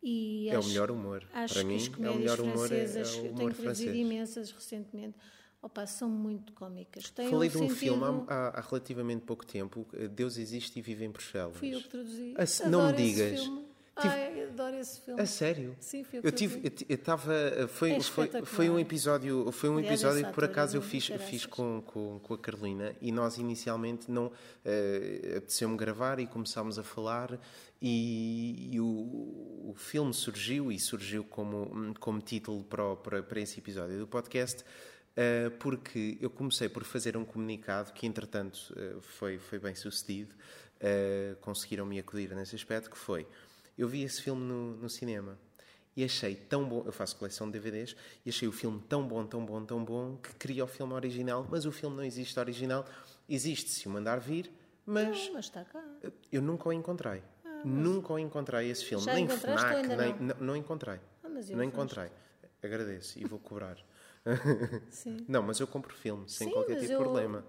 E 0.01 0.47
É 0.49 0.55
o 0.55 0.59
acho- 0.59 0.67
melhor 0.67 0.91
humor. 0.91 1.23
Acho 1.33 1.53
Para 1.53 1.63
que 1.63 1.67
mim, 1.69 1.75
as 1.77 1.83
é 1.83 1.89
o 1.89 1.91
comédias 1.93 2.19
melhor 2.19 2.39
humor, 2.41 2.71
é- 2.71 2.75
é 2.75 2.88
francesas, 2.88 3.13
o 3.15 3.19
humor 3.21 3.36
tenho 3.38 3.53
traduzido 3.53 3.63
francês. 3.63 3.95
imensas 3.95 4.51
recentemente, 4.51 5.17
opa, 5.63 5.88
são 5.88 6.08
muito 6.10 6.54
cómicas. 6.54 7.10
Têm 7.10 7.30
Falei 7.30 7.49
um 7.49 7.52
de 7.52 7.58
um 7.58 7.62
sentido... 7.62 7.78
filme 7.78 8.04
há, 8.28 8.49
há- 8.60 8.62
relativamente 8.62 9.21
pouco 9.26 9.45
tempo, 9.45 9.88
Deus 10.12 10.38
Existe 10.38 10.78
e 10.78 10.82
Vive 10.82 11.06
em 11.06 11.10
Bruxelas. 11.10 11.58
Fui 11.58 11.73
eu 11.73 11.82
que 11.82 11.89
traduzi. 11.89 12.34
A 12.38 12.45
se- 12.45 12.67
não 12.69 12.88
me 12.88 12.93
digas. 12.93 13.39
Tive- 13.39 13.63
Ai, 13.95 14.43
adoro 14.45 14.76
esse 14.76 15.02
filme. 15.02 15.21
A 15.21 15.26
sério? 15.28 15.76
Sim, 15.80 16.04
eu 16.13 16.21
que 16.21 16.28
Eu 16.28 16.32
tive, 16.32 16.73
eu 16.89 16.95
estava, 16.95 17.32
foi, 17.67 17.91
É 17.91 18.02
foi, 18.02 18.28
foi 18.43 18.67
um 18.67 18.80
episódio, 18.80 19.52
foi 19.52 19.69
um 19.69 19.78
Aliás, 19.78 20.02
episódio 20.02 20.26
que 20.28 20.34
por 20.34 20.43
ator 20.43 20.52
acaso 20.52 20.76
é 20.76 20.78
eu 20.80 20.82
fiz, 20.82 21.06
fiz 21.30 21.45
com, 21.45 21.80
com, 21.86 22.19
com 22.23 22.34
a 22.34 22.38
Carolina 22.39 22.95
e 22.99 23.12
nós 23.12 23.38
inicialmente 23.38 24.10
não 24.10 24.32
eh, 24.65 25.36
apeteceu-me 25.38 25.78
gravar 25.78 26.19
e 26.19 26.26
começámos 26.26 26.80
a 26.80 26.84
falar 26.84 27.39
e, 27.80 28.69
e 28.73 28.80
o, 28.80 28.86
o 29.69 29.73
filme 29.78 30.12
surgiu 30.12 30.71
e 30.71 30.80
surgiu 30.80 31.23
como, 31.23 31.93
como 31.99 32.19
título 32.19 32.63
para, 32.63 32.95
para, 32.95 33.21
para 33.21 33.39
esse 33.41 33.60
episódio 33.60 33.99
do 33.99 34.08
podcast 34.08 34.63
eh, 34.63 34.65
porque 35.60 36.17
eu 36.19 36.30
comecei 36.30 36.67
por 36.69 36.84
fazer 36.84 37.15
um 37.15 37.23
comunicado 37.26 37.93
que 37.93 38.06
entretanto 38.08 38.73
eh, 38.76 38.95
foi, 39.02 39.38
foi 39.38 39.60
bem 39.60 39.76
sucedido, 39.76 40.34
eh, 40.80 41.36
conseguiram-me 41.41 41.99
acudir 41.99 42.34
nesse 42.36 42.56
aspecto 42.56 42.89
que 42.89 42.97
foi 42.97 43.28
eu 43.78 43.88
vi 43.88 44.04
esse 44.04 44.21
filme 44.21 44.43
no, 44.43 44.76
no 44.78 44.89
cinema 44.89 45.38
e 45.95 46.04
achei 46.04 46.36
tão 46.36 46.67
bom. 46.67 46.84
Eu 46.86 46.91
faço 46.91 47.15
coleção 47.15 47.47
de 47.49 47.54
DVDs 47.60 47.95
e 48.26 48.30
achei 48.30 48.47
o 48.47 48.52
filme 48.52 48.82
tão 48.89 49.08
bom, 49.08 49.26
tão 49.26 49.45
bom, 49.45 49.63
tão 49.63 49.84
bom 49.84 50.17
que 50.17 50.34
queria 50.36 50.63
o 50.63 50.67
filme 50.67 50.93
original, 50.93 51.47
mas 51.49 51.65
o 51.65 51.71
filme 51.71 51.95
não 51.95 52.04
existe 52.04 52.39
original. 52.39 52.86
Existe 53.30 53.69
se 53.71 53.88
o 53.88 53.91
mandar 53.91 54.19
vir, 54.19 54.52
mas 54.86 55.28
Não, 55.28 55.34
mas 55.34 55.45
está 55.45 55.63
cá. 55.63 55.84
eu 56.32 56.41
nunca 56.41 56.69
o 56.69 56.73
encontrei. 56.73 57.21
Nunca 57.63 58.12
o 58.13 58.19
encontrei 58.19 58.69
esse 58.69 58.84
filme. 58.84 59.04
Ah, 59.04 59.12
Já 59.12 59.13
nem 59.13 59.30
FNAC, 59.30 59.88
nem. 59.88 59.97
não? 59.97 60.19
Não, 60.19 60.36
não 60.47 60.56
encontrei. 60.58 60.99
Ah, 61.23 61.30
não 61.30 61.63
encontrei. 61.63 62.10
Agradeço 62.62 63.17
e 63.19 63.23
vou 63.26 63.39
cobrar. 63.39 63.78
Sim. 64.89 65.17
Não, 65.27 65.41
mas 65.43 65.59
eu 65.59 65.67
compro 65.67 65.93
filme 65.93 66.29
sem 66.29 66.47
Sim, 66.47 66.53
qualquer 66.53 66.79
tipo 66.79 66.93
eu- 66.93 66.97
de 66.97 67.03
problema. 67.03 67.45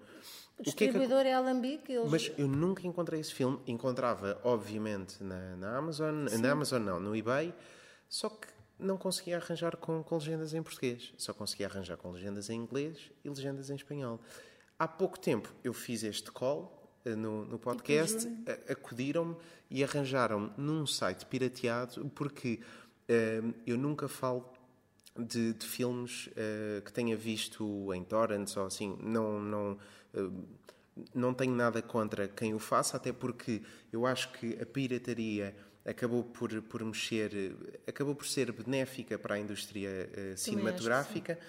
O 0.57 0.61
O 0.61 0.63
que 0.63 0.69
é 0.69 0.73
que 0.73 0.83
distribuidor 0.85 1.25
é, 1.25 1.33
Alambique. 1.33 1.91
Eles... 1.91 2.09
mas 2.09 2.31
eu 2.37 2.47
nunca 2.47 2.87
encontrei 2.87 3.19
esse 3.19 3.33
filme. 3.33 3.59
Encontrava, 3.67 4.39
obviamente, 4.43 5.21
na, 5.21 5.55
na 5.57 5.77
Amazon. 5.77 6.27
Na 6.39 6.51
Amazon 6.51 6.81
não, 6.81 6.99
no 6.99 7.13
eBay. 7.15 7.53
Só 8.07 8.29
que 8.29 8.47
não 8.79 8.97
conseguia 8.97 9.35
arranjar 9.37 9.75
com, 9.75 10.01
com 10.01 10.15
legendas 10.15 10.53
em 10.53 10.63
português. 10.63 11.13
Só 11.17 11.33
conseguia 11.33 11.67
arranjar 11.67 11.97
com 11.97 12.09
legendas 12.11 12.49
em 12.49 12.57
inglês 12.57 13.11
e 13.23 13.29
legendas 13.29 13.69
em 13.69 13.75
espanhol. 13.75 14.19
Há 14.79 14.87
pouco 14.87 15.19
tempo 15.19 15.53
eu 15.63 15.73
fiz 15.73 16.03
este 16.03 16.31
call 16.31 16.89
eh, 17.03 17.15
no, 17.15 17.43
no 17.45 17.59
podcast. 17.59 18.25
Acudiram-me 18.69 19.35
e 19.69 19.83
arranjaram 19.83 20.53
num 20.57 20.85
site 20.87 21.25
pirateado 21.25 22.09
porque 22.11 22.61
eh, 23.09 23.41
eu 23.67 23.77
nunca 23.77 24.07
falo 24.07 24.49
de, 25.17 25.53
de 25.53 25.65
filmes 25.65 26.29
eh, 26.35 26.81
que 26.83 26.91
tenha 26.91 27.15
visto 27.15 27.93
em 27.93 28.03
torrents 28.03 28.55
ou 28.57 28.65
assim, 28.65 28.97
não, 29.01 29.39
não, 29.39 29.77
eh, 30.13 30.29
não 31.13 31.33
tenho 31.33 31.55
nada 31.55 31.81
contra 31.81 32.27
quem 32.27 32.53
o 32.53 32.59
faça, 32.59 32.97
até 32.97 33.13
porque 33.13 33.61
eu 33.91 34.05
acho 34.05 34.31
que 34.33 34.57
a 34.61 34.65
pirataria 34.65 35.55
acabou 35.85 36.23
por, 36.23 36.61
por 36.63 36.83
mexer, 36.83 37.31
eh, 37.33 37.79
acabou 37.87 38.13
por 38.13 38.25
ser 38.25 38.51
benéfica 38.51 39.17
para 39.17 39.35
a 39.35 39.39
indústria 39.39 40.09
eh, 40.13 40.33
cinematográfica. 40.35 41.39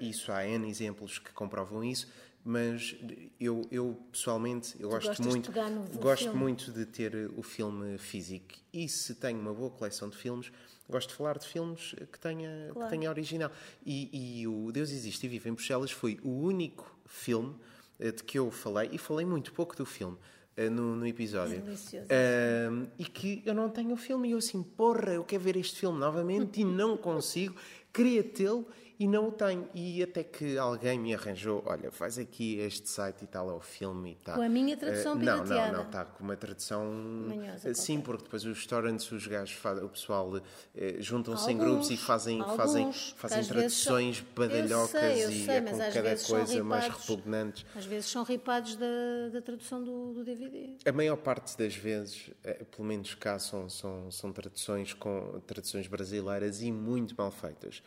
Isso 0.00 0.32
há 0.32 0.44
N 0.44 0.68
exemplos 0.68 1.20
que 1.20 1.32
comprovam 1.32 1.84
isso, 1.84 2.12
mas 2.44 2.96
eu, 3.40 3.66
eu 3.70 3.96
pessoalmente 4.10 4.74
eu 4.80 4.90
gosto 4.90 5.06
gostas 5.06 5.26
de 5.26 5.32
muito, 5.32 5.52
gosto 6.00 6.24
filme. 6.24 6.38
muito 6.38 6.72
de 6.72 6.84
ter 6.84 7.30
o 7.36 7.42
filme 7.42 7.96
físico 7.96 8.56
e 8.72 8.88
se 8.88 9.14
tenho 9.14 9.40
uma 9.40 9.54
boa 9.54 9.70
coleção 9.70 10.10
de 10.10 10.16
filmes, 10.16 10.50
gosto 10.88 11.08
de 11.10 11.14
falar 11.14 11.38
de 11.38 11.46
filmes 11.46 11.94
que 12.12 12.18
tenha, 12.18 12.70
Claro. 12.72 12.88
que 12.90 12.96
tenha 12.96 13.10
original. 13.10 13.50
E, 13.84 14.40
e 14.40 14.46
o 14.46 14.70
Deus 14.72 14.90
Existe 14.90 15.26
e 15.26 15.28
Vive 15.28 15.48
em 15.48 15.52
Bruxelas 15.52 15.90
foi 15.90 16.18
o 16.22 16.28
único 16.30 16.96
filme 17.06 17.54
eh, 17.98 18.10
de 18.12 18.22
que 18.22 18.38
eu 18.38 18.50
falei, 18.50 18.90
e 18.92 18.98
falei 18.98 19.24
muito 19.26 19.52
pouco 19.52 19.74
do 19.76 19.86
filme 19.86 20.16
eh, 20.56 20.68
no, 20.68 20.94
no 20.96 21.06
episódio. 21.06 21.56
É 21.56 21.60
delicioso. 21.60 22.06
Ahm, 22.10 22.86
e 22.98 23.04
que 23.04 23.42
eu 23.46 23.54
não 23.54 23.68
tenho 23.68 23.92
o 23.92 23.96
filme 23.96 24.28
e 24.28 24.32
eu 24.32 24.38
assim, 24.38 24.62
porra, 24.62 25.14
eu 25.14 25.24
quero 25.24 25.42
ver 25.42 25.56
este 25.56 25.78
filme 25.80 25.98
novamente 25.98 26.60
e 26.60 26.64
não 26.64 26.96
consigo, 26.96 27.54
queria 27.92 28.22
tê-lo 28.22 28.66
e 28.98 29.06
não 29.08 29.28
o 29.28 29.32
tenho. 29.32 29.68
E 29.74 30.02
até 30.02 30.22
que 30.22 30.56
alguém 30.56 30.98
me 30.98 31.14
arranjou, 31.14 31.62
olha, 31.66 31.90
faz 31.90 32.18
aqui 32.18 32.58
este 32.58 32.88
site 32.88 33.24
e 33.24 33.26
tal, 33.26 33.50
é 33.50 33.52
o 33.54 33.60
filme 33.60 34.12
e 34.12 34.14
tal. 34.16 34.36
Com 34.36 34.42
a 34.42 34.48
minha 34.48 34.76
tradução 34.76 35.12
Ah, 35.12 35.16
Não, 35.16 35.44
não, 35.44 35.72
não, 35.72 35.82
está 35.82 36.04
com 36.04 36.22
uma 36.24 36.36
tradução... 36.36 36.84
Manhosa, 36.84 37.70
ah, 37.70 37.74
Sim, 37.74 37.94
qualquer. 37.96 38.04
porque 38.06 38.24
depois 38.24 38.44
os 38.44 38.56
restaurantes, 38.58 39.10
os 39.12 39.26
gajos, 39.26 39.58
o 39.82 39.88
pessoal 39.88 40.40
eh, 40.76 40.96
juntam-se 41.00 41.50
em 41.50 41.58
grupos 41.58 41.90
e 41.90 41.96
fazem, 41.96 42.40
alguns, 42.40 42.56
fazem, 42.56 42.92
fazem 43.16 43.38
vezes 43.42 43.78
são- 43.78 43.92
traduções 43.94 44.20
badalhocas 44.34 44.94
Eu 44.94 45.00
sei, 45.00 45.24
eu 45.24 45.30
e 45.30 45.44
sei, 45.44 45.54
é 45.56 45.60
mas 45.60 45.72
com 45.72 45.78
cada 45.78 46.16
coisa 46.16 46.64
mais 46.64 46.84
ripados. 46.84 47.08
repugnantes. 47.08 47.66
Às 47.74 47.84
vezes 47.86 48.10
são 48.10 48.22
ripados 48.22 48.76
da, 48.76 49.28
da 49.32 49.42
tradução 49.42 49.82
do, 49.82 50.12
do 50.14 50.24
DVD. 50.24 50.74
A 50.86 50.92
maior 50.92 51.16
parte 51.16 51.56
das 51.58 51.74
vezes, 51.74 52.30
eh, 52.44 52.64
pelo 52.64 52.86
menos 52.86 53.14
cá, 53.14 53.38
são, 53.38 53.68
são, 53.68 54.10
são 54.10 54.32
traduções 54.32 54.92
com 54.94 55.40
traduções 55.46 55.86
brasileiras 55.88 56.62
e 56.62 56.70
muito 56.70 57.14
mal 57.16 57.30
feitas. 57.30 57.82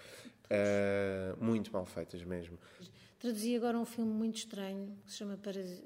Eh, 0.50 1.36
muito 1.40 1.72
mal 1.74 1.86
feitas 1.86 2.24
mesmo. 2.24 2.58
Traduzi 3.20 3.56
agora 3.56 3.78
um 3.78 3.86
filme 3.86 4.12
muito 4.12 4.38
estranho 4.38 4.98
que 5.06 5.12
se 5.12 5.18
chama 5.18 5.38
Parasi- 5.38 5.84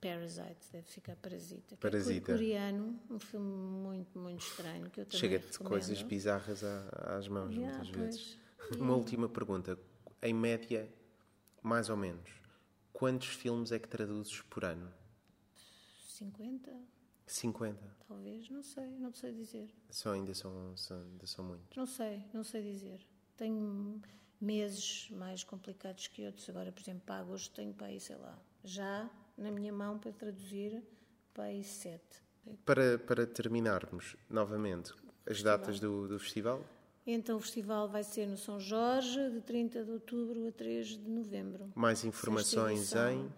Parasite, 0.00 0.66
deve 0.72 0.86
ficar 0.86 1.16
Parasita. 1.16 1.74
é 1.74 1.76
Parasita. 1.76 2.32
coreano, 2.32 2.98
um 3.10 3.18
filme 3.18 3.46
muito, 3.52 4.18
muito 4.18 4.40
estranho 4.40 4.90
que 4.90 5.00
eu 5.00 5.06
também 5.06 5.20
Chega-te 5.20 5.58
coisas 5.58 6.02
bizarras 6.02 6.64
à- 6.64 7.16
às 7.18 7.28
mãos, 7.28 7.54
Yeah, 7.54 7.76
muitas 7.76 7.90
pois. 7.96 8.04
vezes. 8.16 8.38
Uma 8.78 8.94
última 8.94 9.28
pergunta. 9.28 9.78
Em 10.22 10.34
média, 10.34 10.88
mais 11.62 11.88
ou 11.88 11.96
menos, 11.96 12.28
quantos 12.92 13.28
filmes 13.28 13.72
é 13.72 13.78
que 13.78 13.88
traduzes 13.88 14.40
por 14.42 14.64
ano? 14.64 14.92
50, 16.08 16.70
50. 17.26 17.96
talvez, 18.08 18.48
não 18.50 18.62
sei, 18.62 18.90
não 18.98 19.12
sei 19.12 19.32
dizer. 19.32 19.70
Só 19.90 20.12
ainda 20.12 20.34
são, 20.34 20.76
são, 20.76 21.00
ainda 21.02 21.26
são 21.26 21.44
muitos. 21.44 21.76
Não 21.76 21.86
sei, 21.86 22.24
não 22.34 22.42
sei 22.44 22.62
dizer. 22.62 23.00
Tenho 23.40 24.00
meses 24.38 25.08
mais 25.12 25.42
complicados 25.42 26.06
que 26.08 26.26
outros. 26.26 26.46
Agora, 26.50 26.70
por 26.70 26.82
exemplo, 26.82 27.00
para 27.06 27.22
agosto 27.22 27.54
tenho 27.54 27.72
para 27.72 27.86
aí, 27.86 27.98
sei 27.98 28.16
lá, 28.16 28.38
já 28.62 29.08
na 29.34 29.50
minha 29.50 29.72
mão 29.72 29.98
para 29.98 30.12
traduzir 30.12 30.82
para 31.32 31.44
aí 31.44 31.64
sete. 31.64 32.22
Para, 32.66 32.98
para 32.98 33.26
terminarmos, 33.26 34.14
novamente, 34.28 34.92
As 35.26 35.42
datas 35.42 35.80
do, 35.80 36.06
do 36.06 36.18
festival? 36.18 36.62
Então 37.06 37.38
o 37.38 37.40
festival 37.40 37.88
vai 37.88 38.04
ser 38.04 38.26
no 38.26 38.36
São 38.36 38.60
Jorge, 38.60 39.30
de 39.30 39.40
30 39.40 39.84
de 39.84 39.90
outubro 39.90 40.46
a 40.46 40.52
3 40.52 40.88
de 40.88 41.08
novembro. 41.08 41.72
Mais 41.74 42.04
informações 42.04 42.94
em? 42.94 43.32